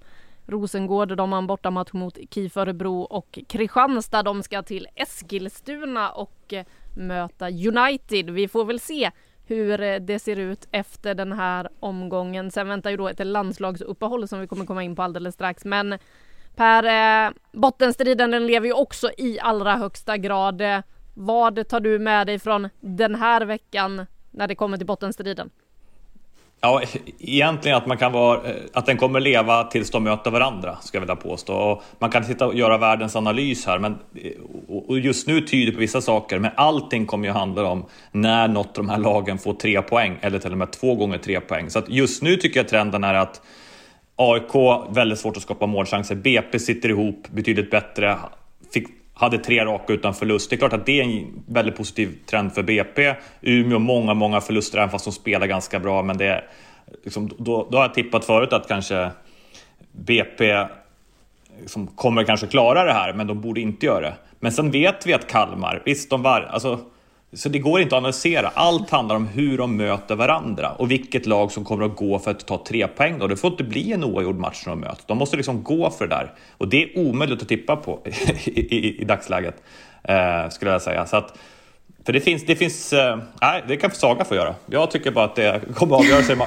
Rosengård, 0.47 1.17
de 1.17 1.31
har 1.31 1.39
en 1.39 1.47
bortamatch 1.47 1.93
mot 1.93 2.17
KIF 2.31 2.57
Örebro 2.57 3.01
och 3.01 3.39
Kristianstad, 3.47 4.23
de 4.23 4.43
ska 4.43 4.61
till 4.63 4.87
Eskilstuna 4.95 6.09
och 6.09 6.53
eh, 6.53 6.65
möta 6.97 7.49
United. 7.49 8.29
Vi 8.29 8.47
får 8.47 8.65
väl 8.65 8.79
se 8.79 9.11
hur 9.45 9.81
eh, 9.81 9.95
det 9.95 10.19
ser 10.19 10.39
ut 10.39 10.67
efter 10.71 11.15
den 11.15 11.31
här 11.31 11.69
omgången. 11.79 12.51
Sen 12.51 12.67
väntar 12.67 12.89
ju 12.89 12.97
då 12.97 13.07
ett 13.07 13.27
landslagsuppehåll 13.27 14.27
som 14.27 14.39
vi 14.39 14.47
kommer 14.47 14.65
komma 14.65 14.83
in 14.83 14.95
på 14.95 15.03
alldeles 15.03 15.35
strax. 15.35 15.65
Men 15.65 15.99
Per, 16.55 16.83
eh, 17.27 17.31
bottenstriden 17.51 18.31
den 18.31 18.47
lever 18.47 18.67
ju 18.67 18.73
också 18.73 19.11
i 19.17 19.39
allra 19.39 19.75
högsta 19.75 20.17
grad. 20.17 20.61
Eh, 20.61 20.79
vad 21.13 21.67
tar 21.67 21.79
du 21.79 21.99
med 21.99 22.27
dig 22.27 22.39
från 22.39 22.69
den 22.79 23.15
här 23.15 23.45
veckan 23.45 24.05
när 24.31 24.47
det 24.47 24.55
kommer 24.55 24.77
till 24.77 24.87
bottenstriden? 24.87 25.49
Ja, 26.61 26.81
egentligen 27.19 27.77
att, 27.77 27.87
man 27.87 27.97
kan 27.97 28.11
vara, 28.11 28.49
eh, 28.49 28.55
att 28.73 28.85
den 28.85 28.97
kommer 28.97 29.19
leva 29.19 29.63
tills 29.63 29.91
de 29.91 30.03
möter 30.03 30.31
varandra, 30.31 30.77
ska 30.81 30.95
jag 30.95 31.01
vilja 31.01 31.15
påstå. 31.15 31.53
Och 31.53 31.83
man 31.99 32.09
kan 32.09 32.23
sitta 32.23 32.47
och 32.47 32.55
göra 32.55 32.77
världens 32.77 33.15
analys 33.15 33.65
här, 33.65 33.79
men, 33.79 33.91
eh, 34.15 34.31
och 34.87 34.99
just 34.99 35.27
nu 35.27 35.41
tyder 35.41 35.71
på 35.71 35.79
vissa 35.79 36.01
saker, 36.01 36.39
men 36.39 36.51
allting 36.55 37.05
kommer 37.05 37.27
ju 37.27 37.33
handla 37.33 37.65
om 37.65 37.85
när 38.11 38.47
något 38.47 38.67
av 38.67 38.73
de 38.85 38.89
här 38.89 38.97
lagen 38.97 39.37
får 39.37 39.53
tre 39.53 39.81
poäng, 39.81 40.17
eller 40.21 40.39
till 40.39 40.51
och 40.51 40.57
med 40.57 40.71
två 40.71 40.95
gånger 40.95 41.17
tre 41.17 41.39
poäng. 41.39 41.69
Så 41.69 41.79
att 41.79 41.89
just 41.89 42.23
nu 42.23 42.35
tycker 42.35 42.59
jag 42.59 42.67
trenden 42.67 43.03
är 43.03 43.13
att 43.13 43.41
AIK, 44.15 44.85
väldigt 44.89 45.19
svårt 45.19 45.37
att 45.37 45.43
skapa 45.43 45.65
målchanser. 45.65 46.15
BP 46.15 46.59
sitter 46.59 46.89
ihop 46.89 47.27
betydligt 47.31 47.71
bättre. 47.71 48.17
Fick 48.73 48.87
hade 49.17 49.37
tre 49.37 49.65
raka 49.65 49.93
utan 49.93 50.13
förlust. 50.13 50.49
Det 50.49 50.55
är 50.55 50.57
klart 50.57 50.73
att 50.73 50.85
det 50.85 50.99
är 50.99 51.03
en 51.03 51.43
väldigt 51.47 51.75
positiv 51.75 52.17
trend 52.25 52.53
för 52.53 52.63
BP. 52.63 53.15
Umeå 53.41 53.79
många, 53.79 54.13
många 54.13 54.41
förluster 54.41 54.77
även 54.77 54.89
fast 54.89 55.05
de 55.05 55.11
spelar 55.11 55.47
ganska 55.47 55.79
bra. 55.79 56.03
Men 56.03 56.17
det 56.17 56.43
liksom, 57.03 57.31
då, 57.37 57.67
då 57.71 57.77
har 57.77 57.83
jag 57.83 57.93
tippat 57.93 58.25
förut 58.25 58.53
att 58.53 58.67
kanske 58.67 59.11
BP 59.91 60.65
liksom, 61.61 61.87
kommer 61.87 62.23
kanske 62.23 62.47
klara 62.47 62.83
det 62.83 62.93
här, 62.93 63.13
men 63.13 63.27
de 63.27 63.41
borde 63.41 63.61
inte 63.61 63.85
göra 63.85 64.01
det. 64.01 64.13
Men 64.39 64.51
sen 64.51 64.71
vet 64.71 65.07
vi 65.07 65.13
att 65.13 65.27
Kalmar, 65.27 65.81
visst 65.85 66.09
de 66.09 66.21
var, 66.21 66.41
alltså 66.41 66.79
så 67.33 67.49
det 67.49 67.59
går 67.59 67.81
inte 67.81 67.95
att 67.95 67.99
analysera. 67.99 68.51
Allt 68.55 68.89
handlar 68.89 69.15
om 69.15 69.27
hur 69.27 69.57
de 69.57 69.77
möter 69.77 70.15
varandra 70.15 70.71
och 70.71 70.91
vilket 70.91 71.25
lag 71.25 71.51
som 71.51 71.65
kommer 71.65 71.85
att 71.85 71.95
gå 71.95 72.19
för 72.19 72.31
att 72.31 72.47
ta 72.47 72.63
tre 72.67 72.87
poäng. 72.87 73.19
Då. 73.19 73.27
Det 73.27 73.37
får 73.37 73.51
inte 73.51 73.63
bli 73.63 73.93
en 73.93 74.03
oavgjord 74.03 74.35
match 74.35 74.63
när 74.65 74.71
de 74.71 74.79
möts. 74.79 75.05
De 75.05 75.17
måste 75.17 75.37
liksom 75.37 75.63
gå 75.63 75.89
för 75.89 76.07
det 76.07 76.15
där. 76.15 76.33
Och 76.57 76.67
det 76.67 76.83
är 76.83 76.99
omöjligt 76.99 77.41
att 77.41 77.47
tippa 77.47 77.75
på 77.75 77.99
i, 78.45 78.59
i, 78.75 79.01
i 79.01 79.05
dagsläget, 79.05 79.63
eh, 80.03 80.49
skulle 80.49 80.71
jag 80.71 80.81
säga. 80.81 81.05
Så 81.05 81.17
att, 81.17 81.37
för 82.05 82.13
det 82.13 82.21
finns, 82.21 82.45
det 82.45 82.55
finns, 82.55 82.93
eh, 82.93 83.19
nej, 83.41 83.63
det 83.67 83.77
kan 83.77 83.91
Saga 83.91 84.25
få 84.25 84.35
göra. 84.35 84.55
Jag 84.65 84.91
tycker 84.91 85.11
bara 85.11 85.25
att 85.25 85.35
det 85.35 85.61
kommer 85.75 85.95
att 85.95 86.01
avgöra 86.01 86.23
sig 86.23 86.37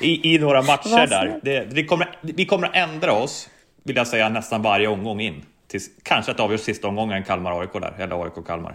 i, 0.00 0.34
i 0.34 0.38
några 0.38 0.62
matcher 0.62 1.06
där. 1.06 1.40
Det, 1.42 1.64
det 1.64 1.84
kommer, 1.84 2.08
vi 2.20 2.46
kommer 2.46 2.66
att 2.66 2.76
ändra 2.76 3.12
oss, 3.12 3.48
vill 3.82 3.96
jag 3.96 4.06
säga, 4.06 4.28
nästan 4.28 4.62
varje 4.62 4.88
omgång 4.88 5.20
in. 5.20 5.42
Tills, 5.66 5.90
kanske 6.02 6.30
att 6.30 6.36
det 6.36 6.42
avgörs 6.42 6.60
sista 6.60 6.88
omgången 6.88 7.24
Kalmar-AIK 7.24 7.72
där, 7.72 7.94
eller 7.98 8.24
AIK-Kalmar. 8.24 8.74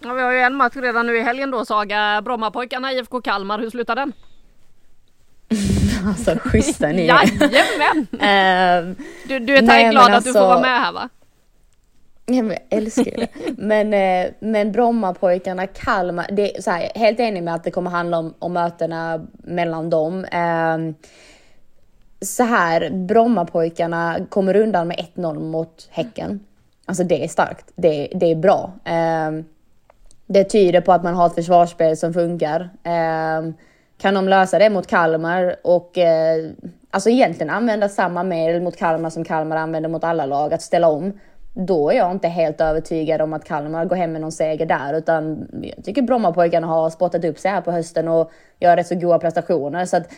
Ja, 0.00 0.12
vi 0.12 0.22
har 0.22 0.32
ju 0.32 0.38
en 0.38 0.54
match 0.54 0.76
redan 0.76 1.06
nu 1.06 1.16
i 1.16 1.22
helgen 1.22 1.50
då 1.50 1.64
Saga. 1.64 2.22
Brommapojkarna 2.24 2.92
IFK 2.92 3.20
Kalmar, 3.20 3.58
hur 3.58 3.70
slutar 3.70 3.94
den? 3.96 4.12
alltså 6.06 6.36
schyssta 6.38 6.86
ni 6.86 7.06
Jajamän! 7.06 8.06
uh, 8.12 8.96
du, 9.28 9.38
du 9.38 9.56
är 9.56 9.62
nej, 9.62 9.90
glad 9.90 10.04
att 10.04 10.14
alltså... 10.14 10.28
du 10.28 10.32
får 10.32 10.40
vara 10.40 10.52
alltså- 10.52 10.70
med 10.70 10.80
här 10.80 10.92
va? 10.92 11.08
Jag 12.28 12.58
älskar 12.70 13.04
det. 13.04 13.28
Men, 13.56 13.94
eh, 13.94 14.32
men 14.40 14.72
Brommapojkarna, 14.72 15.66
Kalmar, 15.66 16.26
det 16.32 16.56
är 16.56 16.62
så 16.62 16.70
här, 16.70 16.90
helt 16.94 17.20
enig 17.20 17.42
med 17.42 17.54
att 17.54 17.64
det 17.64 17.70
kommer 17.70 17.90
handla 17.90 18.18
om, 18.18 18.34
om 18.38 18.52
mötena 18.52 19.26
mellan 19.36 19.90
dem. 19.90 20.24
Eh, 20.24 20.78
så 22.20 22.42
här, 22.42 22.90
Brommapojkarna 22.90 24.18
kommer 24.28 24.56
undan 24.56 24.88
med 24.88 25.06
1-0 25.14 25.38
mot 25.38 25.88
Häcken. 25.90 26.40
Alltså 26.84 27.04
det 27.04 27.24
är 27.24 27.28
starkt, 27.28 27.72
det, 27.76 28.08
det 28.14 28.30
är 28.30 28.36
bra. 28.36 28.72
Eh, 28.84 29.30
det 30.26 30.44
tyder 30.44 30.80
på 30.80 30.92
att 30.92 31.04
man 31.04 31.14
har 31.14 31.26
ett 31.26 31.34
försvarsspel 31.34 31.96
som 31.96 32.14
funkar. 32.14 32.60
Eh, 32.84 33.52
kan 33.98 34.14
de 34.14 34.28
lösa 34.28 34.58
det 34.58 34.70
mot 34.70 34.86
Kalmar 34.86 35.56
och 35.62 35.98
eh, 35.98 36.50
alltså 36.90 37.10
egentligen 37.10 37.50
använda 37.50 37.88
samma 37.88 38.22
medel 38.22 38.62
mot 38.62 38.76
Kalmar 38.76 39.10
som 39.10 39.24
Kalmar 39.24 39.56
använder 39.56 39.90
mot 39.90 40.04
alla 40.04 40.26
lag, 40.26 40.54
att 40.54 40.62
ställa 40.62 40.88
om, 40.88 41.12
då 41.54 41.90
är 41.90 41.96
jag 41.96 42.10
inte 42.10 42.28
helt 42.28 42.60
övertygad 42.60 43.20
om 43.20 43.32
att 43.32 43.44
Kalmar 43.44 43.84
går 43.84 43.96
hem 43.96 44.12
med 44.12 44.20
någon 44.20 44.32
seger 44.32 44.66
där, 44.66 44.94
utan 44.94 45.48
jag 45.62 45.84
tycker 45.84 46.02
Brommapojkarna 46.02 46.66
har 46.66 46.90
spottat 46.90 47.24
upp 47.24 47.38
sig 47.38 47.50
här 47.50 47.60
på 47.60 47.72
hösten 47.72 48.08
och 48.08 48.30
gör 48.60 48.76
rätt 48.76 48.86
så 48.86 48.94
goda 48.94 49.18
prestationer. 49.18 49.84
Så 49.84 49.96
att, 49.96 50.08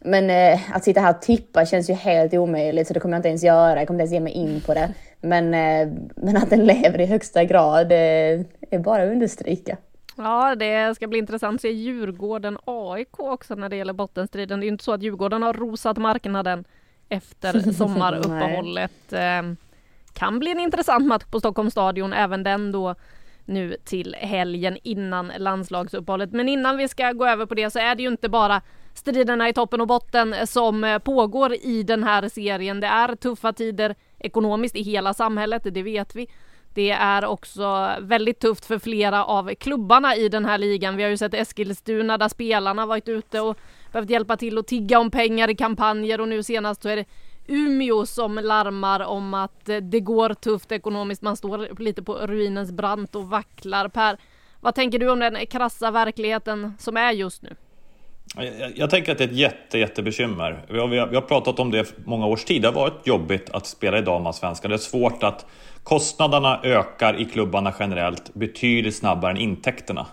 men 0.00 0.30
eh, 0.30 0.76
att 0.76 0.84
sitta 0.84 1.00
här 1.00 1.14
och 1.14 1.22
tippa 1.22 1.66
känns 1.66 1.90
ju 1.90 1.94
helt 1.94 2.34
omöjligt, 2.34 2.86
så 2.88 2.94
det 2.94 3.00
kommer 3.00 3.14
jag 3.14 3.18
inte 3.18 3.28
ens 3.28 3.44
göra. 3.44 3.78
Jag 3.78 3.86
kommer 3.86 4.02
inte 4.02 4.02
ens 4.02 4.12
ge 4.12 4.20
mig 4.20 4.32
in 4.32 4.60
på 4.60 4.74
det. 4.74 4.94
Men, 5.20 5.54
eh, 5.54 5.94
men 6.16 6.36
att 6.36 6.50
den 6.50 6.66
lever 6.66 7.00
i 7.00 7.06
högsta 7.06 7.44
grad 7.44 7.92
eh, 7.92 8.40
är 8.70 8.78
bara 8.78 9.02
att 9.02 9.10
understryka. 9.10 9.76
Ja, 10.16 10.54
det 10.54 10.94
ska 10.94 11.06
bli 11.06 11.18
intressant 11.18 11.54
att 11.54 11.60
se 11.60 11.70
Djurgården 11.70 12.58
AIK 12.64 13.20
också 13.20 13.54
när 13.54 13.68
det 13.68 13.76
gäller 13.76 13.92
bottenstriden. 13.92 14.60
Det 14.60 14.66
är 14.66 14.68
inte 14.68 14.84
så 14.84 14.92
att 14.92 15.02
Djurgården 15.02 15.42
har 15.42 15.52
rosat 15.52 15.96
marknaden 15.96 16.64
efter 17.08 17.72
sommaruppehållet. 17.72 19.12
Eh, 19.12 19.42
kan 20.12 20.38
bli 20.38 20.50
en 20.50 20.60
intressant 20.60 21.06
match 21.06 21.24
på 21.30 21.40
Stockholms 21.40 21.72
stadion, 21.72 22.12
även 22.12 22.42
den 22.42 22.72
då 22.72 22.94
nu 23.44 23.76
till 23.84 24.16
helgen 24.18 24.78
innan 24.82 25.32
landslagsuppehållet. 25.38 26.32
Men 26.32 26.48
innan 26.48 26.76
vi 26.76 26.88
ska 26.88 27.12
gå 27.12 27.26
över 27.26 27.46
på 27.46 27.54
det 27.54 27.70
så 27.70 27.78
är 27.78 27.94
det 27.94 28.02
ju 28.02 28.08
inte 28.08 28.28
bara 28.28 28.62
striderna 28.98 29.48
i 29.48 29.52
toppen 29.52 29.80
och 29.80 29.86
botten 29.86 30.34
som 30.46 30.84
eh, 30.84 30.98
pågår 30.98 31.54
i 31.54 31.82
den 31.82 32.04
här 32.04 32.28
serien. 32.28 32.80
Det 32.80 32.86
är 32.86 33.16
tuffa 33.16 33.52
tider 33.52 33.94
ekonomiskt 34.18 34.76
i 34.76 34.82
hela 34.82 35.14
samhället, 35.14 35.62
det 35.64 35.82
vet 35.82 36.14
vi. 36.14 36.28
Det 36.74 36.90
är 36.90 37.24
också 37.24 37.90
väldigt 38.00 38.40
tufft 38.40 38.64
för 38.64 38.78
flera 38.78 39.24
av 39.24 39.54
klubbarna 39.54 40.16
i 40.16 40.28
den 40.28 40.44
här 40.44 40.58
ligan. 40.58 40.96
Vi 40.96 41.02
har 41.02 41.10
ju 41.10 41.16
sett 41.16 41.34
Eskilstuna 41.34 42.18
där 42.18 42.28
spelarna 42.28 42.86
varit 42.86 43.08
ute 43.08 43.40
och 43.40 43.58
behövt 43.92 44.10
hjälpa 44.10 44.36
till 44.36 44.58
och 44.58 44.66
tigga 44.66 44.98
om 44.98 45.10
pengar 45.10 45.50
i 45.50 45.54
kampanjer 45.54 46.20
och 46.20 46.28
nu 46.28 46.42
senast 46.42 46.82
så 46.82 46.88
är 46.88 46.96
det 46.96 47.04
Umeå 47.46 48.06
som 48.06 48.34
larmar 48.34 49.00
om 49.00 49.34
att 49.34 49.68
eh, 49.68 49.76
det 49.76 50.00
går 50.00 50.34
tufft 50.34 50.72
ekonomiskt. 50.72 51.22
Man 51.22 51.36
står 51.36 51.80
lite 51.82 52.02
på 52.02 52.14
ruinens 52.14 52.72
brant 52.72 53.14
och 53.14 53.28
vacklar. 53.28 53.88
Per, 53.88 54.18
vad 54.60 54.74
tänker 54.74 54.98
du 54.98 55.10
om 55.10 55.18
den 55.18 55.46
krassa 55.46 55.90
verkligheten 55.90 56.72
som 56.78 56.96
är 56.96 57.12
just 57.12 57.42
nu? 57.42 57.56
Jag, 58.36 58.72
jag 58.74 58.90
tänker 58.90 59.12
att 59.12 59.18
det 59.18 59.24
är 59.24 59.28
ett 59.28 59.36
jätte, 59.36 59.78
jättebekymmer. 59.78 60.62
Vi 60.68 60.78
har, 60.78 60.88
vi, 60.88 60.98
har, 60.98 61.06
vi 61.06 61.14
har 61.14 61.22
pratat 61.22 61.58
om 61.58 61.70
det 61.70 61.94
många 62.04 62.26
års 62.26 62.44
tid. 62.44 62.62
Det 62.62 62.68
har 62.68 62.74
varit 62.74 63.06
jobbigt 63.06 63.50
att 63.50 63.66
spela 63.66 63.98
i 63.98 64.02
damallsvenskan. 64.02 64.70
Det 64.70 64.74
är 64.74 64.78
svårt 64.78 65.22
att 65.22 65.46
kostnaderna 65.82 66.60
ökar 66.62 67.20
i 67.20 67.24
klubbarna 67.24 67.74
generellt 67.78 68.34
betydligt 68.34 68.96
snabbare 68.96 69.30
än 69.30 69.36
intäkterna. 69.36 70.06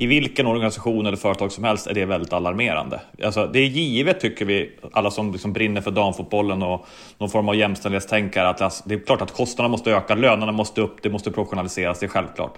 I 0.00 0.06
vilken 0.06 0.46
organisation 0.46 1.06
eller 1.06 1.16
företag 1.16 1.52
som 1.52 1.64
helst 1.64 1.86
är 1.86 1.94
det 1.94 2.04
väldigt 2.04 2.32
alarmerande. 2.32 3.00
Alltså, 3.24 3.46
det 3.46 3.58
är 3.58 3.66
givet, 3.66 4.20
tycker 4.20 4.44
vi, 4.44 4.72
alla 4.92 5.10
som 5.10 5.32
liksom 5.32 5.52
brinner 5.52 5.80
för 5.80 5.90
damfotbollen 5.90 6.62
och 6.62 6.86
någon 7.18 7.30
form 7.30 7.48
av 7.48 7.56
jämställdhetstänkare, 7.56 8.48
att 8.48 8.60
alltså, 8.60 8.84
det 8.86 8.94
är 8.94 8.98
klart 8.98 9.22
att 9.22 9.32
kostnaderna 9.32 9.70
måste 9.70 9.90
öka, 9.90 10.14
lönerna 10.14 10.52
måste 10.52 10.80
upp, 10.80 11.02
det 11.02 11.10
måste 11.10 11.30
professionaliseras, 11.30 12.00
det 12.00 12.06
är 12.06 12.10
självklart. 12.10 12.54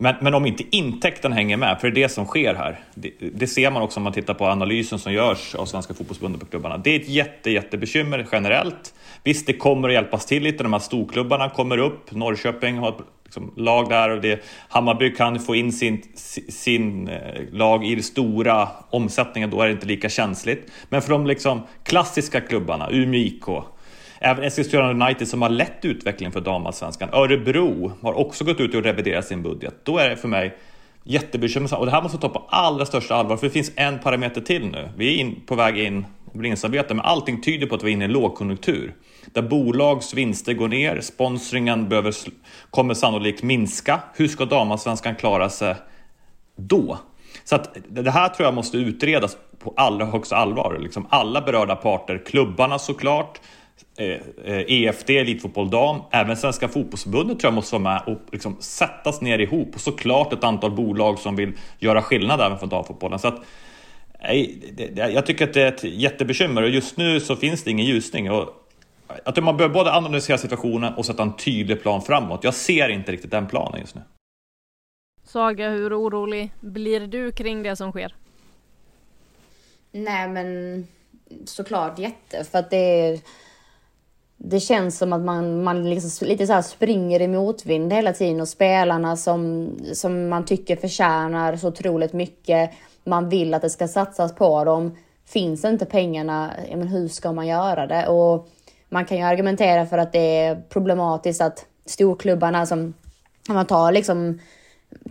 Men, 0.00 0.14
men 0.20 0.34
om 0.34 0.46
inte 0.46 0.64
intäkten 0.70 1.32
hänger 1.32 1.56
med, 1.56 1.80
för 1.80 1.90
det 1.90 2.00
är 2.00 2.02
det 2.02 2.08
som 2.08 2.26
sker 2.26 2.54
här. 2.54 2.80
Det, 2.94 3.10
det, 3.32 3.46
ser 3.46 3.70
man 3.70 3.82
också 3.82 4.00
om 4.00 4.04
man 4.04 4.12
tittar 4.12 4.34
på 4.34 4.46
analysen 4.46 4.98
som 4.98 5.12
görs 5.12 5.54
av 5.54 5.66
Svenska 5.66 5.94
fotbollsförbundet 5.94 6.40
på 6.40 6.46
klubbarna. 6.46 6.78
Det 6.78 6.90
är 6.90 7.00
ett 7.00 7.08
jätte, 7.08 7.50
jättebekymmer 7.50 8.26
generellt. 8.32 8.94
Visst, 9.24 9.46
det 9.46 9.52
kommer 9.52 9.88
att 9.88 9.94
hjälpas 9.94 10.26
till 10.26 10.42
lite. 10.42 10.62
De 10.62 10.72
här 10.72 10.80
storklubbarna 10.80 11.50
kommer 11.50 11.78
upp. 11.78 12.12
Norrköping 12.12 12.78
har 12.78 12.94
liksom 13.24 13.52
lag 13.56 13.88
där 13.88 14.10
och 14.10 14.20
det, 14.20 14.44
Hammarby 14.68 15.14
kan 15.14 15.40
få 15.40 15.54
in 15.54 15.72
sin, 15.72 16.02
sin 16.48 17.08
eh, 17.08 17.18
lag 17.52 17.84
i 17.84 17.94
den 17.94 18.04
stora 18.04 18.68
omsättningen. 18.90 19.50
Då 19.50 19.60
är 19.60 19.66
det 19.66 19.72
inte 19.72 19.86
lika 19.86 20.08
känsligt. 20.08 20.72
Men 20.88 21.02
för 21.02 21.10
de 21.10 21.26
liksom 21.26 21.62
klassiska 21.82 22.40
klubbarna, 22.40 22.88
Umeå 22.90 23.20
IK, 23.20 23.44
Även 24.20 24.44
Eskilstuna 24.44 24.90
United 24.90 25.28
som 25.28 25.42
har 25.42 25.48
lett 25.48 25.84
utvecklingen 25.84 26.32
för 26.32 26.40
damallsvenskan. 26.40 27.08
Örebro 27.12 27.92
har 28.02 28.12
också 28.12 28.44
gått 28.44 28.60
ut 28.60 28.74
och 28.74 28.82
reviderat 28.82 29.26
sin 29.26 29.42
budget. 29.42 29.74
Då 29.82 29.98
är 29.98 30.10
det 30.10 30.16
för 30.16 30.28
mig 30.28 30.56
jättebekymmersamt. 31.04 31.80
Och 31.80 31.86
det 31.86 31.92
här 31.92 32.02
måste 32.02 32.18
ta 32.18 32.28
på 32.28 32.44
allra 32.48 32.86
största 32.86 33.14
allvar, 33.14 33.36
för 33.36 33.46
det 33.46 33.52
finns 33.52 33.72
en 33.76 33.98
parameter 33.98 34.40
till 34.40 34.66
nu. 34.66 34.88
Vi 34.96 35.14
är 35.14 35.20
in, 35.20 35.40
på 35.46 35.54
väg 35.54 35.78
in 35.78 36.06
i 36.34 36.38
vinstarbete, 36.38 36.94
men 36.94 37.04
allting 37.04 37.40
tyder 37.40 37.66
på 37.66 37.74
att 37.74 37.82
vi 37.82 37.88
är 37.88 37.92
inne 37.92 38.04
i 38.04 38.06
en 38.06 38.12
lågkonjunktur. 38.12 38.94
Där 39.26 39.42
bolags 39.42 40.14
vinster 40.14 40.54
går 40.54 40.68
ner, 40.68 41.00
sponsringen 41.00 41.88
behöver, 41.88 42.14
kommer 42.70 42.94
sannolikt 42.94 43.42
minska. 43.42 44.00
Hur 44.14 44.28
ska 44.28 44.44
damallsvenskan 44.44 45.14
klara 45.14 45.50
sig 45.50 45.74
då? 46.56 46.98
Så 47.44 47.54
att 47.54 47.76
det 47.88 48.10
här 48.10 48.28
tror 48.28 48.46
jag 48.46 48.54
måste 48.54 48.76
utredas 48.76 49.36
på 49.58 49.74
allra 49.76 50.06
högsta 50.06 50.36
allvar. 50.36 50.78
Liksom 50.80 51.06
alla 51.10 51.40
berörda 51.40 51.76
parter, 51.76 52.22
klubbarna 52.26 52.78
såklart, 52.78 53.40
EFD, 53.96 55.10
eh, 55.10 55.16
eh, 55.16 55.16
e 55.16 55.20
Elitfotboll 55.20 55.70
Dam, 55.70 56.00
även 56.10 56.36
Svenska 56.36 56.68
Fotbollsförbundet 56.68 57.40
tror 57.40 57.48
jag 57.48 57.54
måste 57.54 57.78
vara 57.78 57.82
med 57.82 58.02
och 58.06 58.20
liksom 58.32 58.56
sättas 58.60 59.20
ner 59.20 59.38
ihop. 59.38 59.74
Och 59.74 59.80
såklart 59.80 60.32
ett 60.32 60.44
antal 60.44 60.70
bolag 60.70 61.18
som 61.18 61.36
vill 61.36 61.52
göra 61.78 62.02
skillnad 62.02 62.40
även 62.40 62.58
för 62.58 62.66
damfotbollen. 62.66 63.18
Så 63.18 63.28
att, 63.28 63.42
jag 64.96 65.26
tycker 65.26 65.48
att 65.48 65.54
det 65.54 65.62
är 65.62 65.72
ett 65.72 65.84
jättebekymmer 65.84 66.62
och 66.62 66.68
just 66.68 66.96
nu 66.96 67.20
så 67.20 67.36
finns 67.36 67.64
det 67.64 67.70
ingen 67.70 67.86
ljusning. 67.86 68.30
Och 68.30 68.68
att 69.24 69.44
man 69.44 69.56
bör 69.56 69.68
både 69.68 69.92
analysera 69.92 70.38
situationen 70.38 70.94
och 70.94 71.06
sätta 71.06 71.22
en 71.22 71.36
tydlig 71.36 71.82
plan 71.82 72.02
framåt. 72.02 72.44
Jag 72.44 72.54
ser 72.54 72.88
inte 72.88 73.12
riktigt 73.12 73.30
den 73.30 73.46
planen 73.46 73.80
just 73.80 73.94
nu. 73.94 74.00
Saga, 75.24 75.70
hur 75.70 76.00
orolig 76.00 76.50
blir 76.60 77.06
du 77.06 77.32
kring 77.32 77.62
det 77.62 77.76
som 77.76 77.92
sker? 77.92 78.14
Nej 79.92 80.28
men 80.28 80.86
såklart 81.44 81.98
jätte, 81.98 82.44
för 82.44 82.58
att 82.58 82.70
det 82.70 82.76
är 82.76 83.20
det 84.38 84.60
känns 84.60 84.98
som 84.98 85.12
att 85.12 85.20
man, 85.20 85.62
man 85.62 85.90
liksom 85.90 86.28
lite 86.28 86.46
så 86.46 86.62
springer 86.62 87.22
i 87.22 87.28
motvind 87.28 87.92
hela 87.92 88.12
tiden 88.12 88.40
och 88.40 88.48
spelarna 88.48 89.16
som, 89.16 89.70
som 89.92 90.28
man 90.28 90.44
tycker 90.44 90.76
förtjänar 90.76 91.56
så 91.56 91.68
otroligt 91.68 92.12
mycket. 92.12 92.70
Man 93.04 93.28
vill 93.28 93.54
att 93.54 93.62
det 93.62 93.70
ska 93.70 93.88
satsas 93.88 94.34
på 94.34 94.64
dem. 94.64 94.96
Finns 95.26 95.64
inte 95.64 95.86
pengarna, 95.86 96.50
men 96.70 96.88
hur 96.88 97.08
ska 97.08 97.32
man 97.32 97.46
göra 97.46 97.86
det? 97.86 98.06
Och 98.06 98.48
man 98.88 99.04
kan 99.04 99.18
ju 99.18 99.22
argumentera 99.22 99.86
för 99.86 99.98
att 99.98 100.12
det 100.12 100.44
är 100.44 100.62
problematiskt 100.68 101.40
att 101.40 101.66
storklubbarna 101.86 102.66
som, 102.66 102.94
om 103.48 103.54
man 103.54 103.66
tar 103.66 103.92
liksom 103.92 104.40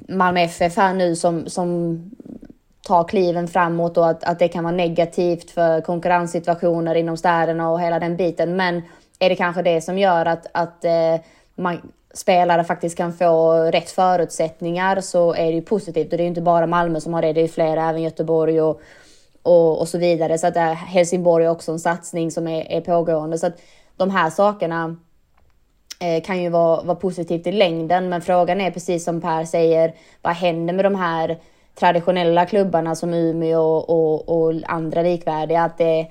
Malmö 0.07 0.39
FF 0.41 0.77
här 0.77 0.93
nu 0.93 1.15
som, 1.15 1.49
som 1.49 1.99
tar 2.87 3.03
kliven 3.03 3.47
framåt 3.47 3.97
och 3.97 4.09
att, 4.09 4.23
att 4.23 4.39
det 4.39 4.47
kan 4.47 4.63
vara 4.63 4.75
negativt 4.75 5.51
för 5.51 5.81
konkurrenssituationer 5.81 6.95
inom 6.95 7.17
städerna 7.17 7.69
och 7.69 7.81
hela 7.81 7.99
den 7.99 8.17
biten. 8.17 8.55
Men 8.55 8.81
är 9.19 9.29
det 9.29 9.35
kanske 9.35 9.61
det 9.61 9.81
som 9.81 9.97
gör 9.97 10.25
att, 10.25 10.47
att 10.51 10.85
eh, 10.85 11.15
man, 11.55 11.91
spelare 12.13 12.63
faktiskt 12.63 12.97
kan 12.97 13.13
få 13.13 13.53
rätt 13.53 13.89
förutsättningar 13.89 15.01
så 15.01 15.33
är 15.33 15.45
det 15.45 15.55
ju 15.55 15.61
positivt. 15.61 16.11
Och 16.11 16.17
det 16.17 16.21
är 16.21 16.25
ju 16.25 16.29
inte 16.29 16.41
bara 16.41 16.67
Malmö 16.67 17.01
som 17.01 17.13
har 17.13 17.21
det, 17.21 17.33
det 17.33 17.41
är 17.41 17.47
flera, 17.47 17.89
även 17.89 18.01
Göteborg 18.01 18.61
och, 18.61 18.81
och, 19.43 19.79
och 19.79 19.87
så 19.87 19.97
vidare. 19.97 20.37
Så 20.37 20.47
att 20.47 20.55
äh, 20.55 20.73
Helsingborg 20.73 21.45
är 21.45 21.49
också 21.49 21.71
en 21.71 21.79
satsning 21.79 22.31
som 22.31 22.47
är, 22.47 22.71
är 22.71 22.81
pågående. 22.81 23.37
Så 23.37 23.47
att 23.47 23.61
de 23.97 24.09
här 24.09 24.29
sakerna 24.29 24.95
eh, 25.99 26.23
kan 26.23 26.41
ju 26.41 26.49
vara, 26.49 26.83
vara 26.83 26.95
positivt 26.95 27.47
i 27.47 27.51
längden. 27.51 28.09
Men 28.09 28.21
frågan 28.21 28.61
är 28.61 28.71
precis 28.71 29.03
som 29.03 29.21
Per 29.21 29.45
säger, 29.45 29.93
vad 30.21 30.33
händer 30.33 30.73
med 30.73 30.85
de 30.85 30.95
här 30.95 31.37
traditionella 31.79 32.45
klubbarna 32.45 32.95
som 32.95 33.13
Umeå 33.13 33.61
och, 33.61 33.89
och, 33.89 34.29
och 34.29 34.53
andra 34.65 35.01
likvärdiga? 35.01 35.63
Att 35.63 35.77
det 35.77 36.07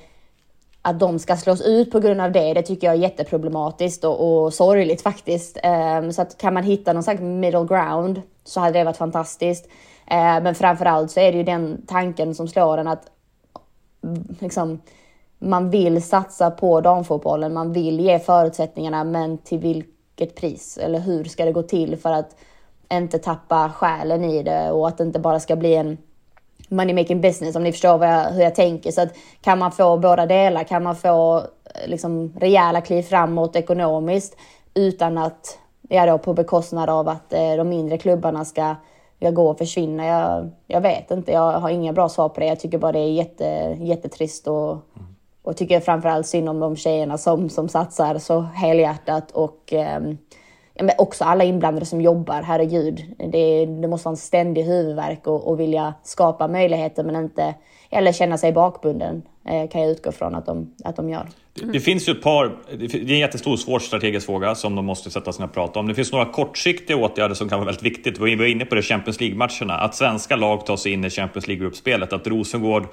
att 0.87 1.01
de 1.01 1.19
ska 1.19 1.37
slås 1.37 1.61
ut 1.61 1.91
på 1.91 2.01
grund 2.01 2.21
av 2.21 2.33
det, 2.33 2.55
det 2.55 2.63
tycker 2.63 2.87
jag 2.87 2.97
är 2.97 3.01
jätteproblematiskt 3.01 4.05
och, 4.05 4.45
och 4.45 4.55
sorgligt 4.55 5.03
faktiskt. 5.03 5.59
Um, 5.99 6.13
så 6.13 6.23
att 6.23 6.39
kan 6.39 6.55
man 6.55 6.63
hitta 6.63 6.93
någon 6.93 7.03
slags 7.03 7.21
middle 7.21 7.65
ground 7.65 8.23
så 8.45 8.61
hade 8.61 8.79
det 8.79 8.85
varit 8.85 8.97
fantastiskt. 8.97 9.67
Uh, 10.11 10.43
men 10.43 10.55
framförallt 10.55 11.11
så 11.11 11.21
är 11.21 11.33
det 11.33 11.39
ju 11.39 11.45
den 11.45 11.83
tanken 11.87 12.35
som 12.35 12.49
slår 12.49 12.79
en 12.79 12.89
att 12.89 13.11
mm, 14.05 14.37
liksom, 14.39 14.81
man 15.39 15.71
vill 15.71 16.03
satsa 16.03 16.51
på 16.51 16.81
damfotbollen, 16.81 17.55
man 17.55 17.73
vill 17.73 18.01
ge 18.01 18.19
förutsättningarna, 18.19 19.05
men 19.05 19.39
till 19.39 19.59
vilket 19.59 20.37
pris? 20.37 20.79
Eller 20.79 20.99
hur 20.99 21.25
ska 21.25 21.45
det 21.45 21.53
gå 21.53 21.63
till 21.63 21.97
för 21.97 22.13
att 22.13 22.37
inte 22.93 23.19
tappa 23.19 23.73
själen 23.75 24.25
i 24.25 24.43
det 24.43 24.71
och 24.71 24.89
att 24.89 24.99
det 24.99 25.05
inte 25.05 25.19
bara 25.19 25.41
ska 25.41 25.57
bli 25.57 25.75
en 25.75 25.99
money 26.69 26.95
making 26.95 27.21
business 27.21 27.57
om 27.57 27.63
ni 27.63 27.73
förstår 27.73 28.05
jag, 28.05 28.31
hur 28.31 28.43
jag 28.43 28.55
tänker. 28.55 28.91
Så 28.91 29.01
att 29.01 29.15
kan 29.41 29.59
man 29.59 29.73
få 29.73 29.97
båda 29.97 30.27
delar, 30.27 30.65
kan 30.65 30.83
man 30.83 30.97
få 30.97 31.39
eh, 31.39 31.89
liksom 31.89 32.33
rejäla 32.37 32.81
kliv 32.81 33.03
framåt 33.03 33.57
ekonomiskt 33.57 34.37
utan 34.75 35.19
att, 35.19 35.59
ja 35.89 36.07
då 36.07 36.19
på 36.19 36.35
bekostnad 36.35 36.91
av 36.91 37.09
att 37.09 37.33
eh, 37.33 37.57
de 37.57 37.69
mindre 37.69 37.99
klubbarna 37.99 38.45
ska 38.45 38.77
jag 39.19 39.35
gå 39.35 39.51
och 39.51 39.59
försvinna. 39.59 40.07
Jag, 40.07 40.51
jag 40.67 40.81
vet 40.81 41.11
inte, 41.11 41.33
jag 41.33 41.53
har 41.53 41.71
inga 41.71 41.93
bra 41.93 42.09
svar 42.09 42.29
på 42.29 42.41
det. 42.41 42.47
Jag 42.47 42.61
tycker 42.61 42.79
bara 42.79 42.93
det 42.93 42.99
är 42.99 43.13
jätte, 43.13 43.77
jättetrist 43.81 44.49
och, 44.49 44.79
och 45.43 45.57
tycker 45.57 45.81
framförallt 45.81 46.27
synd 46.27 46.49
om 46.49 46.61
de 46.61 46.77
tjejerna 46.77 47.19
som, 47.19 47.49
som 47.49 47.69
satsar 47.69 48.19
så 48.19 48.41
helhjärtat 48.41 49.31
och 49.31 49.63
ja, 49.67 50.01
men 50.79 50.91
också 50.99 51.25
alla 51.25 51.45
inblandade 51.45 51.87
som 51.87 52.01
jobbar, 52.01 52.43
herregud. 52.43 53.15
Det, 53.19 53.67
det 53.67 53.89
måste 53.89 54.05
vara 54.07 54.13
en 54.13 54.17
ständig 54.17 54.63
huvudvärk 54.63 55.27
och, 55.27 55.49
och 55.49 55.61
vilja 55.61 55.95
skapa 56.03 56.49
möjligheter 56.49 57.05
men 57.05 57.17
inte, 57.17 57.55
eller 57.91 58.13
känna 58.13 58.39
sig 58.39 58.53
bakbunden 58.53 59.23
eh, 59.45 59.69
kan 59.69 59.81
jag 59.81 59.91
utgå 59.91 60.13
från 60.13 60.35
att 60.35 60.47
de, 60.47 60.75
att 60.85 60.97
de 60.97 61.11
gör. 61.11 61.27
Det, 61.57 61.73
det, 61.73 61.81
finns 61.81 62.09
ju 62.09 62.13
ett 62.13 62.23
par, 62.23 62.51
det 62.79 62.95
är 62.95 63.11
en 63.11 63.19
jättestor 63.19 63.57
svår 63.57 63.79
strategisk 63.79 64.27
fråga 64.27 64.55
som 64.55 64.75
de 64.75 64.85
måste 64.85 65.11
sätta 65.11 65.33
sig 65.33 65.41
ner 65.41 65.49
och 65.49 65.55
prata 65.55 65.81
om. 65.81 65.89
Det 65.89 65.95
finns 65.95 66.13
några 66.13 66.25
kortsiktiga 66.25 66.97
åtgärder 66.97 67.35
som 67.35 67.49
kan 67.49 67.59
vara 67.59 67.67
väldigt 67.67 67.83
viktigt. 67.83 68.21
Vi 68.21 68.35
var 68.35 68.45
inne 68.45 68.65
på 68.65 68.75
det 68.75 68.83
Champions 68.83 69.21
League-matcherna, 69.21 69.75
att 69.75 69.95
svenska 69.95 70.37
lag 70.37 70.67
tar 70.67 70.77
sig 70.77 70.93
in 70.93 71.05
i 71.05 71.11
Champions 71.11 71.47
League-gruppspelet, 71.47 72.13
att 72.13 72.27
Rosengård 72.27 72.89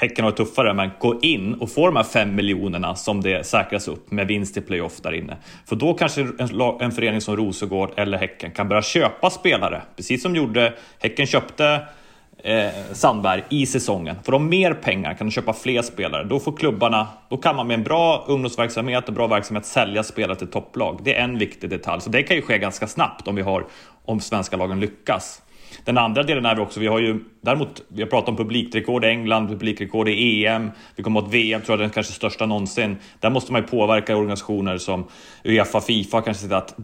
Häcken 0.00 0.24
har 0.24 0.30
det 0.30 0.36
tuffare, 0.36 0.74
men 0.74 0.90
gå 0.98 1.20
in 1.22 1.54
och 1.54 1.70
få 1.70 1.86
de 1.86 1.96
här 1.96 2.02
fem 2.02 2.34
miljonerna 2.34 2.94
som 2.94 3.20
det 3.20 3.46
säkras 3.46 3.88
upp 3.88 4.10
med 4.10 4.26
vinst 4.26 4.56
i 4.56 4.60
playoff 4.60 5.00
där 5.00 5.12
inne. 5.12 5.36
För 5.66 5.76
då 5.76 5.94
kanske 5.94 6.20
en, 6.20 6.60
en 6.80 6.92
förening 6.92 7.20
som 7.20 7.36
Rosengård 7.36 7.90
eller 7.96 8.18
Häcken 8.18 8.50
kan 8.50 8.68
börja 8.68 8.82
köpa 8.82 9.30
spelare, 9.30 9.82
precis 9.96 10.22
som 10.22 10.36
gjorde 10.36 10.74
Häcken 10.98 11.26
köpte 11.26 11.80
eh, 12.44 12.68
Sandberg 12.92 13.44
i 13.48 13.66
säsongen. 13.66 14.16
Får 14.24 14.32
de 14.32 14.48
mer 14.48 14.74
pengar 14.74 15.14
kan 15.14 15.26
de 15.26 15.30
köpa 15.30 15.52
fler 15.52 15.82
spelare. 15.82 16.24
Då 16.24 16.40
får 16.40 16.52
klubbarna, 16.52 17.06
då 17.28 17.36
kan 17.36 17.56
man 17.56 17.66
med 17.66 17.74
en 17.74 17.84
bra 17.84 18.24
ungdomsverksamhet 18.28 19.08
och 19.08 19.14
bra 19.14 19.26
verksamhet 19.26 19.66
sälja 19.66 20.02
spelare 20.02 20.36
till 20.36 20.50
topplag. 20.50 21.00
Det 21.02 21.14
är 21.14 21.24
en 21.24 21.38
viktig 21.38 21.70
detalj, 21.70 22.02
så 22.02 22.10
det 22.10 22.22
kan 22.22 22.36
ju 22.36 22.42
ske 22.42 22.58
ganska 22.58 22.86
snabbt 22.86 23.28
om 23.28 23.34
vi 23.34 23.42
har 23.42 23.66
om 24.04 24.20
svenska 24.20 24.56
lagen 24.56 24.80
lyckas. 24.80 25.42
Den 25.84 25.98
andra 25.98 26.22
delen 26.22 26.46
är 26.46 26.54
vi 26.54 26.60
också, 26.60 26.80
vi 26.80 26.86
har 26.86 26.98
ju 26.98 27.20
däremot, 27.40 27.82
vi 27.88 28.02
har 28.02 28.08
pratat 28.08 28.28
om 28.28 28.36
publikrekord 28.36 29.04
i 29.04 29.08
England, 29.08 29.48
publikrekord 29.48 30.08
i 30.08 30.46
EM, 30.46 30.70
vi 30.96 31.02
kommer 31.02 31.20
åt 31.20 31.34
VM, 31.34 31.62
tror 31.62 31.72
jag 31.72 31.84
den 31.84 31.90
kanske 31.90 32.12
största 32.12 32.46
någonsin. 32.46 32.96
Där 33.20 33.30
måste 33.30 33.52
man 33.52 33.60
ju 33.60 33.68
påverka 33.68 34.16
organisationer 34.16 34.78
som 34.78 35.04
Uefa, 35.44 35.80
Fifa, 35.80 36.20
kanske 36.20 36.48
se 36.48 36.54
att 36.54 36.74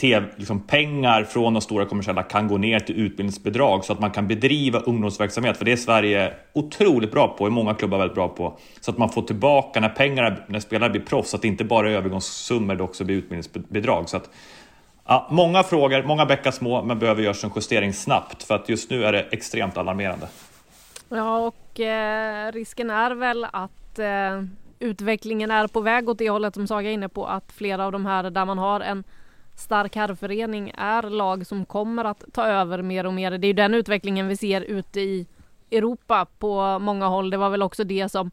TV, 0.00 0.26
liksom 0.36 0.60
pengar 0.60 1.24
från 1.24 1.54
de 1.54 1.60
stora 1.60 1.84
kommersiella 1.84 2.22
kan 2.22 2.48
gå 2.48 2.58
ner 2.58 2.80
till 2.80 2.96
utbildningsbidrag 2.96 3.84
så 3.84 3.92
att 3.92 4.00
man 4.00 4.10
kan 4.10 4.28
bedriva 4.28 4.80
ungdomsverksamhet, 4.80 5.56
för 5.56 5.64
det 5.64 5.72
är 5.72 5.76
Sverige 5.76 6.32
otroligt 6.52 7.12
bra 7.12 7.28
på, 7.28 7.44
och 7.44 7.52
många 7.52 7.74
klubbar 7.74 7.98
väldigt 7.98 8.14
bra 8.14 8.28
på. 8.28 8.58
Så 8.80 8.90
att 8.90 8.98
man 8.98 9.08
får 9.08 9.22
tillbaka 9.22 9.80
när 9.80 9.88
pengarna, 9.88 10.36
när 10.46 10.60
spelare 10.60 10.90
blir 10.90 11.00
proffs, 11.00 11.30
så 11.30 11.36
att 11.36 11.42
det 11.42 11.48
inte 11.48 11.64
bara 11.64 11.90
är 11.90 11.94
övergångssummor, 11.94 12.74
det 12.74 12.82
också 12.82 13.04
blir 13.04 13.16
utbildningsbidrag. 13.16 14.08
Så 14.08 14.16
att 14.16 14.30
Ja, 15.06 15.26
många 15.30 15.62
frågor, 15.62 16.02
många 16.02 16.26
bäckar 16.26 16.50
små, 16.50 16.82
men 16.82 16.98
behöver 16.98 17.22
göras 17.22 17.44
en 17.44 17.50
justering 17.54 17.92
snabbt 17.92 18.42
för 18.42 18.54
att 18.54 18.68
just 18.68 18.90
nu 18.90 19.04
är 19.04 19.12
det 19.12 19.22
extremt 19.30 19.76
alarmerande. 19.76 20.28
Ja, 21.08 21.38
och 21.38 21.80
eh, 21.80 22.52
risken 22.52 22.90
är 22.90 23.10
väl 23.10 23.44
att 23.44 23.98
eh, 23.98 24.42
utvecklingen 24.78 25.50
är 25.50 25.66
på 25.66 25.80
väg 25.80 26.08
åt 26.08 26.18
det 26.18 26.30
hållet 26.30 26.54
som 26.54 26.66
Saga 26.66 26.90
är 26.90 26.94
inne 26.94 27.08
på, 27.08 27.26
att 27.26 27.52
flera 27.52 27.86
av 27.86 27.92
de 27.92 28.06
här 28.06 28.30
där 28.30 28.44
man 28.44 28.58
har 28.58 28.80
en 28.80 29.04
stark 29.56 29.96
herrförening 29.96 30.72
är 30.78 31.02
lag 31.02 31.46
som 31.46 31.64
kommer 31.66 32.04
att 32.04 32.24
ta 32.32 32.46
över 32.46 32.82
mer 32.82 33.06
och 33.06 33.14
mer. 33.14 33.30
Det 33.30 33.46
är 33.46 33.48
ju 33.48 33.52
den 33.52 33.74
utvecklingen 33.74 34.28
vi 34.28 34.36
ser 34.36 34.60
ute 34.60 35.00
i 35.00 35.26
Europa 35.70 36.26
på 36.38 36.78
många 36.78 37.06
håll. 37.06 37.30
Det 37.30 37.36
var 37.36 37.50
väl 37.50 37.62
också 37.62 37.84
det 37.84 38.08
som 38.08 38.30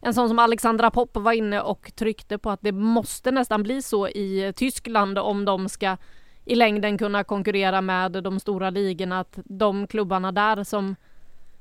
en 0.00 0.14
sån 0.14 0.28
som 0.28 0.38
Alexandra 0.38 0.90
Popp 0.90 1.16
var 1.16 1.32
inne 1.32 1.60
och 1.60 1.92
tryckte 1.94 2.38
på 2.38 2.50
att 2.50 2.60
det 2.62 2.72
måste 2.72 3.30
nästan 3.30 3.62
bli 3.62 3.82
så 3.82 4.08
i 4.08 4.52
Tyskland 4.56 5.18
om 5.18 5.44
de 5.44 5.68
ska 5.68 5.96
i 6.44 6.54
längden 6.54 6.98
kunna 6.98 7.24
konkurrera 7.24 7.80
med 7.80 8.12
de 8.12 8.40
stora 8.40 8.70
ligorna. 8.70 9.20
Att 9.20 9.38
de 9.44 9.86
klubbarna 9.86 10.32
där 10.32 10.64
som 10.64 10.96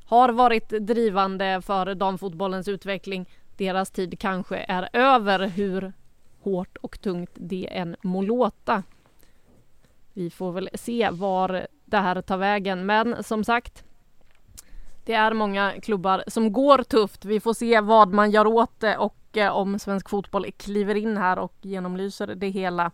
har 0.05 0.29
varit 0.29 0.69
drivande 0.69 1.61
för 1.61 1.95
damfotbollens 1.95 2.67
utveckling, 2.67 3.29
deras 3.57 3.91
tid 3.91 4.19
kanske 4.19 4.57
är 4.67 4.89
över 4.93 5.47
hur 5.47 5.93
hårt 6.41 6.77
och 6.77 7.01
tungt 7.01 7.31
det 7.33 7.67
än 7.71 7.95
må 8.01 8.21
låta. 8.21 8.83
Vi 10.13 10.29
får 10.29 10.51
väl 10.51 10.69
se 10.73 11.09
var 11.09 11.67
det 11.85 11.97
här 11.97 12.21
tar 12.21 12.37
vägen, 12.37 12.85
men 12.85 13.23
som 13.23 13.43
sagt, 13.43 13.83
det 15.07 15.13
är 15.13 15.33
många 15.33 15.73
klubbar 15.81 16.23
som 16.27 16.53
går 16.53 16.77
tufft. 16.77 17.25
Vi 17.25 17.39
får 17.39 17.53
se 17.53 17.81
vad 17.81 18.13
man 18.13 18.31
gör 18.31 18.47
åt 18.47 18.79
det 18.79 18.97
och 18.97 19.37
eh, 19.37 19.55
om 19.55 19.79
svensk 19.79 20.09
fotboll 20.09 20.45
kliver 20.57 20.95
in 20.95 21.17
här 21.17 21.39
och 21.39 21.53
genomlyser 21.61 22.27
det 22.27 22.49
hela. 22.49 22.91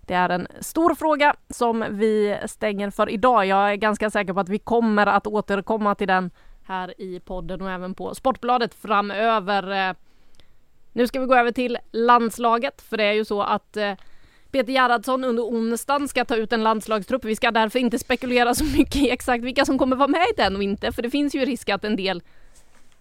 Det 0.00 0.14
är 0.14 0.28
en 0.28 0.46
stor 0.60 0.94
fråga 0.94 1.36
som 1.48 1.84
vi 1.90 2.38
stänger 2.46 2.90
för 2.90 3.10
idag. 3.10 3.46
Jag 3.46 3.72
är 3.72 3.76
ganska 3.76 4.10
säker 4.10 4.32
på 4.32 4.40
att 4.40 4.48
vi 4.48 4.58
kommer 4.58 5.06
att 5.06 5.26
återkomma 5.26 5.94
till 5.94 6.08
den 6.08 6.30
här 6.64 7.00
i 7.00 7.20
podden 7.20 7.62
och 7.62 7.70
även 7.70 7.94
på 7.94 8.14
Sportbladet 8.14 8.74
framöver. 8.74 9.88
Eh, 9.88 9.94
nu 10.92 11.06
ska 11.06 11.20
vi 11.20 11.26
gå 11.26 11.34
över 11.34 11.52
till 11.52 11.78
landslaget, 11.92 12.82
för 12.82 12.96
det 12.96 13.04
är 13.04 13.12
ju 13.12 13.24
så 13.24 13.42
att 13.42 13.76
eh, 13.76 13.92
Peter 14.52 14.72
Gerhardsson 14.72 15.24
under 15.24 15.42
onsdagen 15.42 16.08
ska 16.08 16.24
ta 16.24 16.36
ut 16.36 16.52
en 16.52 16.62
landslagstrupp. 16.62 17.24
Vi 17.24 17.36
ska 17.36 17.50
därför 17.50 17.78
inte 17.78 17.98
spekulera 17.98 18.54
så 18.54 18.64
mycket 18.64 18.96
i 18.96 19.10
exakt 19.10 19.44
vilka 19.44 19.64
som 19.64 19.78
kommer 19.78 19.96
vara 19.96 20.08
med 20.08 20.26
i 20.32 20.34
den 20.36 20.56
och 20.56 20.62
inte, 20.62 20.92
för 20.92 21.02
det 21.02 21.10
finns 21.10 21.34
ju 21.34 21.44
risk 21.44 21.68
att 21.68 21.84
en 21.84 21.96
del 21.96 22.22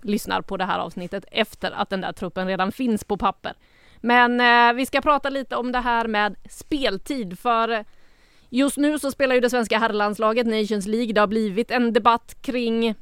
lyssnar 0.02 0.42
på 0.42 0.58
det 0.58 0.66
här 0.66 0.80
avsnittet 0.80 1.26
efter 1.32 1.72
att 1.72 1.90
den 1.90 2.02
där 2.02 2.12
truppen 2.12 2.48
redan 2.48 2.72
finns 2.72 3.04
på 3.04 3.18
papper. 3.18 3.54
Men 3.98 4.42
eh, 4.42 4.74
vi 4.74 4.86
ska 4.86 5.02
prata 5.02 5.30
lite 5.30 5.56
om 5.56 5.72
det 5.72 5.80
här 5.80 6.08
med 6.08 6.36
speltid, 6.50 7.40
för 7.40 7.70
eh, 7.70 7.82
just 8.50 8.78
nu 8.78 9.00
så 9.00 9.12
spelar 9.12 9.36
ju 9.36 9.42
det 9.42 9.50
svenska 9.50 9.78
herrlandslaget 9.78 10.48
Nations 10.48 10.88
League. 10.88 11.14
Det 11.14 11.22
har 11.22 11.28
blivit 11.28 11.72
en 11.72 11.94
debatt 11.94 12.38
kring 12.42 12.96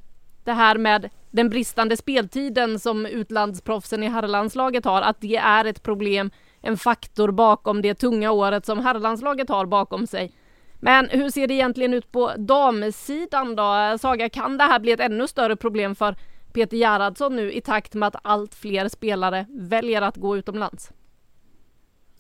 det 0.44 0.54
här 0.54 0.78
med 0.78 1.10
den 1.32 1.50
bristande 1.50 1.98
speltiden 1.98 2.80
som 2.80 3.06
utlandsproffsen 3.06 4.04
i 4.04 4.08
herrlandslaget 4.08 4.86
har, 4.86 5.02
att 5.02 5.22
det 5.22 5.36
är 5.36 5.66
ett 5.66 5.84
problem 5.84 6.32
en 6.62 6.78
faktor 6.78 7.32
bakom 7.32 7.82
det 7.82 7.94
tunga 7.94 8.32
året 8.32 8.66
som 8.66 8.80
herrlandslaget 8.80 9.50
har 9.50 9.66
bakom 9.66 10.08
sig. 10.08 10.32
Men 10.80 11.10
hur 11.10 11.30
ser 11.30 11.48
det 11.48 11.54
egentligen 11.54 11.94
ut 11.94 12.12
på 12.12 12.32
damsidan 12.38 13.56
då? 13.56 13.98
Saga, 14.02 14.30
kan 14.30 14.58
det 14.58 14.64
här 14.64 14.80
bli 14.80 14.92
ett 14.92 15.00
ännu 15.00 15.28
större 15.28 15.56
problem 15.56 15.96
för 15.96 16.16
Peter 16.54 16.78
Gerhardsson 16.78 17.36
nu 17.36 17.52
i 17.52 17.62
takt 17.62 17.94
med 17.94 18.08
att 18.08 18.16
allt 18.24 18.56
fler 18.56 18.88
spelare 18.88 19.46
väljer 19.50 20.02
att 20.02 20.18
gå 20.18 20.38
utomlands? 20.38 20.92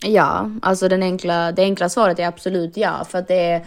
Ja, 0.06 0.52
alltså 0.62 0.88
den 0.88 1.04
enkla, 1.04 1.52
det 1.52 1.62
enkla 1.62 1.90
svaret 1.90 2.20
är 2.20 2.28
absolut 2.28 2.78
ja, 2.78 3.06
för 3.10 3.18
att 3.18 3.28
det 3.28 3.36
är 3.36 3.66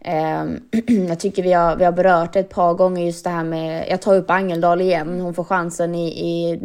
ehm, 0.00 0.60
jag 1.08 1.20
tycker 1.20 1.42
vi 1.42 1.52
har, 1.52 1.76
vi 1.76 1.84
har 1.84 1.92
berört 1.92 2.36
ett 2.36 2.50
par 2.50 2.74
gånger 2.74 3.06
just 3.06 3.24
det 3.24 3.30
här 3.30 3.44
med, 3.44 3.86
jag 3.90 4.02
tar 4.02 4.14
upp 4.14 4.30
Angeldal 4.30 4.80
igen, 4.80 5.20
hon 5.20 5.34
får 5.34 5.44
chansen 5.44 5.94
i, 5.94 6.06
i 6.08 6.58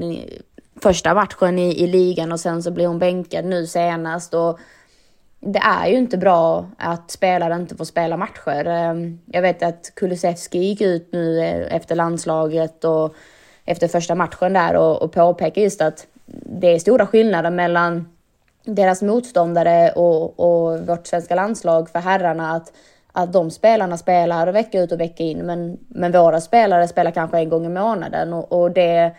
första 0.81 1.13
matchen 1.13 1.59
i, 1.59 1.83
i 1.83 1.87
ligan 1.87 2.31
och 2.31 2.39
sen 2.39 2.63
så 2.63 2.71
blir 2.71 2.87
hon 2.87 2.99
bänkad 2.99 3.45
nu 3.45 3.67
senast. 3.67 4.33
Och 4.33 4.59
det 5.39 5.59
är 5.59 5.87
ju 5.87 5.97
inte 5.97 6.17
bra 6.17 6.69
att 6.77 7.11
spelare 7.11 7.55
inte 7.55 7.75
får 7.75 7.85
spela 7.85 8.17
matcher. 8.17 8.67
Ehm, 8.67 9.19
jag 9.25 9.41
vet 9.41 9.63
att 9.63 9.91
Kulusevski 9.95 10.59
gick 10.59 10.81
ut 10.81 11.09
nu 11.11 11.39
eh, 11.39 11.75
efter 11.75 11.95
landslaget 11.95 12.83
och 12.83 13.15
efter 13.65 13.87
första 13.87 14.15
matchen 14.15 14.53
där 14.53 14.75
och, 14.75 15.01
och 15.01 15.11
påpekade 15.11 15.61
just 15.61 15.81
att 15.81 16.07
det 16.25 16.67
är 16.67 16.79
stora 16.79 17.07
skillnader 17.07 17.49
mellan 17.49 18.09
deras 18.63 19.01
motståndare 19.01 19.91
och, 19.91 20.39
och 20.39 20.79
vårt 20.79 21.07
svenska 21.07 21.35
landslag 21.35 21.89
för 21.89 21.99
herrarna. 21.99 22.51
Att, 22.51 22.73
att 23.11 23.33
de 23.33 23.51
spelarna 23.51 23.97
spelar 23.97 24.47
vecka 24.47 24.81
ut 24.81 24.91
och 24.91 24.99
vecka 24.99 25.23
in 25.23 25.45
men, 25.45 25.77
men 25.87 26.11
våra 26.11 26.41
spelare 26.41 26.87
spelar 26.87 27.11
kanske 27.11 27.37
en 27.37 27.49
gång 27.49 27.65
i 27.65 27.69
månaden 27.69 28.33
och, 28.33 28.51
och 28.51 28.71
det 28.71 29.15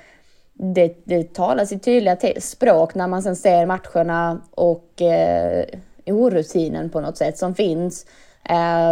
det, 0.59 0.97
det 1.05 1.35
talar 1.35 1.65
sitt 1.65 1.85
tydliga 1.85 2.17
språk 2.41 2.95
när 2.95 3.07
man 3.07 3.23
sen 3.23 3.37
ser 3.37 3.67
matcherna 3.67 4.41
och 4.51 5.03
eh, 5.03 5.65
orutinen 6.07 6.91
på 6.91 7.01
något 7.01 7.17
sätt 7.17 7.39
som 7.39 7.55
finns. 7.55 8.07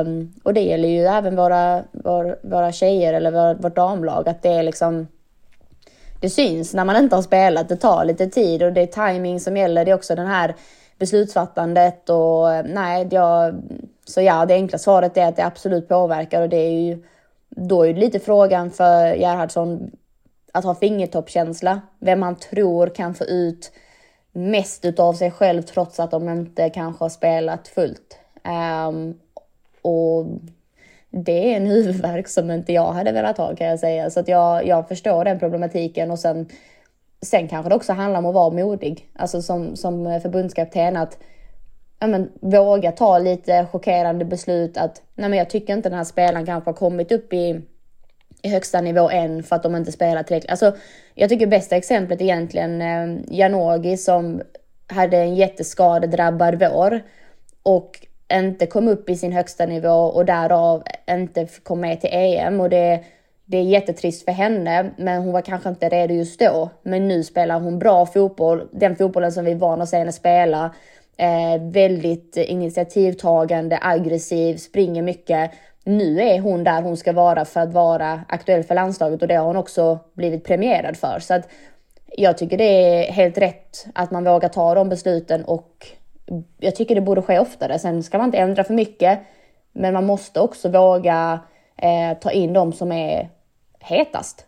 Um, 0.00 0.34
och 0.42 0.54
det 0.54 0.60
gäller 0.60 0.88
ju 0.88 1.06
även 1.06 1.36
våra, 1.36 1.84
våra, 1.92 2.36
våra 2.42 2.72
tjejer 2.72 3.14
eller 3.14 3.30
vår, 3.30 3.54
vårt 3.54 3.76
damlag 3.76 4.28
att 4.28 4.42
det 4.42 4.48
är 4.48 4.62
liksom 4.62 5.06
det 6.20 6.30
syns 6.30 6.74
när 6.74 6.84
man 6.84 6.96
inte 6.96 7.16
har 7.16 7.22
spelat, 7.22 7.68
det 7.68 7.76
tar 7.76 8.04
lite 8.04 8.26
tid 8.26 8.62
och 8.62 8.72
det 8.72 8.80
är 8.80 9.12
timing 9.12 9.40
som 9.40 9.56
gäller. 9.56 9.84
Det 9.84 9.90
är 9.90 9.94
också 9.94 10.14
den 10.14 10.26
här 10.26 10.54
beslutsfattandet 10.98 12.10
och 12.10 12.52
eh, 12.52 12.64
nej, 12.68 13.08
jag, 13.10 13.54
så 14.04 14.20
ja, 14.20 14.46
det 14.46 14.54
enkla 14.54 14.78
svaret 14.78 15.16
är 15.16 15.26
att 15.26 15.36
det 15.36 15.44
absolut 15.44 15.88
påverkar 15.88 16.42
och 16.42 16.48
det 16.48 16.56
är 16.56 16.70
ju 16.70 17.02
då 17.48 17.82
är 17.82 17.86
ju 17.86 17.94
lite 17.94 18.20
frågan 18.20 18.70
för 18.70 19.14
Gerhardsson 19.14 19.90
att 20.54 20.64
ha 20.64 20.74
fingertoppkänsla, 20.74 21.80
vem 21.98 22.20
man 22.20 22.36
tror 22.36 22.86
kan 22.86 23.14
få 23.14 23.24
ut 23.24 23.72
mest 24.32 24.84
utav 24.84 25.12
sig 25.12 25.30
själv 25.30 25.62
trots 25.62 26.00
att 26.00 26.10
de 26.10 26.28
inte 26.28 26.70
kanske 26.70 27.04
har 27.04 27.08
spelat 27.08 27.68
fullt. 27.68 28.18
Um, 28.88 29.18
och 29.82 30.26
det 31.10 31.52
är 31.52 31.56
en 31.56 31.66
huvudvärk 31.66 32.28
som 32.28 32.50
inte 32.50 32.72
jag 32.72 32.92
hade 32.92 33.12
velat 33.12 33.38
ha 33.38 33.56
kan 33.56 33.66
jag 33.66 33.80
säga. 33.80 34.10
Så 34.10 34.20
att 34.20 34.28
jag, 34.28 34.66
jag 34.66 34.88
förstår 34.88 35.24
den 35.24 35.38
problematiken 35.38 36.10
och 36.10 36.18
sen, 36.18 36.48
sen 37.22 37.48
kanske 37.48 37.68
det 37.68 37.74
också 37.74 37.92
handlar 37.92 38.18
om 38.18 38.26
att 38.26 38.34
vara 38.34 38.54
modig. 38.54 39.08
Alltså 39.12 39.42
som, 39.42 39.76
som 39.76 40.20
förbundskapten 40.22 40.96
att 40.96 41.18
ja, 41.98 42.06
men, 42.06 42.30
våga 42.40 42.92
ta 42.92 43.18
lite 43.18 43.66
chockerande 43.72 44.24
beslut 44.24 44.76
att 44.76 45.02
nej 45.14 45.28
men 45.28 45.38
jag 45.38 45.50
tycker 45.50 45.72
inte 45.72 45.88
den 45.88 45.98
här 45.98 46.04
spelaren 46.04 46.46
kanske 46.46 46.70
har 46.70 46.74
kommit 46.74 47.12
upp 47.12 47.32
i 47.32 47.60
i 48.44 48.48
högsta 48.48 48.80
nivå 48.80 49.10
än 49.10 49.42
för 49.42 49.56
att 49.56 49.62
de 49.62 49.76
inte 49.76 49.92
spelar 49.92 50.22
tillräckligt. 50.22 50.50
Alltså, 50.50 50.76
jag 51.14 51.28
tycker 51.28 51.46
bästa 51.46 51.76
exemplet 51.76 52.20
är 52.20 52.24
egentligen 52.24 52.82
eh, 52.82 53.36
Janogy 53.38 53.96
som 53.96 54.42
hade 54.86 55.16
en 55.16 55.34
jätteskadedrabbad 55.34 56.54
vår 56.60 57.02
och 57.62 58.06
inte 58.32 58.66
kom 58.66 58.88
upp 58.88 59.10
i 59.10 59.16
sin 59.16 59.32
högsta 59.32 59.66
nivå 59.66 59.88
och 59.88 60.24
därav 60.24 60.82
inte 61.10 61.48
kom 61.62 61.80
med 61.80 62.00
till 62.00 62.10
EM. 62.12 62.60
Och 62.60 62.70
det, 62.70 63.04
det 63.44 63.58
är 63.58 63.62
jättetrist 63.62 64.24
för 64.24 64.32
henne, 64.32 64.90
men 64.96 65.22
hon 65.22 65.32
var 65.32 65.40
kanske 65.40 65.68
inte 65.68 65.88
redo 65.88 66.14
just 66.14 66.40
då. 66.40 66.70
Men 66.82 67.08
nu 67.08 67.24
spelar 67.24 67.60
hon 67.60 67.78
bra 67.78 68.06
fotboll, 68.06 68.68
den 68.72 68.96
fotbollen 68.96 69.32
som 69.32 69.44
vi 69.44 69.52
är 69.52 69.56
vana 69.56 69.82
att 69.82 69.88
se 69.88 69.96
henne 69.96 70.12
spela. 70.12 70.74
Eh, 71.16 71.62
väldigt 71.62 72.36
initiativtagande, 72.36 73.78
aggressiv, 73.82 74.56
springer 74.56 75.02
mycket 75.02 75.50
nu 75.84 76.20
är 76.20 76.40
hon 76.40 76.64
där 76.64 76.82
hon 76.82 76.96
ska 76.96 77.12
vara 77.12 77.44
för 77.44 77.60
att 77.60 77.72
vara 77.72 78.20
aktuell 78.28 78.62
för 78.62 78.74
landslaget 78.74 79.22
och 79.22 79.28
det 79.28 79.34
har 79.34 79.46
hon 79.46 79.56
också 79.56 79.98
blivit 80.14 80.44
premierad 80.44 80.96
för. 80.96 81.18
Så 81.18 81.34
att 81.34 81.48
jag 82.16 82.38
tycker 82.38 82.58
det 82.58 82.64
är 82.64 83.12
helt 83.12 83.38
rätt 83.38 83.86
att 83.94 84.10
man 84.10 84.24
vågar 84.24 84.48
ta 84.48 84.74
de 84.74 84.88
besluten 84.88 85.44
och 85.44 85.86
jag 86.58 86.76
tycker 86.76 86.94
det 86.94 87.00
borde 87.00 87.22
ske 87.22 87.38
oftare. 87.38 87.78
Sen 87.78 88.02
ska 88.02 88.18
man 88.18 88.26
inte 88.26 88.38
ändra 88.38 88.64
för 88.64 88.74
mycket, 88.74 89.20
men 89.72 89.94
man 89.94 90.06
måste 90.06 90.40
också 90.40 90.68
våga 90.68 91.40
eh, 91.76 92.18
ta 92.18 92.30
in 92.30 92.52
de 92.52 92.72
som 92.72 92.92
är 92.92 93.30
hetast. 93.80 94.46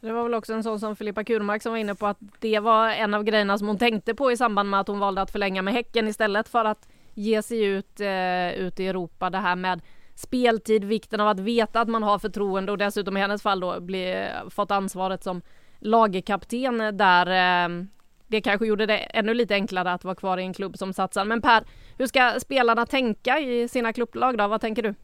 Det 0.00 0.12
var 0.12 0.22
väl 0.22 0.34
också 0.34 0.52
en 0.52 0.62
sån 0.62 0.80
som 0.80 0.96
Filippa 0.96 1.24
Kurmark 1.24 1.62
som 1.62 1.72
var 1.72 1.78
inne 1.78 1.94
på 1.94 2.06
att 2.06 2.18
det 2.38 2.58
var 2.58 2.88
en 2.88 3.14
av 3.14 3.24
grejerna 3.24 3.58
som 3.58 3.68
hon 3.68 3.78
tänkte 3.78 4.14
på 4.14 4.32
i 4.32 4.36
samband 4.36 4.70
med 4.70 4.80
att 4.80 4.88
hon 4.88 4.98
valde 4.98 5.22
att 5.22 5.30
förlänga 5.30 5.62
med 5.62 5.74
Häcken 5.74 6.08
istället 6.08 6.48
för 6.48 6.64
att 6.64 6.88
ge 7.14 7.42
sig 7.42 7.64
ut, 7.64 8.00
eh, 8.00 8.52
ut 8.54 8.80
i 8.80 8.86
Europa. 8.86 9.30
Det 9.30 9.38
här 9.38 9.56
med 9.56 9.80
speltid, 10.14 10.84
vikten 10.84 11.20
av 11.20 11.28
att 11.28 11.40
veta 11.40 11.80
att 11.80 11.88
man 11.88 12.02
har 12.02 12.18
förtroende 12.18 12.72
och 12.72 12.78
dessutom 12.78 13.16
i 13.16 13.20
hennes 13.20 13.42
fall 13.42 13.60
då 13.60 13.80
bli, 13.80 14.28
fått 14.50 14.70
ansvaret 14.70 15.22
som 15.22 15.42
lagkapten 15.78 16.96
där 16.96 17.26
eh, 17.26 17.84
det 18.26 18.40
kanske 18.40 18.66
gjorde 18.66 18.86
det 18.86 18.98
ännu 18.98 19.34
lite 19.34 19.54
enklare 19.54 19.92
att 19.92 20.04
vara 20.04 20.14
kvar 20.14 20.38
i 20.38 20.42
en 20.42 20.54
klubb 20.54 20.78
som 20.78 20.92
satsar. 20.92 21.24
Men 21.24 21.42
Per, 21.42 21.64
hur 21.98 22.06
ska 22.06 22.34
spelarna 22.40 22.86
tänka 22.86 23.38
i 23.38 23.68
sina 23.68 23.92
klubblag 23.92 24.38
då? 24.38 24.48
Vad 24.48 24.60
tänker 24.60 24.82
du? 24.82 24.94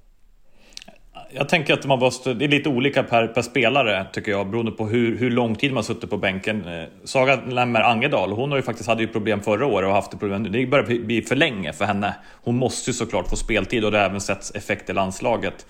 Jag 1.33 1.49
tänker 1.49 1.74
att 1.74 1.87
man 1.87 1.99
måste, 1.99 2.35
det 2.35 2.45
är 2.45 2.49
lite 2.49 2.68
olika 2.68 3.03
per, 3.03 3.26
per 3.26 3.43
spelare 3.43 4.07
tycker 4.12 4.31
jag 4.31 4.51
beroende 4.51 4.72
på 4.72 4.87
hur, 4.87 5.18
hur 5.18 5.31
lång 5.31 5.55
tid 5.55 5.72
man 5.72 5.85
suttit 5.85 6.11
på 6.11 6.16
bänken. 6.16 6.64
Eh, 6.64 6.85
Saga 7.05 7.41
Lemmer 7.49 7.81
Angedal, 7.81 8.33
hon 8.33 8.51
har 8.51 8.57
ju 8.57 8.62
faktiskt 8.62 8.89
hade 8.89 9.03
ju 9.03 9.09
problem 9.09 9.41
förra 9.41 9.66
året 9.66 9.89
och 9.89 9.95
haft 9.95 10.11
problem 10.11 10.43
nu. 10.43 10.49
Det 10.49 10.66
börjar 10.66 11.05
bli 11.05 11.22
för 11.22 11.37
länge 11.37 11.72
för 11.72 11.85
henne. 11.85 12.14
Hon 12.43 12.57
måste 12.57 12.91
ju 12.91 12.95
såklart 12.95 13.28
få 13.28 13.37
speltid 13.37 13.85
och 13.85 13.91
det 13.91 13.99
har 13.99 14.05
även 14.05 14.20
setts 14.20 14.55
effekt 14.55 14.91
i 14.91 14.93
landslaget. 14.93 15.66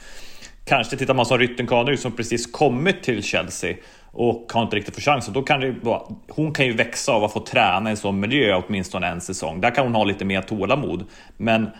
Kanske 0.64 0.96
tittar 0.96 1.14
man 1.14 1.26
som 1.26 1.38
Rytten 1.38 1.66
Kanu 1.66 1.96
som 1.96 2.12
precis 2.12 2.52
kommit 2.52 3.02
till 3.02 3.22
Chelsea 3.22 3.76
och 4.12 4.52
har 4.52 4.62
inte 4.62 4.76
riktigt 4.76 4.94
fått 4.94 5.04
chansen. 5.04 5.34
Då 5.34 5.42
kan 5.42 5.60
det 5.60 5.74
vara, 5.82 6.02
hon 6.28 6.52
kan 6.52 6.66
ju 6.66 6.72
växa 6.72 7.12
av 7.12 7.24
att 7.24 7.32
få 7.32 7.40
träna 7.40 7.90
i 7.90 7.92
en 7.92 7.96
sån 7.96 8.20
miljö 8.20 8.62
åtminstone 8.66 9.06
en 9.06 9.20
säsong. 9.20 9.60
Där 9.60 9.70
kan 9.70 9.84
hon 9.84 9.94
ha 9.94 10.04
lite 10.04 10.24
mer 10.24 10.42
tålamod. 10.42 11.04
Men 11.36 11.70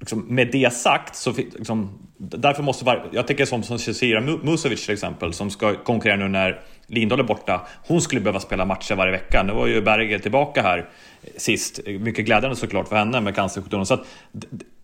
liksom, 0.00 0.20
med 0.28 0.48
det 0.52 0.72
sagt 0.72 1.16
så 1.16 1.32
liksom, 1.32 1.98
därför 2.18 2.62
måste 2.62 2.84
var, 2.84 3.08
jag 3.12 3.26
tänker 3.26 3.44
som, 3.44 3.62
som 3.62 3.78
Cecilia 3.78 4.20
Musovic 4.20 4.84
till 4.84 4.94
exempel 4.94 5.32
som 5.32 5.50
ska 5.50 5.74
konkurrera 5.74 6.16
nu 6.16 6.28
när 6.28 6.60
Lindahl 6.86 7.20
är 7.20 7.24
borta. 7.24 7.66
Hon 7.86 8.00
skulle 8.00 8.20
behöva 8.20 8.40
spela 8.40 8.64
matcher 8.64 8.94
varje 8.94 9.12
vecka. 9.12 9.42
Nu 9.42 9.52
var 9.52 9.66
ju 9.66 9.82
Berger 9.82 10.18
tillbaka 10.18 10.62
här 10.62 10.88
sist. 11.36 11.80
Mycket 11.86 12.24
glädjande 12.24 12.56
såklart 12.56 12.88
för 12.88 12.96
henne 12.96 13.20
med 13.20 13.34
cancersjukdomen. 13.34 13.86
Så 13.86 13.94
att, 13.94 14.06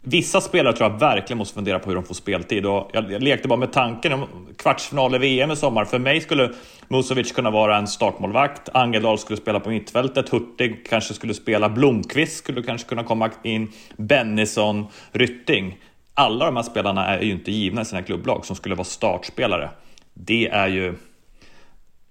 vissa 0.09 0.41
spelare 0.41 0.77
tror 0.77 0.91
jag 0.91 0.99
verkligen 0.99 1.39
måste 1.39 1.55
fundera 1.55 1.79
på 1.79 1.89
hur 1.89 1.95
de 1.95 2.05
får 2.05 2.15
speltid. 2.15 2.67
Och 2.67 2.91
jag, 2.93 3.13
jag 3.13 3.23
lekte 3.23 3.49
bara 3.49 3.59
med 3.59 3.73
tanken 3.73 4.13
om 4.13 4.27
kvartsfinal 4.57 5.15
i 5.15 5.19
VM 5.19 5.51
i 5.51 5.57
sommar. 5.57 5.85
För 5.85 5.99
mig 5.99 6.21
skulle 6.21 6.53
Musovic 6.89 7.33
kunna 7.33 7.51
vara 7.51 7.77
en 7.77 7.87
startmålvakt. 7.87 8.69
Angeldal 8.75 9.19
skulle 9.19 9.37
spela 9.37 9.61
på 9.61 9.71
mittfältet. 9.71 10.29
Hurtig 10.29 10.87
kanske 10.89 11.15
skulle 11.15 11.35
spela. 11.35 11.69
Blomqvist 11.69 12.37
skulle 12.37 12.63
kanske 12.63 12.89
kunna 12.89 13.05
komma 13.05 13.31
in. 13.43 13.73
Bennison, 13.97 14.87
Rytting. 15.13 15.79
Alla 16.15 16.45
de 16.45 16.57
här 16.57 16.63
spelarna 16.63 17.07
är 17.07 17.23
ju 17.23 17.33
inte 17.33 17.53
givna 17.53 17.83
i 17.83 17.85
sina 17.85 18.03
klubblag 18.03 18.47
som 18.47 18.57
skulle 18.57 18.75
vara 18.75 18.85
startspelare. 18.85 19.71
Det 20.15 20.49
är 20.49 20.69
ju 20.69 20.95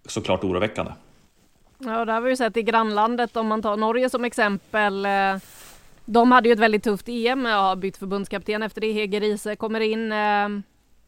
såklart 0.06 0.44
oroväckande. 0.44 0.92
Ja, 1.78 2.06
det 2.06 2.12
har 2.12 2.22
vi 2.22 2.30
ju 2.30 2.36
sett 2.36 2.58
i 2.58 2.64
grannlandet 2.64 3.38
om 3.38 3.48
man 3.48 3.62
tar 3.62 3.78
Norge 3.78 4.10
som 4.10 4.26
exempel. 4.26 5.06
Eh, 5.06 5.12
de 6.06 6.32
hade 6.32 6.50
ju 6.50 6.54
ett 6.54 6.60
väldigt 6.60 6.84
tufft 6.84 7.10
EM, 7.10 7.46
och 7.46 7.52
har 7.52 7.76
bytt 7.76 7.98
förbundskapten 7.98 8.64
efter 8.64 8.82
det. 8.82 8.92
Hege 8.92 9.20
Riese 9.20 9.56
kommer 9.56 9.80
in, 9.80 10.12
eh, 10.12 10.50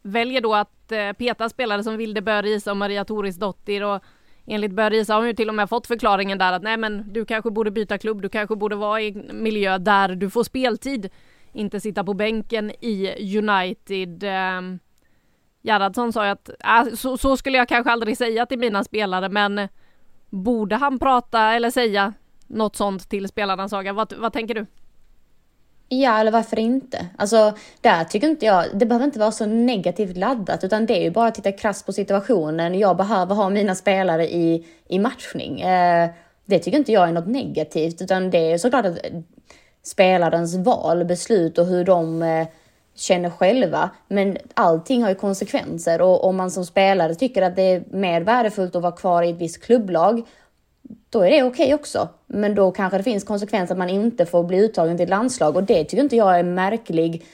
väljer 0.01 0.41
då 0.41 0.55
att 0.55 0.91
eh, 0.91 1.13
peta 1.13 1.49
spelare 1.49 1.83
som 1.83 1.97
Vilde 1.97 2.21
Bö 2.21 2.41
och 2.69 2.77
Maria 2.77 3.05
Torisdottir 3.05 3.83
och 3.83 4.03
enligt 4.45 4.71
Bö 4.71 4.83
har 4.83 5.17
hon 5.17 5.27
ju 5.27 5.33
till 5.33 5.49
och 5.49 5.55
med 5.55 5.69
fått 5.69 5.87
förklaringen 5.87 6.37
där 6.37 6.53
att 6.53 6.63
nej 6.63 6.77
men 6.77 7.13
du 7.13 7.25
kanske 7.25 7.51
borde 7.51 7.71
byta 7.71 7.97
klubb, 7.97 8.21
du 8.21 8.29
kanske 8.29 8.55
borde 8.55 8.75
vara 8.75 9.01
i 9.01 9.13
miljö 9.33 9.77
där 9.77 10.15
du 10.15 10.29
får 10.29 10.43
speltid, 10.43 11.09
inte 11.53 11.79
sitta 11.79 12.03
på 12.03 12.13
bänken 12.13 12.71
i 12.71 13.13
United. 13.37 14.23
Eh, 14.23 14.61
Gerhardsson 15.61 16.13
sa 16.13 16.25
ju 16.25 16.31
att 16.31 16.49
äh, 16.49 16.93
så, 16.95 17.17
så, 17.17 17.37
skulle 17.37 17.57
jag 17.57 17.67
kanske 17.67 17.91
aldrig 17.91 18.17
säga 18.17 18.45
till 18.45 18.59
mina 18.59 18.83
spelare 18.83 19.29
men 19.29 19.67
borde 20.29 20.75
han 20.75 20.99
prata 20.99 21.41
eller 21.53 21.71
säga 21.71 22.13
något 22.47 22.75
sånt 22.75 23.09
till 23.09 23.27
spelarna 23.27 23.69
Saga? 23.69 23.93
Vad, 23.93 24.13
vad 24.13 24.33
tänker 24.33 24.55
du? 24.55 24.65
Ja, 25.89 26.19
eller 26.19 26.31
varför 26.31 26.59
inte? 26.59 27.05
Alltså, 27.17 27.53
där 27.81 28.03
tycker 28.03 28.27
inte 28.27 28.45
jag, 28.45 28.65
det 28.73 28.85
behöver 28.85 29.05
inte 29.05 29.19
vara 29.19 29.31
så 29.31 29.45
negativt 29.45 30.17
laddat, 30.17 30.63
utan 30.63 30.85
det 30.85 30.97
är 30.97 31.03
ju 31.03 31.11
bara 31.11 31.27
att 31.27 31.35
titta 31.35 31.51
krasst 31.51 31.85
på 31.85 31.93
situationen. 31.93 32.79
Jag 32.79 32.97
behöver 32.97 33.35
ha 33.35 33.49
mina 33.49 33.75
spelare 33.75 34.27
i, 34.27 34.65
i 34.87 34.99
matchning. 34.99 35.61
Eh, 35.61 36.09
det 36.45 36.59
tycker 36.59 36.77
inte 36.77 36.91
jag 36.91 37.07
är 37.07 37.11
något 37.11 37.27
negativt, 37.27 38.01
utan 38.01 38.29
det 38.29 38.51
är 38.51 38.57
såklart 38.57 38.85
att 38.85 38.97
spelarens 39.83 40.55
val, 40.55 41.05
beslut 41.05 41.57
och 41.57 41.65
hur 41.65 41.83
de 41.83 42.21
eh, 42.21 42.47
känner 42.95 43.29
själva. 43.29 43.89
Men 44.07 44.37
allting 44.53 45.03
har 45.03 45.09
ju 45.09 45.15
konsekvenser 45.15 46.01
och 46.01 46.23
om 46.23 46.35
man 46.35 46.51
som 46.51 46.65
spelare 46.65 47.15
tycker 47.15 47.41
att 47.41 47.55
det 47.55 47.61
är 47.61 47.83
mer 47.89 48.21
värdefullt 48.21 48.75
att 48.75 48.81
vara 48.81 48.95
kvar 48.95 49.23
i 49.23 49.29
ett 49.29 49.37
visst 49.37 49.63
klubblag, 49.63 50.23
då 51.09 51.21
är 51.21 51.29
det 51.29 51.43
okej 51.43 51.65
okay 51.65 51.73
också. 51.73 52.09
Men 52.27 52.55
då 52.55 52.71
kanske 52.71 52.97
det 52.97 53.03
finns 53.03 53.23
konsekvenser 53.23 53.73
att 53.75 53.79
man 53.79 53.89
inte 53.89 54.25
får 54.25 54.43
bli 54.43 54.57
uttagen 54.57 54.97
till 54.97 55.03
ett 55.03 55.09
landslag 55.09 55.55
och 55.55 55.63
det 55.63 55.83
tycker 55.83 56.03
inte 56.03 56.15
jag 56.15 56.35
är 56.35 56.39
en 56.39 56.53
märklig 56.53 57.25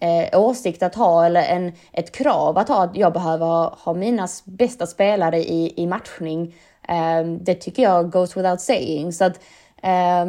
eh, 0.00 0.40
åsikt 0.40 0.82
att 0.82 0.94
ha 0.94 1.26
eller 1.26 1.42
en, 1.42 1.72
ett 1.92 2.12
krav 2.12 2.58
att 2.58 2.68
ha. 2.68 2.84
Att 2.84 2.96
jag 2.96 3.12
behöver 3.12 3.46
ha, 3.46 3.78
ha 3.84 3.94
mina 3.94 4.28
bästa 4.44 4.86
spelare 4.86 5.38
i, 5.38 5.82
i 5.82 5.86
matchning. 5.86 6.54
Eh, 6.88 7.26
det 7.40 7.54
tycker 7.54 7.82
jag 7.82 8.10
goes 8.10 8.36
without 8.36 8.60
saying. 8.60 9.12
Så 9.12 9.24
att, 9.24 9.40
eh, 9.82 10.26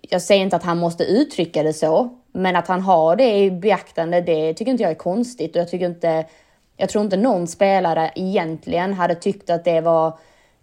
jag 0.00 0.22
säger 0.22 0.42
inte 0.42 0.56
att 0.56 0.62
han 0.62 0.78
måste 0.78 1.04
uttrycka 1.04 1.62
det 1.62 1.72
så, 1.72 2.08
men 2.32 2.56
att 2.56 2.68
han 2.68 2.80
har 2.80 3.16
det 3.16 3.38
i 3.38 3.50
beaktande, 3.50 4.20
det 4.20 4.54
tycker 4.54 4.70
inte 4.70 4.82
jag 4.82 4.92
är 4.92 4.96
konstigt 4.96 5.56
och 5.56 5.60
jag 5.60 5.68
tycker 5.68 5.86
inte, 5.86 6.24
jag 6.76 6.88
tror 6.88 7.04
inte 7.04 7.16
någon 7.16 7.46
spelare 7.46 8.10
egentligen 8.14 8.92
hade 8.92 9.14
tyckt 9.14 9.50
att 9.50 9.64
det 9.64 9.80
var 9.80 10.18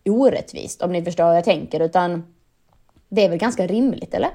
orättvist, 0.06 0.82
om 0.82 0.92
ni 0.92 1.04
förstår 1.04 1.24
vad 1.24 1.38
jag 1.38 1.44
tänker, 1.44 1.80
utan 1.80 2.24
det 3.10 3.26
är 3.26 3.30
väl 3.30 3.38
ganska 3.38 3.68
rimligt, 3.68 4.14
eller? 4.14 4.30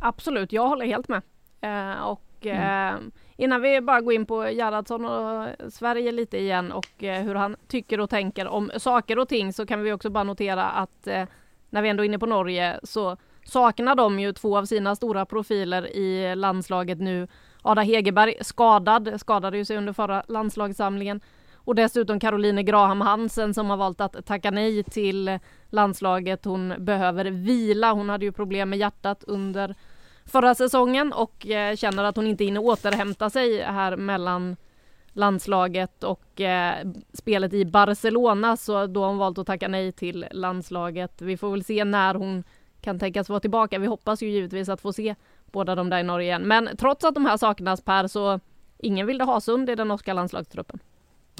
Absolut, 0.00 0.52
jag 0.52 0.68
håller 0.68 0.86
helt 0.86 1.08
med. 1.08 1.22
Eh, 1.60 2.02
och 2.02 2.46
eh, 2.46 2.94
innan 3.36 3.62
vi 3.62 3.80
bara 3.80 4.00
går 4.00 4.12
in 4.12 4.26
på 4.26 4.44
Gerhardsson 4.44 5.04
och 5.04 5.72
Sverige 5.72 6.12
lite 6.12 6.38
igen 6.38 6.72
och 6.72 7.04
eh, 7.04 7.22
hur 7.22 7.34
han 7.34 7.56
tycker 7.68 8.00
och 8.00 8.10
tänker 8.10 8.46
om 8.46 8.70
saker 8.76 9.18
och 9.18 9.28
ting 9.28 9.52
så 9.52 9.66
kan 9.66 9.82
vi 9.82 9.92
också 9.92 10.10
bara 10.10 10.24
notera 10.24 10.64
att 10.64 11.06
eh, 11.06 11.24
när 11.70 11.82
vi 11.82 11.88
ändå 11.88 12.02
är 12.02 12.06
inne 12.06 12.18
på 12.18 12.26
Norge 12.26 12.80
så 12.82 13.16
saknar 13.44 13.94
de 13.94 14.20
ju 14.20 14.32
två 14.32 14.58
av 14.58 14.64
sina 14.64 14.96
stora 14.96 15.26
profiler 15.26 15.96
i 15.96 16.36
landslaget 16.36 16.98
nu. 16.98 17.28
Ada 17.62 17.82
Hegerberg 17.82 18.34
skadad, 18.40 19.20
skadade 19.20 19.58
ju 19.58 19.64
sig 19.64 19.76
under 19.76 19.92
förra 19.92 20.24
landslagssamlingen. 20.28 21.20
Och 21.64 21.74
dessutom 21.74 22.20
Caroline 22.20 22.64
Graham 22.64 23.00
Hansen 23.00 23.54
som 23.54 23.70
har 23.70 23.76
valt 23.76 24.00
att 24.00 24.26
tacka 24.26 24.50
nej 24.50 24.84
till 24.84 25.38
landslaget. 25.70 26.44
Hon 26.44 26.74
behöver 26.78 27.24
vila. 27.24 27.92
Hon 27.92 28.08
hade 28.08 28.24
ju 28.24 28.32
problem 28.32 28.70
med 28.70 28.78
hjärtat 28.78 29.24
under 29.24 29.74
förra 30.26 30.54
säsongen 30.54 31.12
och 31.12 31.46
eh, 31.46 31.76
känner 31.76 32.04
att 32.04 32.16
hon 32.16 32.26
inte 32.26 32.44
hinner 32.44 32.64
återhämta 32.64 33.30
sig 33.30 33.62
här 33.62 33.96
mellan 33.96 34.56
landslaget 35.12 36.04
och 36.04 36.40
eh, 36.40 36.74
spelet 37.12 37.52
i 37.52 37.64
Barcelona 37.64 38.56
så 38.56 38.86
då 38.86 39.00
har 39.00 39.08
hon 39.08 39.18
valt 39.18 39.38
att 39.38 39.46
tacka 39.46 39.68
nej 39.68 39.92
till 39.92 40.26
landslaget. 40.30 41.22
Vi 41.22 41.36
får 41.36 41.50
väl 41.50 41.64
se 41.64 41.84
när 41.84 42.14
hon 42.14 42.44
kan 42.80 42.98
tänkas 42.98 43.28
vara 43.28 43.40
tillbaka. 43.40 43.78
Vi 43.78 43.86
hoppas 43.86 44.22
ju 44.22 44.30
givetvis 44.30 44.68
att 44.68 44.80
få 44.80 44.92
se 44.92 45.14
båda 45.52 45.74
de 45.74 45.90
där 45.90 45.98
i 45.98 46.02
Norge 46.02 46.26
igen. 46.26 46.42
Men 46.42 46.76
trots 46.76 47.04
att 47.04 47.14
de 47.14 47.26
här 47.26 47.36
saknas 47.36 47.80
Per 47.80 48.06
så 48.06 48.40
ingen 48.78 49.06
vill 49.06 49.20
ha 49.20 49.40
Sund 49.40 49.70
i 49.70 49.74
den 49.74 49.88
norska 49.88 50.12
landslagstruppen. 50.12 50.78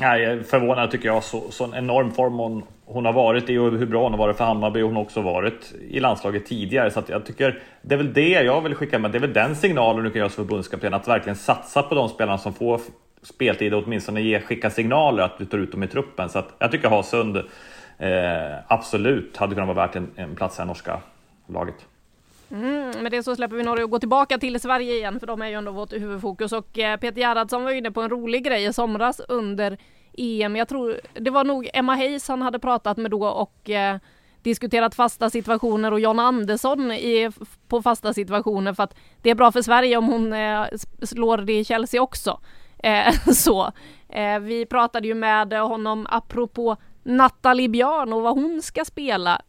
Nej, 0.01 0.45
förvånad 0.45 0.91
tycker 0.91 1.09
jag. 1.09 1.25
Så, 1.25 1.51
så 1.51 1.75
enorm 1.75 2.13
form 2.13 2.39
hon, 2.39 2.63
hon 2.85 3.05
har 3.05 3.13
varit 3.13 3.51
i 3.51 3.59
och 3.59 3.73
hur 3.73 3.87
bra 3.87 4.03
hon 4.03 4.13
har 4.13 4.19
varit 4.19 4.37
för 4.37 4.45
Hammarby. 4.45 4.83
Hon 4.83 4.95
har 4.95 5.03
också 5.03 5.21
varit 5.21 5.73
i 5.91 6.01
landslaget 6.01 6.47
tidigare. 6.47 6.91
Så 6.91 7.03
jag 7.07 7.27
tycker 7.27 7.63
det 7.83 7.95
är 7.95 7.97
väl 7.97 8.13
det 8.13 8.29
jag 8.29 8.61
vill 8.61 8.75
skicka 8.75 8.99
med. 8.99 9.11
Det 9.11 9.19
är 9.19 9.21
väl 9.21 9.33
den 9.33 9.57
signalen 9.57 10.05
du 10.05 10.11
kan 10.11 10.19
göra 10.19 10.29
som 10.29 10.45
förbundskapten. 10.47 10.95
Att 10.95 11.09
verkligen 11.09 11.37
satsa 11.37 11.83
på 11.83 11.95
de 11.95 12.09
spelarna 12.09 12.39
som 12.39 12.55
får 12.55 12.81
speltid 13.23 13.75
och 13.75 13.83
åtminstone 13.85 14.21
ge, 14.21 14.41
skicka 14.41 14.71
signaler 14.71 15.23
att 15.23 15.39
du 15.39 15.45
tar 15.45 15.59
ut 15.59 15.73
dem 15.73 15.83
i 15.83 15.87
truppen. 15.87 16.29
Så 16.29 16.43
jag 16.59 16.71
tycker 16.71 16.89
Hasund 16.89 17.37
eh, 17.99 18.57
absolut 18.69 19.37
hade 19.37 19.55
kunnat 19.55 19.77
vara 19.77 19.87
värt 19.87 19.97
en, 19.97 20.11
en 20.17 20.37
plats 20.37 20.59
i 20.59 20.63
det 20.63 20.67
norska 20.67 21.01
laget. 21.47 21.87
Mm, 22.53 23.03
med 23.03 23.13
det 23.13 23.23
så 23.23 23.37
släpper 23.37 23.57
vi 23.57 23.63
Norge 23.63 23.85
och 23.85 23.91
går 23.91 23.99
tillbaka 23.99 24.39
till 24.39 24.61
Sverige 24.61 24.95
igen 24.95 25.21
för 25.21 25.27
de 25.27 25.43
är 25.43 25.47
ju 25.47 25.55
ändå 25.55 25.73
vårt 25.73 25.93
huvudfokus 25.93 26.53
och 26.53 26.79
eh, 26.79 26.97
Peter 26.97 27.21
Gerhardsson 27.21 27.65
var 27.65 27.71
inne 27.71 27.91
på 27.91 28.01
en 28.03 28.11
rolig 28.11 28.45
grej 28.45 28.65
i 28.65 28.73
somras 28.73 29.21
under 29.29 29.79
EM. 30.19 30.57
Jag 30.57 30.69
tror 30.69 31.01
det 31.15 31.31
var 31.31 31.45
nog 31.45 31.71
Emma 31.75 31.95
Hayes 31.97 32.29
han 32.29 32.43
hade 32.43 32.59
pratat 32.59 32.97
med 32.97 33.11
då 33.11 33.27
och 33.27 33.71
eh, 33.71 33.99
diskuterat 34.43 34.95
fasta 34.95 35.31
situationer 35.31 35.93
och 35.93 36.01
John 36.01 36.19
Andersson 36.19 36.93
i, 36.93 37.31
på 37.69 37.83
fasta 37.83 38.15
situationer 38.15 38.75
för 38.75 38.83
att 38.83 38.95
det 39.23 39.31
är 39.31 39.35
bra 39.35 39.53
för 39.53 39.63
Sverige 39.63 39.97
om 39.97 40.07
hon 40.07 40.33
eh, 40.33 40.65
slår 41.03 41.39
det 41.39 41.59
i 41.59 41.65
Chelsea 41.65 42.03
också. 42.03 42.41
Eh, 42.79 43.13
så 43.33 43.73
eh, 44.09 44.39
vi 44.39 44.67
pratade 44.67 45.09
ju 45.09 45.15
med 45.15 45.53
honom 45.53 46.07
apropå 46.11 46.77
Nathalie 47.03 47.69
Björn 47.69 48.13
och 48.13 48.23
vad 48.23 48.35
hon 48.35 48.63
ska 48.63 48.85
spela. 48.85 49.43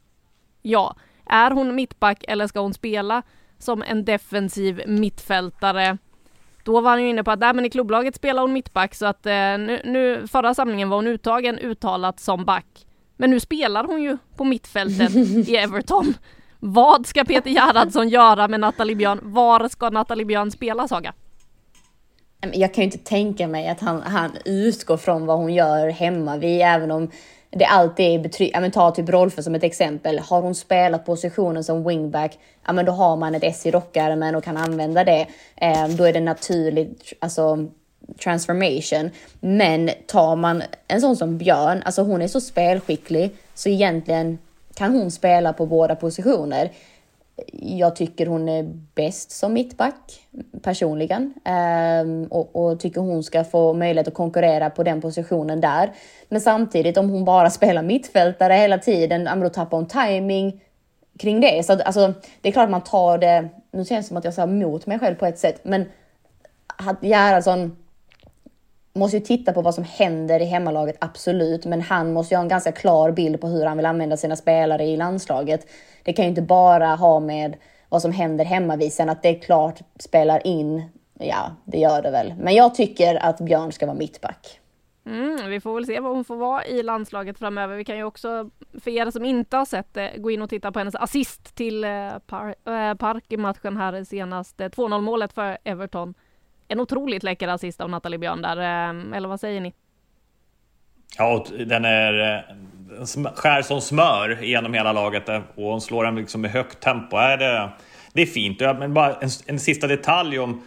Ja, 0.61 0.95
är 1.33 1.51
hon 1.51 1.75
mittback 1.75 2.25
eller 2.27 2.47
ska 2.47 2.59
hon 2.59 2.73
spela 2.73 3.23
som 3.59 3.83
en 3.87 4.05
defensiv 4.05 4.81
mittfältare? 4.87 5.97
Då 6.63 6.81
var 6.81 6.89
han 6.89 7.03
ju 7.03 7.09
inne 7.09 7.23
på 7.23 7.31
att 7.31 7.39
nej, 7.39 7.53
men 7.53 7.65
i 7.65 7.69
klubblaget 7.69 8.15
spelar 8.15 8.41
hon 8.41 8.53
mittback 8.53 8.95
så 8.95 9.05
att 9.05 9.25
eh, 9.25 9.33
nu, 9.33 9.81
nu, 9.85 10.27
förra 10.27 10.53
samlingen 10.53 10.89
var 10.89 10.97
hon 10.97 11.07
uttagen 11.07 11.59
uttalat 11.59 12.19
som 12.19 12.45
back. 12.45 12.65
Men 13.17 13.29
nu 13.29 13.39
spelar 13.39 13.83
hon 13.83 14.03
ju 14.03 14.17
på 14.35 14.43
mittfältet 14.43 15.15
i 15.47 15.55
Everton. 15.55 16.13
Vad 16.59 17.07
ska 17.07 17.25
Peter 17.25 17.49
Gerhardsson 17.49 18.09
göra 18.09 18.47
med 18.47 18.59
Nathalie 18.59 18.95
Björn? 18.95 19.19
Var 19.21 19.67
ska 19.67 19.89
Nathalie 19.89 20.25
Björn 20.25 20.51
spela 20.51 20.87
Saga? 20.87 21.13
Jag 22.53 22.73
kan 22.73 22.81
ju 22.81 22.85
inte 22.85 22.97
tänka 22.97 23.47
mig 23.47 23.67
att 23.67 23.79
han, 23.79 24.01
han 24.01 24.31
utgår 24.45 24.97
från 24.97 25.25
vad 25.25 25.37
hon 25.37 25.53
gör 25.53 25.89
hemma 25.89 26.37
vid, 26.37 26.61
även 26.61 26.91
om 26.91 27.11
det 27.55 27.65
alltid 27.65 28.05
är 28.05 28.19
betryggande. 28.19 28.57
Ja, 28.57 28.61
men 28.61 28.71
ta 28.71 28.91
typ 28.91 29.09
Rolfö 29.09 29.43
som 29.43 29.55
ett 29.55 29.63
exempel. 29.63 30.19
Har 30.19 30.41
hon 30.41 30.55
spelat 30.55 31.05
positionen 31.05 31.63
som 31.63 31.87
wingback, 31.87 32.39
ja 32.65 32.73
men 32.73 32.85
då 32.85 32.91
har 32.91 33.15
man 33.17 33.35
ett 33.35 33.43
S 33.43 33.65
i 33.65 33.71
rockärmen 33.71 34.35
och 34.35 34.43
kan 34.43 34.57
använda 34.57 35.03
det. 35.03 35.27
Eh, 35.55 35.87
då 35.87 36.03
är 36.03 36.13
det 36.13 36.19
naturligt, 36.19 37.13
alltså 37.19 37.67
transformation. 38.23 39.09
Men 39.39 39.89
tar 40.07 40.35
man 40.35 40.63
en 40.87 41.01
sån 41.01 41.15
som 41.15 41.37
Björn, 41.37 41.81
alltså 41.85 42.01
hon 42.01 42.21
är 42.21 42.27
så 42.27 42.41
spelskicklig 42.41 43.35
så 43.53 43.69
egentligen 43.69 44.37
kan 44.75 44.91
hon 44.91 45.11
spela 45.11 45.53
på 45.53 45.65
båda 45.65 45.95
positioner. 45.95 46.71
Jag 47.61 47.95
tycker 47.95 48.25
hon 48.25 48.49
är 48.49 48.63
bäst 48.95 49.31
som 49.31 49.53
mittback 49.53 50.27
personligen 50.61 51.33
ehm, 51.45 52.27
och, 52.29 52.55
och, 52.55 52.79
tycker 52.79 53.01
hon 53.01 53.23
ska 53.23 53.43
få 53.43 53.73
möjlighet 53.73 54.07
att 54.07 54.13
konkurrera 54.13 54.69
på 54.69 54.83
den 54.83 55.01
positionen 55.01 55.61
där. 55.61 55.91
Men 56.29 56.41
samtidigt 56.41 56.97
om 56.97 57.09
hon 57.09 57.25
bara 57.25 57.49
spelar 57.49 57.83
mittfältare 57.83 58.53
hela 58.53 58.77
tiden, 58.77 59.41
då 59.41 59.49
tappar 59.49 59.77
hon 59.77 59.87
timing 59.87 60.61
kring 61.19 61.41
det. 61.41 61.65
Så 61.65 61.73
alltså, 61.73 62.13
det 62.41 62.49
är 62.49 62.53
klart 62.53 62.69
man 62.69 62.83
tar 62.83 63.17
det, 63.17 63.49
nu 63.71 63.85
känns 63.85 64.05
det 64.05 64.07
som 64.07 64.17
att 64.17 64.25
jag 64.25 64.33
säger 64.33 64.47
mot 64.47 64.85
mig 64.85 64.99
själv 64.99 65.15
på 65.15 65.25
ett 65.25 65.39
sätt, 65.39 65.59
men 65.63 65.85
Gerhardsson 67.01 67.77
måste 68.95 69.17
ju 69.17 69.23
titta 69.23 69.53
på 69.53 69.61
vad 69.61 69.75
som 69.75 69.83
händer 69.83 70.39
i 70.39 70.45
hemmalaget, 70.45 70.97
absolut. 70.99 71.65
Men 71.65 71.81
han 71.81 72.13
måste 72.13 72.33
ju 72.33 72.37
ha 72.37 72.43
en 72.43 72.49
ganska 72.49 72.71
klar 72.71 73.11
bild 73.11 73.41
på 73.41 73.47
hur 73.47 73.65
han 73.65 73.77
vill 73.77 73.85
använda 73.85 74.17
sina 74.17 74.35
spelare 74.35 74.83
i 74.83 74.97
landslaget. 74.97 75.67
Det 76.03 76.13
kan 76.13 76.25
ju 76.25 76.29
inte 76.29 76.41
bara 76.41 76.87
ha 76.95 77.19
med 77.19 77.55
vad 77.89 78.01
som 78.01 78.11
händer 78.11 78.45
hemmavid, 78.45 78.93
sen 78.93 79.09
att 79.09 79.23
det 79.23 79.33
klart 79.33 79.79
spelar 79.99 80.47
in. 80.47 80.83
Ja, 81.19 81.51
det 81.65 81.77
gör 81.77 82.01
det 82.01 82.11
väl. 82.11 82.33
Men 82.39 82.53
jag 82.53 82.75
tycker 82.75 83.15
att 83.15 83.39
Björn 83.39 83.71
ska 83.71 83.85
vara 83.85 83.97
mittback. 83.97 84.59
Mm, 85.05 85.49
vi 85.49 85.59
får 85.59 85.75
väl 85.75 85.85
se 85.85 85.99
vad 85.99 86.11
hon 86.11 86.25
får 86.25 86.35
vara 86.35 86.65
i 86.65 86.83
landslaget 86.83 87.39
framöver. 87.39 87.75
Vi 87.75 87.85
kan 87.85 87.97
ju 87.97 88.03
också, 88.03 88.49
för 88.83 88.91
er 88.91 89.11
som 89.11 89.25
inte 89.25 89.57
har 89.57 89.65
sett 89.65 89.93
det, 89.93 90.11
gå 90.17 90.31
in 90.31 90.41
och 90.41 90.49
titta 90.49 90.71
på 90.71 90.79
hennes 90.79 90.95
assist 90.95 91.55
till 91.55 91.83
äh, 91.83 91.89
Park 92.97 93.25
i 93.29 93.37
matchen 93.37 93.77
här 93.77 94.03
senast. 94.03 94.57
2-0 94.57 95.01
målet 95.01 95.33
för 95.33 95.57
Everton 95.63 96.13
en 96.73 96.79
otroligt 96.79 97.23
läcker 97.23 97.47
assist 97.47 97.81
av 97.81 97.89
Nathalie 97.89 98.19
Björn 98.19 98.41
där, 98.41 98.57
ehm, 98.57 99.13
eller 99.13 99.27
vad 99.27 99.39
säger 99.39 99.61
ni? 99.61 99.73
Ja, 101.17 101.45
den 101.65 101.85
är 101.85 102.43
eh, 102.99 103.33
skär 103.35 103.61
som 103.61 103.81
smör 103.81 104.39
genom 104.41 104.73
hela 104.73 104.93
laget 104.93 105.29
eh, 105.29 105.41
och 105.55 105.63
hon 105.63 105.81
slår 105.81 106.03
den 106.03 106.15
liksom 106.15 106.41
med 106.41 106.51
högt 106.51 106.79
tempo. 106.79 107.17
Är 107.17 107.37
det, 107.37 107.69
det 108.13 108.21
är 108.21 108.25
fint. 108.25 108.59
Men 108.59 108.93
bara 108.93 109.13
en, 109.13 109.29
en 109.45 109.59
sista 109.59 109.87
detalj 109.87 110.39
om 110.39 110.63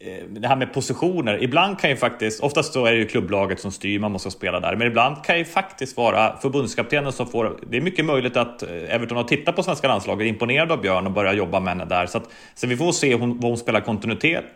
Eh, 0.00 0.24
det 0.28 0.48
här 0.48 0.56
med 0.56 0.72
positioner. 0.72 1.42
Ibland 1.42 1.78
kan 1.78 1.90
ju 1.90 1.96
faktiskt, 1.96 2.40
oftast 2.40 2.72
så 2.72 2.86
är 2.86 2.92
det 2.92 2.98
ju 2.98 3.06
klubblaget 3.06 3.60
som 3.60 3.72
styr, 3.72 3.98
man 3.98 4.12
måste 4.12 4.30
spela 4.30 4.60
där. 4.60 4.76
Men 4.76 4.86
ibland 4.86 5.24
kan 5.24 5.38
ju 5.38 5.44
faktiskt 5.44 5.96
vara 5.96 6.36
förbundskaptenen 6.36 7.12
som 7.12 7.26
får... 7.26 7.60
Det 7.70 7.76
är 7.76 7.80
mycket 7.80 8.04
möjligt 8.04 8.36
att 8.36 8.62
eh, 8.62 8.94
Everton 8.94 9.16
har 9.16 9.24
tittat 9.24 9.56
på 9.56 9.62
svenska 9.62 9.88
landslaget, 9.88 10.26
imponerad 10.26 10.72
av 10.72 10.80
Björn 10.80 11.06
och 11.06 11.12
börjar 11.12 11.32
jobba 11.32 11.60
med 11.60 11.68
henne 11.68 11.84
där. 11.84 12.06
Så, 12.06 12.18
att, 12.18 12.30
så 12.54 12.66
vi 12.66 12.76
får 12.76 12.92
se 12.92 13.14
hon, 13.14 13.40
vad 13.40 13.50
hon 13.50 13.58
spelar 13.58 13.80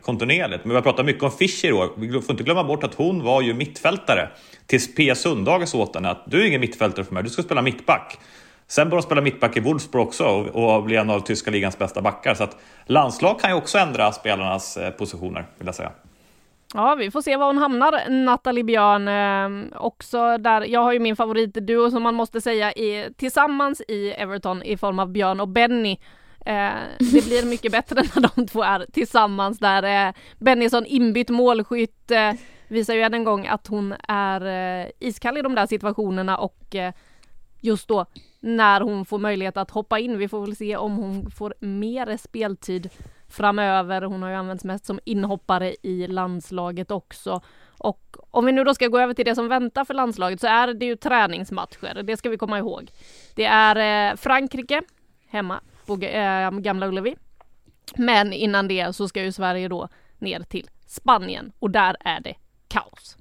kontinuerligt. 0.00 0.64
Men 0.64 0.68
vi 0.68 0.74
har 0.74 0.82
pratat 0.82 1.06
mycket 1.06 1.22
om 1.22 1.30
Fischer 1.30 1.68
i 1.68 1.72
år. 1.72 1.90
Vi 1.96 2.12
får 2.12 2.30
inte 2.30 2.44
glömma 2.44 2.64
bort 2.64 2.84
att 2.84 2.94
hon 2.94 3.22
var 3.22 3.42
ju 3.42 3.54
mittfältare 3.54 4.28
tills 4.66 4.94
Pia 4.94 5.14
Sundhage 5.14 5.68
sa 5.68 5.78
åt 5.78 5.94
henne 5.94 6.10
att 6.10 6.22
du 6.26 6.42
är 6.42 6.46
ingen 6.46 6.60
mittfältare 6.60 7.04
för 7.04 7.14
mig, 7.14 7.22
du 7.22 7.30
ska 7.30 7.42
spela 7.42 7.62
mittback. 7.62 8.18
Sen 8.66 8.88
började 8.88 9.02
de 9.02 9.06
spela 9.06 9.20
mittback 9.20 9.56
i 9.56 9.60
Wolfsburg 9.60 10.02
också 10.02 10.24
och, 10.24 10.82
bli 10.82 10.96
en 10.96 11.10
av 11.10 11.20
tyska 11.20 11.50
ligans 11.50 11.78
bästa 11.78 12.02
backar. 12.02 12.34
Så 12.34 12.44
att 12.44 12.56
landslag 12.86 13.40
kan 13.40 13.50
ju 13.50 13.56
också 13.56 13.78
ändra 13.78 14.12
spelarnas 14.12 14.76
eh, 14.76 14.90
positioner, 14.90 15.46
vill 15.58 15.66
jag 15.66 15.74
säga. 15.74 15.92
Ja, 16.74 16.94
vi 16.94 17.10
får 17.10 17.22
se 17.22 17.36
var 17.36 17.46
hon 17.46 17.58
hamnar, 17.58 18.10
Nathalie 18.24 18.64
Björn. 18.64 19.08
Eh, 19.08 19.78
också 19.80 20.38
där, 20.38 20.60
jag 20.60 20.80
har 20.80 20.92
ju 20.92 20.98
min 20.98 21.16
favoritduo 21.16 21.90
som 21.90 22.02
man 22.02 22.14
måste 22.14 22.40
säga 22.40 22.72
i, 22.72 23.08
tillsammans 23.16 23.82
i 23.88 24.10
Everton 24.10 24.62
i 24.62 24.76
form 24.76 24.98
av 24.98 25.08
Björn 25.08 25.40
och 25.40 25.48
Benny. 25.48 25.98
Eh, 26.46 26.70
det 26.98 27.24
blir 27.24 27.46
mycket 27.46 27.72
bättre 27.72 28.02
när 28.14 28.28
de 28.36 28.46
två 28.46 28.62
är 28.62 28.86
tillsammans 28.92 29.58
där. 29.58 30.08
Eh, 30.08 30.14
Bennison 30.38 30.86
inbytt 30.86 31.30
målskytt 31.30 32.10
eh, 32.10 32.32
visar 32.68 32.94
ju 32.94 33.02
än 33.02 33.14
en 33.14 33.24
gång 33.24 33.46
att 33.46 33.66
hon 33.66 33.94
är 34.08 34.46
eh, 34.46 34.90
iskall 35.00 35.38
i 35.38 35.42
de 35.42 35.54
där 35.54 35.66
situationerna 35.66 36.38
och 36.38 36.74
eh, 36.74 36.92
just 37.60 37.88
då 37.88 38.06
när 38.42 38.80
hon 38.80 39.04
får 39.04 39.18
möjlighet 39.18 39.56
att 39.56 39.70
hoppa 39.70 39.98
in. 39.98 40.18
Vi 40.18 40.28
får 40.28 40.40
väl 40.40 40.56
se 40.56 40.76
om 40.76 40.96
hon 40.96 41.30
får 41.30 41.54
mer 41.58 42.16
speltid 42.16 42.90
framöver. 43.28 44.02
Hon 44.02 44.22
har 44.22 44.30
ju 44.30 44.36
använts 44.36 44.64
mest 44.64 44.84
som 44.84 45.00
inhoppare 45.04 45.74
i 45.82 46.06
landslaget 46.06 46.90
också. 46.90 47.40
Och 47.78 48.16
om 48.30 48.46
vi 48.46 48.52
nu 48.52 48.64
då 48.64 48.74
ska 48.74 48.88
gå 48.88 48.98
över 48.98 49.14
till 49.14 49.24
det 49.24 49.34
som 49.34 49.48
väntar 49.48 49.84
för 49.84 49.94
landslaget 49.94 50.40
så 50.40 50.46
är 50.46 50.74
det 50.74 50.86
ju 50.86 50.96
träningsmatcher. 50.96 52.02
Det 52.02 52.16
ska 52.16 52.30
vi 52.30 52.38
komma 52.38 52.58
ihåg. 52.58 52.90
Det 53.34 53.44
är 53.44 54.10
eh, 54.10 54.16
Frankrike 54.16 54.82
hemma 55.28 55.60
på 55.86 55.94
eh, 55.94 56.50
Gamla 56.50 56.86
Ullevi. 56.86 57.16
Men 57.96 58.32
innan 58.32 58.68
det 58.68 58.96
så 58.96 59.08
ska 59.08 59.22
ju 59.22 59.32
Sverige 59.32 59.68
då 59.68 59.88
ner 60.18 60.40
till 60.40 60.68
Spanien 60.86 61.52
och 61.58 61.70
där 61.70 61.96
är 62.00 62.20
det 62.20 62.34
kaos. 62.68 63.16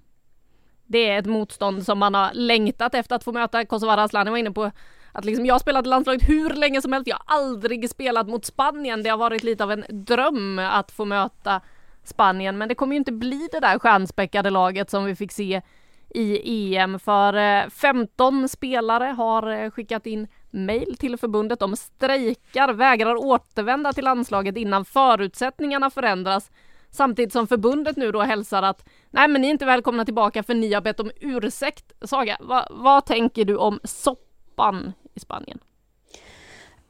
Det 0.86 1.09
är 1.09 1.19
ett 1.19 1.26
motstånd 1.26 1.86
som 1.86 1.99
man 1.99 2.13
har 2.13 2.32
längtat 2.34 2.95
efter 2.95 3.15
att 3.15 3.24
få 3.24 3.32
möta. 3.32 3.65
Kosovare 3.65 4.03
Asllani 4.03 4.32
var 4.32 4.38
inne 4.38 4.51
på 4.51 4.72
att 5.12 5.26
liksom 5.26 5.45
jag 5.45 5.53
har 5.53 5.59
spelat 5.59 5.88
landslaget 5.88 6.30
hur 6.30 6.49
länge 6.49 6.82
som 6.82 6.93
helst. 6.93 7.07
Jag 7.07 7.18
har 7.26 7.38
aldrig 7.38 7.89
spelat 7.89 8.28
mot 8.28 8.45
Spanien. 8.45 9.03
Det 9.03 9.09
har 9.09 9.18
varit 9.18 9.43
lite 9.43 9.64
av 9.64 9.72
en 9.72 9.86
dröm 9.89 10.59
att 10.59 10.91
få 10.91 11.05
möta 11.05 11.62
Spanien, 12.03 12.57
men 12.57 12.70
det 12.70 12.76
kommer 12.76 12.93
ju 12.93 12.97
inte 12.97 13.12
bli 13.12 13.49
det 13.51 13.59
där 13.59 13.80
stjärnspäckade 13.80 14.49
laget 14.49 14.89
som 14.89 15.05
vi 15.05 15.16
fick 15.16 15.32
se 15.32 15.62
i 16.09 16.76
EM 16.76 16.99
för 16.99 17.34
eh, 17.34 17.70
15 17.70 18.49
spelare 18.49 19.05
har 19.05 19.51
eh, 19.51 19.72
skickat 19.72 20.05
in 20.05 20.28
mejl 20.49 20.97
till 20.97 21.18
förbundet. 21.18 21.59
De 21.59 21.76
strejkar, 21.76 22.74
vägrar 22.74 23.16
återvända 23.16 23.93
till 23.93 24.03
landslaget 24.03 24.57
innan 24.57 24.86
förutsättningarna 24.86 25.89
förändras. 25.89 26.51
Samtidigt 26.89 27.34
som 27.34 27.47
förbundet 27.47 27.97
nu 27.97 28.12
då 28.12 28.22
hälsar 28.22 28.64
att 28.64 28.89
nej 29.09 29.28
men 29.28 29.41
ni 29.41 29.47
är 29.47 29.51
inte 29.51 29.66
välkomna 29.66 30.05
tillbaka 30.05 30.43
för 30.43 30.53
ni 30.53 30.74
har 30.74 30.82
bett 30.82 30.99
om 30.99 31.12
ursäkt. 31.22 31.91
Saga, 32.01 32.38
va, 32.39 32.68
vad 32.70 33.05
tänker 33.05 33.45
du 33.45 33.57
om 33.57 33.80
soppan 33.84 34.93
i 35.14 35.20
Spanien? 35.20 35.59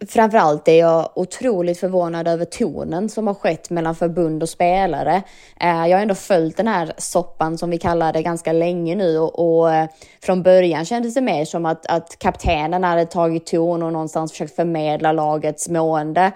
Framförallt 0.08 0.68
är 0.68 0.80
jag 0.80 1.10
otroligt 1.16 1.80
förvånad 1.80 2.28
över 2.28 2.46
tonen 2.46 3.10
som 3.10 3.28
har 3.28 3.34
skett 3.34 3.70
mellan 3.70 3.96
förbund 3.96 4.44
och 4.44 4.50
spelare. 4.50 5.24
Eh, 5.60 5.88
jag 5.88 5.98
har 5.98 6.02
ändå 6.02 6.16
följt 6.16 6.58
den 6.58 6.68
här 6.68 6.94
soppan 6.98 7.58
som 7.58 7.70
vi 7.70 7.78
kallar 7.78 8.14
det 8.14 8.22
ganska 8.22 8.54
länge 8.54 8.96
nu 8.96 9.18
och, 9.20 9.60
och 9.60 9.74
eh, 9.74 9.90
från 10.24 10.44
början 10.44 10.86
kändes 10.86 11.14
det 11.14 11.22
mer 11.22 11.46
som 11.46 11.66
att, 11.66 11.86
att 11.86 12.20
kaptenen 12.20 12.84
hade 12.84 13.06
tagit 13.06 13.46
ton 13.46 13.84
och 13.84 13.94
någonstans 13.94 14.32
försökt 14.32 14.56
förmedla 14.56 15.12
lagets 15.12 15.70
mående. 15.70 16.32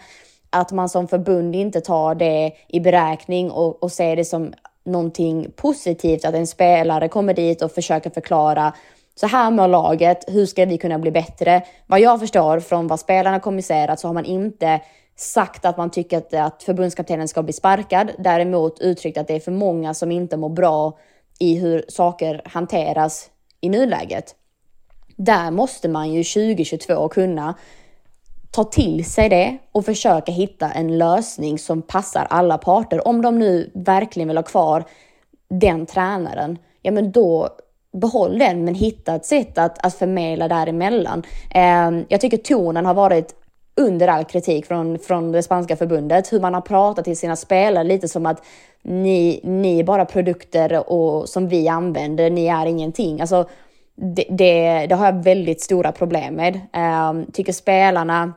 Att 0.49 0.71
man 0.71 0.89
som 0.89 1.07
förbund 1.07 1.55
inte 1.55 1.81
tar 1.81 2.15
det 2.15 2.51
i 2.67 2.79
beräkning 2.79 3.51
och, 3.51 3.83
och 3.83 3.91
ser 3.91 4.15
det 4.15 4.25
som 4.25 4.53
någonting 4.85 5.51
positivt 5.55 6.25
att 6.25 6.35
en 6.35 6.47
spelare 6.47 7.07
kommer 7.07 7.33
dit 7.33 7.61
och 7.61 7.71
försöker 7.71 8.09
förklara 8.09 8.73
så 9.15 9.27
här 9.27 9.51
mår 9.51 9.67
laget, 9.67 10.23
hur 10.27 10.45
ska 10.45 10.65
vi 10.65 10.77
kunna 10.77 10.99
bli 10.99 11.11
bättre? 11.11 11.63
Vad 11.87 11.99
jag 11.99 12.19
förstår 12.19 12.59
från 12.59 12.87
vad 12.87 12.99
spelarna 12.99 13.39
kommunicerat 13.39 13.99
så 13.99 14.07
har 14.07 14.13
man 14.13 14.25
inte 14.25 14.81
sagt 15.15 15.65
att 15.65 15.77
man 15.77 15.89
tycker 15.89 16.17
att, 16.17 16.33
att 16.33 16.63
förbundskaptenen 16.63 17.27
ska 17.27 17.43
bli 17.43 17.53
sparkad. 17.53 18.11
Däremot 18.17 18.79
uttryckt 18.79 19.17
att 19.17 19.27
det 19.27 19.35
är 19.35 19.39
för 19.39 19.51
många 19.51 19.93
som 19.93 20.11
inte 20.11 20.37
mår 20.37 20.49
bra 20.49 20.97
i 21.39 21.55
hur 21.57 21.85
saker 21.87 22.41
hanteras 22.45 23.29
i 23.61 23.69
nuläget. 23.69 24.35
Där 25.15 25.51
måste 25.51 25.89
man 25.89 26.13
ju 26.13 26.23
2022 26.23 27.09
kunna 27.09 27.55
ta 28.51 28.63
till 28.63 29.05
sig 29.05 29.29
det 29.29 29.57
och 29.71 29.85
försöka 29.85 30.31
hitta 30.31 30.71
en 30.71 30.97
lösning 30.97 31.59
som 31.59 31.81
passar 31.81 32.27
alla 32.29 32.57
parter. 32.57 33.07
Om 33.07 33.21
de 33.21 33.39
nu 33.39 33.71
verkligen 33.73 34.27
vill 34.27 34.37
ha 34.37 34.43
kvar 34.43 34.83
den 35.49 35.85
tränaren, 35.85 36.57
ja 36.81 36.91
men 36.91 37.11
då 37.11 37.49
behåll 37.95 38.39
den, 38.39 38.65
men 38.65 38.75
hitta 38.75 39.15
ett 39.15 39.25
sätt 39.25 39.57
att, 39.57 39.85
att 39.85 39.95
förmedla 39.95 40.47
däremellan. 40.47 41.23
Eh, 41.55 41.91
jag 42.07 42.21
tycker 42.21 42.37
tonen 42.37 42.85
har 42.85 42.93
varit 42.93 43.35
under 43.75 44.07
all 44.07 44.25
kritik 44.25 44.65
från, 44.65 44.99
från 44.99 45.31
det 45.31 45.43
spanska 45.43 45.75
förbundet, 45.75 46.33
hur 46.33 46.39
man 46.39 46.53
har 46.53 46.61
pratat 46.61 47.05
till 47.05 47.17
sina 47.17 47.35
spelare 47.35 47.83
lite 47.83 48.07
som 48.07 48.25
att 48.25 48.43
ni, 48.83 49.39
ni 49.43 49.79
är 49.79 49.83
bara 49.83 50.05
produkter 50.05 50.89
och, 50.91 51.29
som 51.29 51.47
vi 51.47 51.67
använder, 51.67 52.29
ni 52.29 52.47
är 52.47 52.65
ingenting. 52.65 53.21
Alltså, 53.21 53.49
det, 53.95 54.25
det, 54.29 54.85
det 54.87 54.95
har 54.95 55.05
jag 55.05 55.23
väldigt 55.23 55.61
stora 55.61 55.91
problem 55.91 56.33
med. 56.33 56.55
Eh, 56.55 57.13
tycker 57.33 57.53
spelarna 57.53 58.33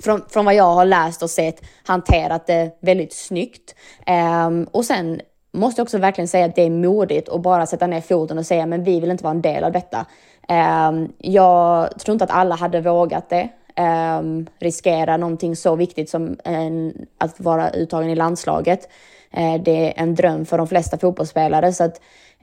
från, 0.00 0.22
från 0.28 0.44
vad 0.44 0.54
jag 0.54 0.74
har 0.74 0.84
läst 0.84 1.22
och 1.22 1.30
sett 1.30 1.62
hanterat 1.84 2.46
det 2.46 2.78
väldigt 2.80 3.12
snyggt. 3.12 3.74
Eh, 4.06 4.50
och 4.70 4.84
sen 4.84 5.20
måste 5.58 5.82
också 5.82 5.98
verkligen 5.98 6.28
säga 6.28 6.46
att 6.46 6.54
det 6.54 6.62
är 6.62 6.70
modigt 6.70 7.28
att 7.28 7.42
bara 7.42 7.66
sätta 7.66 7.86
ner 7.86 8.00
foten 8.00 8.38
och 8.38 8.46
säga 8.46 8.66
men 8.66 8.84
vi 8.84 9.00
vill 9.00 9.10
inte 9.10 9.24
vara 9.24 9.34
en 9.34 9.42
del 9.42 9.64
av 9.64 9.72
detta. 9.72 10.06
Ehm, 10.48 11.12
jag 11.18 11.98
tror 12.00 12.12
inte 12.12 12.24
att 12.24 12.30
alla 12.30 12.54
hade 12.54 12.80
vågat 12.80 13.28
det. 13.28 13.48
um, 13.78 14.46
riskera 14.58 15.16
någonting 15.16 15.56
så 15.56 15.76
viktigt 15.76 16.10
som 16.10 16.36
en, 16.44 17.06
att 17.18 17.40
vara 17.40 17.70
uttagen 17.70 18.10
i 18.10 18.14
landslaget. 18.14 18.88
Uh, 19.38 19.62
det 19.62 19.86
är 19.86 20.02
en 20.02 20.14
dröm 20.14 20.46
för 20.46 20.58
de 20.58 20.66
flesta 20.66 20.98
fotbollsspelare 20.98 21.72
så 21.72 21.84
att 21.84 22.00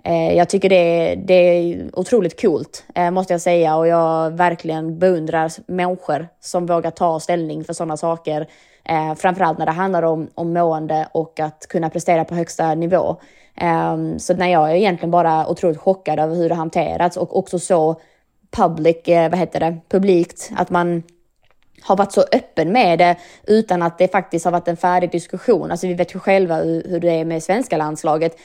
uh, 0.08 0.34
jag 0.34 0.50
tycker 0.50 0.70
det 0.70 0.76
är, 0.76 1.16
det 1.16 1.34
är 1.34 1.90
otroligt 1.94 2.42
coolt 2.42 2.86
uh, 2.98 3.12
måste 3.12 3.34
jag 3.34 3.42
säga 3.42 3.76
och 3.76 3.88
jag 3.88 4.32
verkligen 4.32 5.00
beundrar 5.00 5.52
människor 5.72 6.28
som 6.40 6.66
vågar 6.66 6.92
ta 6.92 7.20
ställning 7.20 7.64
för 7.64 7.74
sådana 7.74 7.98
saker. 7.98 8.48
Eh, 8.90 9.16
framförallt 9.16 9.58
när 9.58 9.66
det 9.66 9.72
handlar 9.72 10.04
om, 10.04 10.30
om 10.36 10.54
mående 10.54 11.08
och 11.12 11.40
att 11.40 11.68
kunna 11.70 11.90
prestera 11.90 12.26
på 12.26 12.36
högsta 12.36 12.76
nivå. 12.76 13.18
Eh, 13.56 13.98
så 14.18 14.34
när 14.34 14.48
jag 14.48 14.72
är 14.72 14.76
egentligen 14.76 15.12
bara 15.12 15.48
otroligt 15.48 15.78
chockad 15.78 16.20
över 16.20 16.36
hur 16.36 16.50
det 16.50 16.56
hanterats 16.56 17.18
och 17.18 17.38
också 17.38 17.60
så 17.60 18.02
public, 18.52 19.08
eh, 19.08 19.30
vad 19.30 19.40
heter 19.40 19.60
det, 19.60 19.78
publikt, 19.90 20.52
att 20.58 20.70
man 20.70 21.04
har 21.82 21.96
varit 21.96 22.12
så 22.12 22.22
öppen 22.22 22.72
med 22.72 23.00
det 23.00 23.16
utan 23.48 23.82
att 23.82 23.98
det 23.98 24.12
faktiskt 24.12 24.46
har 24.46 24.52
varit 24.52 24.68
en 24.68 24.78
färdig 24.78 25.12
diskussion. 25.12 25.72
Alltså 25.72 25.88
vi 25.88 25.94
vet 25.94 26.16
ju 26.16 26.20
själva 26.20 26.56
hur, 26.56 26.84
hur 26.90 27.00
det 27.00 27.12
är 27.12 27.26
med 27.26 27.44
svenska 27.44 27.78
landslaget. 27.78 28.38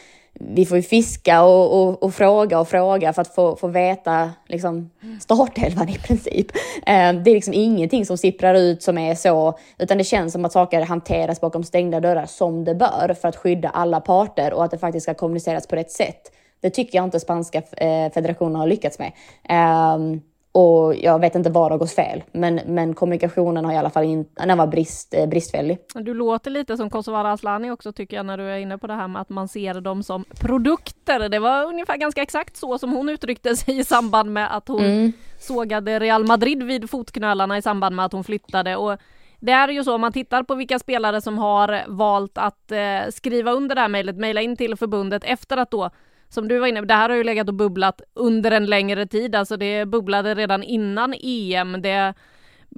Vi 0.42 0.66
får 0.66 0.76
ju 0.76 0.82
fiska 0.82 1.42
och, 1.42 1.82
och, 1.82 2.02
och, 2.02 2.14
fråga 2.14 2.60
och 2.60 2.68
fråga 2.68 3.12
för 3.12 3.22
att 3.22 3.34
få, 3.34 3.56
få 3.56 3.68
veta 3.68 4.30
liksom, 4.48 4.90
startelvan 5.20 5.88
i 5.88 5.98
princip. 5.98 6.46
Eh, 6.86 7.12
det 7.12 7.30
är 7.30 7.34
liksom 7.34 7.54
ingenting 7.54 8.06
som 8.06 8.18
sipprar 8.18 8.54
ut 8.54 8.82
som 8.82 8.98
är 8.98 9.14
så, 9.14 9.58
utan 9.78 9.98
det 9.98 10.04
känns 10.04 10.32
som 10.32 10.44
att 10.44 10.52
saker 10.52 10.80
hanteras 10.80 11.40
bakom 11.40 11.64
stängda 11.64 12.00
dörrar 12.00 12.26
som 12.26 12.64
det 12.64 12.74
bör 12.74 13.16
för 13.20 13.28
att 13.28 13.36
skydda 13.36 13.68
alla 13.68 14.00
parter 14.00 14.52
och 14.52 14.64
att 14.64 14.70
det 14.70 14.78
faktiskt 14.78 15.04
ska 15.04 15.14
kommuniceras 15.14 15.66
på 15.66 15.76
rätt 15.76 15.90
sätt. 15.90 16.32
Det 16.60 16.70
tycker 16.70 16.98
jag 16.98 17.04
inte 17.04 17.20
spanska 17.20 17.62
eh, 17.76 18.12
federationen 18.12 18.56
har 18.56 18.66
lyckats 18.66 18.98
med. 18.98 19.12
Ehm, 19.48 20.20
och 20.52 20.94
jag 20.94 21.18
vet 21.18 21.34
inte 21.34 21.50
var 21.50 21.70
det 21.70 21.76
gått 21.76 21.92
fel, 21.92 22.22
men, 22.32 22.60
men 22.66 22.94
kommunikationen 22.94 23.64
har 23.64 23.72
i 23.72 23.76
alla 23.76 23.90
fall 23.90 24.04
in, 24.04 24.26
den 24.34 24.58
var 24.58 24.66
brist, 24.66 25.14
eh, 25.14 25.26
bristfällig. 25.26 25.78
Du 25.94 26.14
låter 26.14 26.50
lite 26.50 26.76
som 26.76 26.90
Kosovare 26.90 27.32
Asllani 27.32 27.70
också 27.70 27.92
tycker 27.92 28.16
jag 28.16 28.26
när 28.26 28.38
du 28.38 28.44
är 28.44 28.58
inne 28.58 28.78
på 28.78 28.86
det 28.86 28.94
här 28.94 29.08
med 29.08 29.22
att 29.22 29.28
man 29.28 29.48
ser 29.48 29.80
dem 29.80 30.02
som 30.02 30.24
produkter. 30.40 31.28
Det 31.28 31.38
var 31.38 31.64
ungefär 31.64 31.96
ganska 31.96 32.22
exakt 32.22 32.56
så 32.56 32.78
som 32.78 32.92
hon 32.92 33.08
uttryckte 33.08 33.56
sig 33.56 33.78
i 33.78 33.84
samband 33.84 34.32
med 34.32 34.56
att 34.56 34.68
hon 34.68 34.84
mm. 34.84 35.12
sågade 35.38 35.98
Real 35.98 36.26
Madrid 36.26 36.62
vid 36.62 36.90
fotknölarna 36.90 37.58
i 37.58 37.62
samband 37.62 37.96
med 37.96 38.04
att 38.04 38.12
hon 38.12 38.24
flyttade. 38.24 38.76
Och 38.76 38.96
det 39.40 39.52
är 39.52 39.68
ju 39.68 39.84
så 39.84 39.94
om 39.94 40.00
man 40.00 40.12
tittar 40.12 40.42
på 40.42 40.54
vilka 40.54 40.78
spelare 40.78 41.20
som 41.20 41.38
har 41.38 41.80
valt 41.88 42.38
att 42.38 42.72
eh, 42.72 43.10
skriva 43.10 43.52
under 43.52 43.74
det 43.74 43.80
här 43.80 43.88
mejlet, 43.88 44.16
mejla 44.16 44.40
in 44.40 44.56
till 44.56 44.76
förbundet 44.76 45.24
efter 45.24 45.56
att 45.56 45.70
då 45.70 45.90
som 46.30 46.48
du 46.48 46.58
var 46.58 46.66
inne 46.66 46.80
på, 46.80 46.86
det 46.86 46.94
här 46.94 47.08
har 47.08 47.16
ju 47.16 47.24
legat 47.24 47.48
och 47.48 47.54
bubblat 47.54 48.00
under 48.14 48.50
en 48.50 48.66
längre 48.66 49.06
tid, 49.06 49.34
alltså 49.34 49.56
det 49.56 49.86
bubblade 49.86 50.34
redan 50.34 50.62
innan 50.62 51.14
EM. 51.20 51.82
Det, 51.82 52.14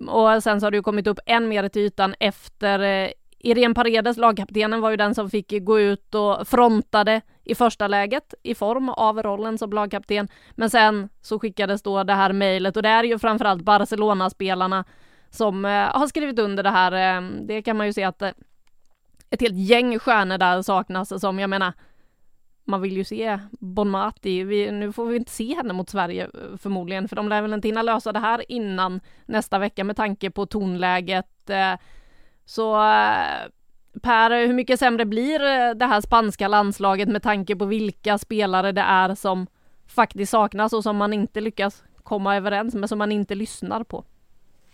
och 0.09 0.43
sen 0.43 0.61
så 0.61 0.67
har 0.67 0.71
det 0.71 0.77
ju 0.77 0.83
kommit 0.83 1.07
upp 1.07 1.19
än 1.27 1.49
mer 1.49 1.69
till 1.69 1.83
ytan 1.83 2.15
efter 2.21 2.81
eh, 2.81 3.11
Irene 3.39 3.75
Paredes, 3.75 4.17
lagkaptenen, 4.17 4.81
var 4.81 4.91
ju 4.91 4.97
den 4.97 5.15
som 5.15 5.31
fick 5.31 5.65
gå 5.65 5.81
ut 5.81 6.15
och 6.15 6.49
frontade 6.49 7.21
i 7.45 7.55
första 7.55 7.89
läget 7.89 8.35
i 8.43 8.55
form 8.55 8.89
av 8.89 9.23
rollen 9.23 9.59
som 9.59 9.71
lagkapten. 9.71 10.29
Men 10.51 10.71
sen 10.71 11.09
så 11.21 11.39
skickades 11.39 11.83
då 11.83 12.05
det 12.05 12.15
här 12.15 12.33
mejlet 12.33 12.77
och 12.77 12.83
det 12.83 12.89
är 12.89 13.05
ju 13.05 13.19
framförallt 13.19 13.63
Barcelona-spelarna 13.63 14.85
som 15.31 15.65
eh, 15.65 15.71
har 15.71 16.07
skrivit 16.07 16.39
under 16.39 16.63
det 16.63 16.71
här. 16.71 17.17
Eh, 17.17 17.29
det 17.43 17.63
kan 17.63 17.77
man 17.77 17.87
ju 17.87 17.93
se 17.93 18.05
att 18.05 18.23
eh, 18.23 18.31
ett 19.31 19.41
helt 19.41 19.57
gäng 19.57 19.99
stjärnor 19.99 20.39
där 20.39 20.63
saknas 20.63 21.21
som 21.21 21.39
jag 21.39 21.51
menar 21.51 21.73
man 22.65 22.81
vill 22.81 22.97
ju 22.97 23.05
se 23.05 23.39
Bonmati. 23.51 24.45
Vi, 24.45 24.71
nu 24.71 24.93
får 24.93 25.07
vi 25.07 25.17
inte 25.17 25.31
se 25.31 25.55
henne 25.55 25.73
mot 25.73 25.91
Sverige 25.91 26.25
eh, 26.25 26.57
förmodligen, 26.59 27.09
för 27.09 27.17
de 27.17 27.29
lär 27.29 27.43
väl 27.43 27.53
inte 27.53 27.69
hinna 27.69 27.83
lösa 27.83 28.13
det 28.13 28.19
här 28.19 28.53
innan 28.53 29.01
nästa 29.27 29.59
vecka 29.59 29.85
med 29.85 29.97
tanke 29.97 30.31
på 30.31 30.47
tonläget. 30.47 31.51
Eh, 31.51 31.75
så 32.45 32.75
eh, 32.75 33.49
Per, 34.03 34.47
hur 34.47 34.55
mycket 34.55 34.79
sämre 34.79 35.05
blir 35.05 35.75
det 35.75 35.87
här 35.87 36.01
spanska 36.01 36.49
landslaget 36.49 37.09
med 37.09 37.23
tanke 37.23 37.57
på 37.57 37.65
vilka 37.65 38.19
spelare 38.19 38.73
det 38.73 38.81
är 38.81 39.15
som 39.15 39.47
faktiskt 39.87 40.31
saknas 40.31 40.73
och 40.73 40.83
som 40.83 40.97
man 40.97 41.13
inte 41.13 41.41
lyckas 41.41 41.85
komma 42.03 42.37
överens 42.37 42.75
med, 42.75 42.89
som 42.89 42.99
man 42.99 43.13
inte 43.13 43.35
lyssnar 43.35 43.85
på? 43.85 44.05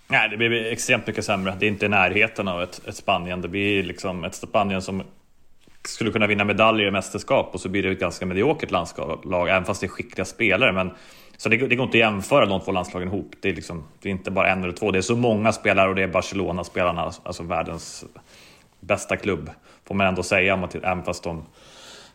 Nej, 0.09 0.29
det 0.29 0.37
blir 0.37 0.73
extremt 0.73 1.07
mycket 1.07 1.25
sämre. 1.25 1.57
Det 1.59 1.67
är 1.67 1.69
inte 1.69 1.87
i 1.87 1.89
närheten 1.89 2.49
av 2.49 2.63
ett, 2.63 2.89
ett 2.89 2.97
Spanien. 2.97 3.41
Det 3.41 3.49
blir 3.49 3.83
liksom 3.83 4.25
ett 4.25 4.35
Spanien 4.35 4.83
som 4.83 5.03
skulle 5.89 6.11
kunna 6.11 6.27
vinna 6.27 6.45
medaljer 6.45 6.89
i 6.89 6.91
mästerskap 6.91 7.51
och 7.55 7.61
så 7.61 7.69
blir 7.69 7.83
det 7.83 7.91
ett 7.91 8.01
ganska 8.01 8.27
mediokert 8.27 8.71
landslag, 8.71 9.49
även 9.49 9.65
fast 9.65 9.81
det 9.81 9.87
är 9.87 9.89
skickliga 9.89 10.25
spelare. 10.25 10.73
Men, 10.73 10.91
så 11.37 11.49
det, 11.49 11.57
det 11.57 11.77
går 11.77 11.85
inte 11.85 11.99
att 11.99 12.13
jämföra 12.13 12.47
de 12.47 12.61
två 12.61 12.73
landslagen 12.73 13.09
ihop. 13.09 13.33
Det 13.41 13.49
är, 13.49 13.55
liksom, 13.55 13.85
det 14.03 14.09
är 14.09 14.11
inte 14.11 14.31
bara 14.31 14.49
en 14.49 14.63
eller 14.65 14.73
två, 14.73 14.91
det 14.91 14.99
är 14.99 15.03
så 15.03 15.17
många 15.17 15.53
spelare 15.53 15.89
och 15.89 15.95
det 15.95 16.03
är 16.03 16.09
Barcelona-spelarna, 16.09 17.13
alltså 17.23 17.43
världens 17.43 18.05
bästa 18.81 19.17
klubb, 19.17 19.51
får 19.85 19.95
man 19.95 20.07
ändå 20.07 20.23
säga, 20.23 20.69
även 20.83 21.03
fast 21.03 21.25
de 21.25 21.45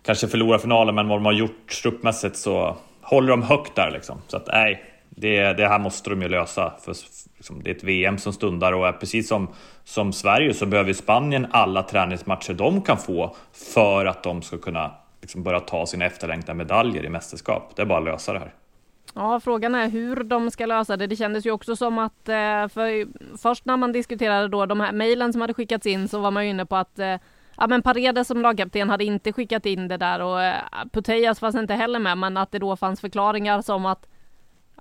kanske 0.05 0.27
förlorar 0.27 0.57
finalen, 0.57 0.95
men 0.95 1.07
vad 1.07 1.17
de 1.17 1.25
har 1.25 1.33
gjort 1.33 1.69
truppmässigt 1.81 2.37
så 2.37 2.77
håller 3.01 3.29
de 3.29 3.41
högt 3.41 3.75
där 3.75 3.91
liksom. 3.91 4.21
Så 4.27 4.37
att 4.37 4.47
nej, 4.47 4.92
det, 5.15 5.53
det 5.53 5.67
här 5.67 5.79
måste 5.79 6.09
de 6.09 6.21
ju 6.21 6.29
lösa. 6.29 6.73
För, 6.81 6.95
liksom, 7.37 7.63
det 7.63 7.69
är 7.69 7.75
ett 7.75 7.83
VM 7.83 8.17
som 8.17 8.33
stundar 8.33 8.73
och 8.73 8.99
precis 8.99 9.27
som, 9.27 9.47
som 9.83 10.13
Sverige 10.13 10.53
så 10.53 10.65
behöver 10.65 10.93
Spanien 10.93 11.47
alla 11.51 11.83
träningsmatcher 11.83 12.53
de 12.53 12.81
kan 12.81 12.97
få 12.97 13.35
för 13.73 14.05
att 14.05 14.23
de 14.23 14.41
ska 14.41 14.57
kunna 14.57 14.91
liksom, 15.21 15.43
börja 15.43 15.59
ta 15.59 15.85
sina 15.85 16.05
efterlängtade 16.05 16.57
medaljer 16.57 17.05
i 17.05 17.09
mästerskap. 17.09 17.75
Det 17.75 17.81
är 17.81 17.85
bara 17.85 17.99
att 17.99 18.05
lösa 18.05 18.33
det 18.33 18.39
här. 18.39 18.53
Ja, 19.15 19.39
frågan 19.39 19.75
är 19.75 19.89
hur 19.89 20.23
de 20.23 20.51
ska 20.51 20.65
lösa 20.65 20.97
det. 20.97 21.07
Det 21.07 21.15
kändes 21.15 21.45
ju 21.45 21.51
också 21.51 21.75
som 21.75 21.99
att, 21.99 22.29
eh, 22.29 22.67
för 22.67 23.07
först 23.37 23.65
när 23.65 23.77
man 23.77 23.91
diskuterade 23.91 24.47
då 24.47 24.65
de 24.65 24.79
här 24.79 24.91
mejlen 24.91 25.33
som 25.33 25.41
hade 25.41 25.53
skickats 25.53 25.85
in 25.85 26.07
så 26.07 26.19
var 26.19 26.31
man 26.31 26.43
ju 26.43 26.49
inne 26.49 26.65
på 26.65 26.75
att 26.75 26.99
eh, 26.99 27.15
Ja 27.57 27.67
men 27.67 27.81
Paredes 27.81 28.27
som 28.27 28.41
lagkapten 28.41 28.89
hade 28.89 29.03
inte 29.03 29.33
skickat 29.33 29.65
in 29.65 29.87
det 29.87 29.97
där 29.97 30.21
och 30.21 30.41
eh, 30.41 30.55
Putellas 30.91 31.39
fanns 31.39 31.55
inte 31.55 31.73
heller 31.73 31.99
med 31.99 32.17
men 32.17 32.37
att 32.37 32.51
det 32.51 32.59
då 32.59 32.75
fanns 32.75 33.01
förklaringar 33.01 33.61
som 33.61 33.85
att 33.85 34.07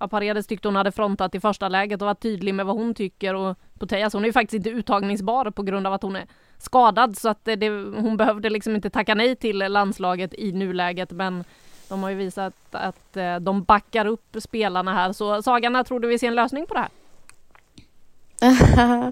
Ja, 0.02 0.08
Paredes 0.08 0.46
tyckte 0.46 0.68
hon 0.68 0.76
hade 0.76 0.92
frontat 0.92 1.34
i 1.34 1.40
första 1.40 1.68
läget 1.68 2.02
och 2.02 2.06
var 2.06 2.14
tydlig 2.14 2.54
med 2.54 2.66
vad 2.66 2.76
hon 2.76 2.94
tycker 2.94 3.34
och 3.34 3.56
Putellas 3.78 4.12
hon 4.12 4.22
är 4.22 4.26
ju 4.26 4.32
faktiskt 4.32 4.54
inte 4.54 4.70
uttagningsbar 4.70 5.50
på 5.50 5.62
grund 5.62 5.86
av 5.86 5.92
att 5.92 6.02
hon 6.02 6.16
är 6.16 6.26
skadad 6.58 7.18
så 7.18 7.28
att 7.28 7.44
det, 7.44 7.68
hon 7.96 8.16
behövde 8.16 8.50
liksom 8.50 8.74
inte 8.74 8.90
tacka 8.90 9.14
nej 9.14 9.36
till 9.36 9.58
landslaget 9.58 10.34
i 10.34 10.52
nuläget 10.52 11.10
men 11.10 11.44
de 11.88 12.02
har 12.02 12.10
ju 12.10 12.16
visat 12.16 12.54
att 12.70 13.16
eh, 13.16 13.36
de 13.36 13.62
backar 13.62 14.06
upp 14.06 14.36
spelarna 14.38 14.94
här 14.94 15.12
så 15.12 15.42
Sagan, 15.42 15.72
när 15.72 15.84
tror 15.84 16.00
du 16.00 16.08
vi 16.08 16.18
ser 16.18 16.28
en 16.28 16.34
lösning 16.34 16.66
på 16.66 16.74
det 16.74 16.80
här? 16.80 16.90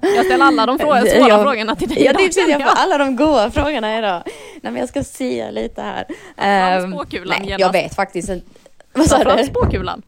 Jag 0.17 0.25
ställer 0.27 0.45
alla 0.45 0.67
de 0.67 0.79
svåra 0.79 1.07
jag, 1.07 1.43
frågorna 1.43 1.77
till 1.77 1.89
dig 1.89 2.05
Ja, 2.05 2.13
det 2.13 2.23
är 2.23 2.27
precis, 2.27 2.49
jag 2.49 2.63
får 2.63 2.73
alla 2.77 2.99
de 2.99 3.17
goda 3.17 3.51
frågorna 3.51 3.99
idag. 3.99 4.23
Nej, 4.27 4.73
men 4.73 4.77
jag 4.77 4.89
ska 4.89 5.05
se 5.05 5.51
lite 5.51 5.83
här. 5.83 6.89
Spåkulan 6.89 7.39
Nej, 7.41 7.57
jag 7.59 7.73
vet 7.73 7.95
faktiskt 7.95 8.29
inte. 8.29 8.47
Vad 8.93 9.07
sa 9.07 9.37
du? 9.37 9.45
spåkulan. 9.45 10.03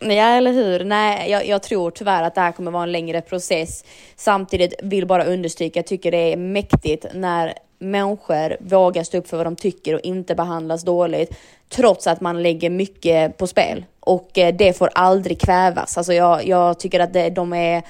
Ja, 0.00 0.28
eller 0.28 0.52
hur? 0.52 0.84
Nej, 0.84 1.30
jag, 1.30 1.46
jag, 1.46 1.62
tror 1.62 1.90
tyvärr 1.90 2.22
att 2.22 2.34
det 2.34 2.40
här 2.40 2.52
kommer 2.52 2.70
vara 2.70 2.82
en 2.82 2.92
längre 2.92 3.20
process. 3.20 3.84
Samtidigt 4.16 4.74
vill 4.82 5.06
bara 5.06 5.24
understryka, 5.24 5.78
jag 5.78 5.86
tycker 5.86 6.10
det 6.10 6.32
är 6.32 6.36
mäktigt 6.36 7.06
när 7.14 7.54
människor 7.78 8.56
vågar 8.60 9.02
stå 9.02 9.18
upp 9.18 9.28
för 9.28 9.36
vad 9.36 9.46
de 9.46 9.56
tycker 9.56 9.94
och 9.94 10.00
inte 10.00 10.34
behandlas 10.34 10.84
dåligt, 10.84 11.36
trots 11.68 12.06
att 12.06 12.20
man 12.20 12.42
lägger 12.42 12.70
mycket 12.70 13.36
på 13.36 13.46
spel. 13.46 13.84
Och 14.00 14.38
eh, 14.38 14.54
det 14.54 14.78
får 14.78 14.90
aldrig 14.94 15.40
kvävas. 15.40 15.98
Alltså 15.98 16.12
jag, 16.12 16.46
jag 16.46 16.78
tycker 16.78 17.00
att 17.00 17.12
det, 17.12 17.30
de 17.30 17.52
är 17.52 17.82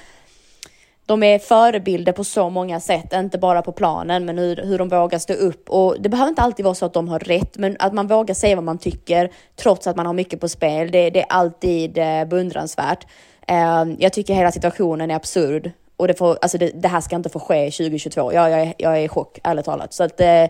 de 1.11 1.23
är 1.23 1.39
förebilder 1.39 2.11
på 2.11 2.23
så 2.23 2.49
många 2.49 2.79
sätt, 2.79 3.13
inte 3.13 3.37
bara 3.37 3.61
på 3.61 3.71
planen, 3.71 4.25
men 4.25 4.37
hur, 4.37 4.55
hur 4.55 4.77
de 4.77 4.89
vågar 4.89 5.19
stå 5.19 5.33
upp. 5.33 5.69
Och 5.69 5.95
det 5.99 6.09
behöver 6.09 6.29
inte 6.29 6.41
alltid 6.41 6.65
vara 6.65 6.75
så 6.75 6.85
att 6.85 6.93
de 6.93 7.07
har 7.07 7.19
rätt, 7.19 7.57
men 7.57 7.75
att 7.79 7.93
man 7.93 8.07
vågar 8.07 8.35
säga 8.35 8.55
vad 8.55 8.63
man 8.63 8.77
tycker, 8.77 9.31
trots 9.55 9.87
att 9.87 9.95
man 9.95 10.05
har 10.05 10.13
mycket 10.13 10.39
på 10.39 10.49
spel, 10.49 10.91
det, 10.91 11.09
det 11.09 11.21
är 11.21 11.25
alltid 11.29 11.97
eh, 11.97 12.25
beundransvärt. 12.25 13.07
Eh, 13.47 13.85
jag 13.97 14.13
tycker 14.13 14.33
hela 14.33 14.51
situationen 14.51 15.11
är 15.11 15.15
absurd. 15.15 15.71
Och 15.97 16.07
det, 16.07 16.13
får, 16.13 16.37
alltså 16.41 16.57
det, 16.57 16.71
det 16.81 16.87
här 16.87 17.01
ska 17.01 17.15
inte 17.15 17.29
få 17.29 17.39
ske 17.39 17.71
2022. 17.71 18.33
Jag, 18.33 18.51
jag, 18.51 18.73
jag 18.77 18.97
är 18.97 19.01
i 19.01 19.07
chock, 19.07 19.39
ärligt 19.43 19.65
talat. 19.65 19.93
Så 19.93 20.03
att, 20.03 20.21
eh, 20.21 20.45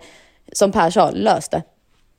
som 0.53 0.71
Per 0.71 0.89
sa, 0.89 1.11
lös 1.11 1.49
det. 1.49 1.63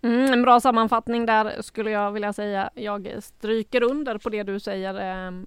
Mm, 0.03 0.33
en 0.33 0.43
bra 0.43 0.61
sammanfattning 0.61 1.27
där 1.27 1.63
skulle 1.63 1.91
jag 1.91 2.13
vilja 2.13 2.33
säga. 2.33 2.71
Jag 2.75 3.09
stryker 3.21 3.83
under 3.83 4.19
på 4.19 4.31
det 4.31 4.43
du 4.43 4.61
säger. 4.61 4.95
Ehm, 5.01 5.47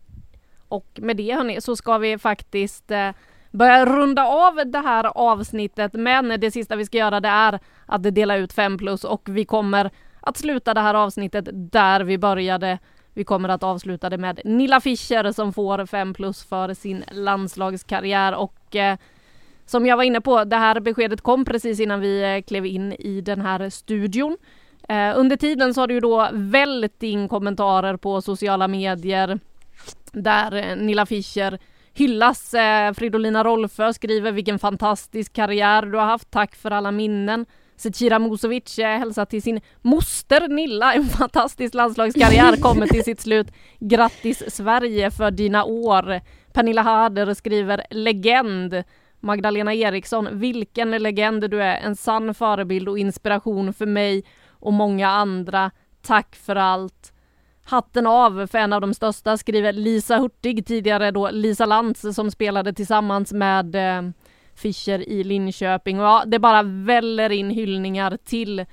och 0.68 1.00
med 1.02 1.18
det 1.18 1.36
hörni, 1.36 1.62
så 1.62 1.76
ska 1.76 1.98
vi 1.98 2.18
faktiskt 2.18 2.92
eh, 2.92 3.12
börja 3.52 3.86
runda 3.86 4.26
av 4.26 4.56
det 4.66 4.80
här 4.80 5.04
avsnittet. 5.18 5.94
Men 5.94 6.40
det 6.40 6.52
sista 6.52 6.76
vi 6.76 6.86
ska 6.86 6.98
göra 6.98 7.20
det 7.20 7.30
är 7.30 7.60
att 7.86 8.16
dela 8.16 8.36
ut 8.36 8.54
5 8.54 8.78
plus 8.78 9.04
och 9.04 9.30
vi 9.30 9.46
kommer 9.46 9.92
att 10.20 10.38
sluta 10.38 10.74
det 10.74 10.82
här 10.82 10.94
avsnittet 10.94 11.48
där 11.52 12.02
vi 12.02 12.18
började. 12.18 12.80
Vi 13.14 13.24
kommer 13.24 13.50
att 13.50 13.64
avsluta 13.64 14.10
det 14.10 14.18
med 14.18 14.42
Nilla 14.46 14.82
Fischer 14.82 15.32
som 15.32 15.54
får 15.54 15.86
5 15.86 16.14
plus 16.14 16.44
för 16.44 16.74
sin 16.74 17.04
landslagskarriär 17.12 18.36
och 18.36 18.76
eh, 18.76 18.98
som 19.66 19.86
jag 19.86 19.98
var 19.98 20.04
inne 20.04 20.22
på, 20.22 20.44
det 20.44 20.56
här 20.56 20.80
beskedet 20.80 21.22
kom 21.22 21.46
precis 21.46 21.80
innan 21.80 22.00
vi 22.00 22.36
eh, 22.36 22.42
klev 22.42 22.66
in 22.66 22.94
i 22.94 23.22
den 23.22 23.42
här 23.42 23.70
studion. 23.70 24.38
Eh, 24.90 25.14
under 25.16 25.36
tiden 25.36 25.74
så 25.74 25.82
har 25.82 25.88
det 25.88 25.94
ju 25.94 26.00
då 26.00 26.30
väldigt 26.34 27.04
in 27.04 27.28
kommentarer 27.28 27.98
på 27.98 28.22
sociala 28.22 28.68
medier 28.68 29.40
där 30.16 30.56
eh, 30.56 30.76
Nilla 30.76 31.06
Fischer 31.06 31.60
hyllas. 31.94 32.54
Eh, 32.54 32.94
Fridolina 32.94 33.44
Rolfö 33.44 33.94
skriver 33.94 34.32
vilken 34.32 34.60
fantastisk 34.60 35.34
karriär 35.34 35.82
du 35.82 35.98
har 35.98 36.06
haft. 36.06 36.32
Tack 36.32 36.56
för 36.56 36.72
alla 36.72 36.92
minnen. 36.92 37.46
Zecira 37.78 38.20
Musovic 38.20 38.80
eh, 38.80 39.00
hälsar 39.00 39.26
till 39.26 39.42
sin 39.42 39.62
moster 39.82 40.48
Nilla. 40.48 40.94
En 40.94 41.06
fantastisk 41.06 41.74
landslagskarriär 41.74 42.56
kommer 42.62 42.88
till 42.88 43.04
sitt 43.04 43.22
slut. 43.22 43.48
Grattis 43.80 44.56
Sverige 44.56 45.12
för 45.12 45.32
dina 45.32 45.64
år. 45.64 46.22
Pernilla 46.54 46.82
Harder 46.82 47.34
skriver 47.34 47.86
legend. 47.90 48.84
Magdalena 49.20 49.74
Eriksson, 49.74 50.28
vilken 50.32 50.92
legend 50.92 51.50
du 51.50 51.64
är. 51.64 51.78
En 51.78 51.96
sann 51.96 52.34
förebild 52.34 52.90
och 52.90 53.00
inspiration 53.00 53.74
för 53.74 53.86
mig 53.86 54.24
och 54.50 54.74
många 54.74 55.08
andra. 55.08 55.72
Tack 56.02 56.36
för 56.36 56.56
allt. 56.56 57.15
Hatten 57.68 58.08
av 58.08 58.48
för 58.48 58.58
en 58.58 58.74
av 58.74 58.82
de 58.82 58.94
största 58.94 59.38
skriver 59.38 59.74
Lisa 59.74 60.18
Hurtig, 60.18 60.66
tidigare 60.66 61.12
då 61.12 61.30
Lisa 61.30 61.66
Lantz 61.66 62.16
som 62.16 62.32
spelade 62.32 62.74
tillsammans 62.74 63.34
med 63.34 63.76
eh, 63.76 64.12
Fischer 64.56 65.10
i 65.10 65.24
Linköping. 65.24 66.00
Och 66.00 66.06
ja, 66.06 66.24
det 66.28 66.40
bara 66.40 66.64
väller 66.64 67.30
in 67.30 67.50
hyllningar 67.50 68.18
till 68.26 68.66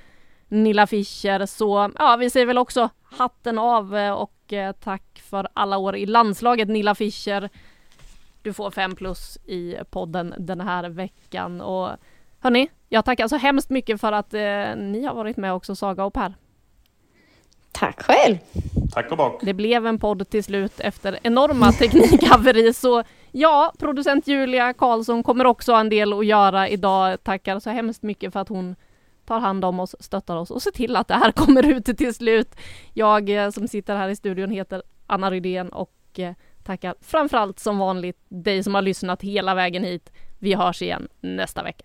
Nilla 0.49 0.87
Fischer. 0.87 1.47
Så 1.47 1.91
ja, 1.99 2.17
vi 2.17 2.31
säger 2.31 2.47
väl 2.47 2.59
också 2.59 2.89
hatten 3.03 3.59
av 3.59 3.97
eh, 3.97 4.13
och 4.13 4.53
eh, 4.53 4.73
tack 4.73 5.23
för 5.31 5.49
alla 5.53 5.79
år 5.79 5.97
i 5.97 6.07
landslaget 6.07 6.69
Nilla 6.69 6.95
Fischer. 6.95 7.49
Du 8.43 8.53
får 8.53 8.71
fem 8.71 8.95
plus 8.95 9.37
i 9.37 9.77
podden 9.91 10.35
den 10.39 10.61
här 10.61 10.89
veckan 10.89 11.61
och 11.61 11.91
hörni, 12.41 12.69
jag 12.89 13.05
tackar 13.05 13.29
så 13.29 13.37
hemskt 13.37 13.71
mycket 13.71 14.01
för 14.01 14.13
att 14.13 14.35
eh, 14.35 14.77
ni 14.77 15.05
har 15.05 15.15
varit 15.15 15.37
med 15.37 15.55
också 15.55 15.75
Saga 15.75 16.05
och 16.05 16.15
Per. 16.15 16.35
Tack 17.73 18.03
själv! 18.03 18.37
Tack 18.93 19.11
och 19.11 19.17
bock! 19.17 19.41
Det 19.43 19.55
blev 19.55 19.87
en 19.87 19.99
podd 19.99 20.31
till 20.31 20.45
slut 20.45 20.81
efter 20.81 21.19
enorma 21.23 21.73
teknikhaveri 21.79 22.75
så 22.75 23.03
ja, 23.31 23.73
producent 23.79 24.27
Julia 24.27 24.73
Karlsson 24.73 25.23
kommer 25.23 25.45
också 25.45 25.73
ha 25.73 25.81
en 25.81 25.89
del 25.89 26.13
att 26.13 26.27
göra 26.27 26.69
idag. 26.69 27.25
Tackar 27.25 27.59
så 27.59 27.71
hemskt 27.71 28.03
mycket 28.03 28.33
för 28.33 28.41
att 28.41 28.49
hon 28.49 28.77
tar 29.27 29.41
hand 29.41 29.65
om 29.65 29.81
oss, 29.81 29.97
stöttar 30.01 30.37
oss 30.37 30.51
och 30.51 30.63
ser 30.63 30.71
till 30.71 30.97
att 30.97 31.09
det 31.09 31.15
här 31.15 31.33
kommer 31.37 31.67
ut 31.67 31.85
till 31.85 32.15
slut. 32.15 32.57
Jag 32.95 33.31
eh, 33.31 33.51
som 33.51 33.69
sitter 33.69 33.97
här 33.97 34.09
i 34.09 34.17
studion 34.17 34.51
heter 34.51 34.83
Anna 35.07 35.31
Rydén 35.31 35.69
och 35.69 35.95
eh, 36.17 36.35
tackar 36.65 36.95
framförallt 37.01 37.59
som 37.59 37.79
vanligt 37.79 38.19
dig 38.29 38.63
som 38.63 38.75
har 38.75 38.83
lyssnat 38.83 39.23
hela 39.23 39.55
vägen 39.55 39.85
hit. 39.85 40.13
Vi 40.39 40.55
hörs 40.55 40.83
igen 40.83 41.09
nästa 41.21 41.63
vecka. 41.63 41.85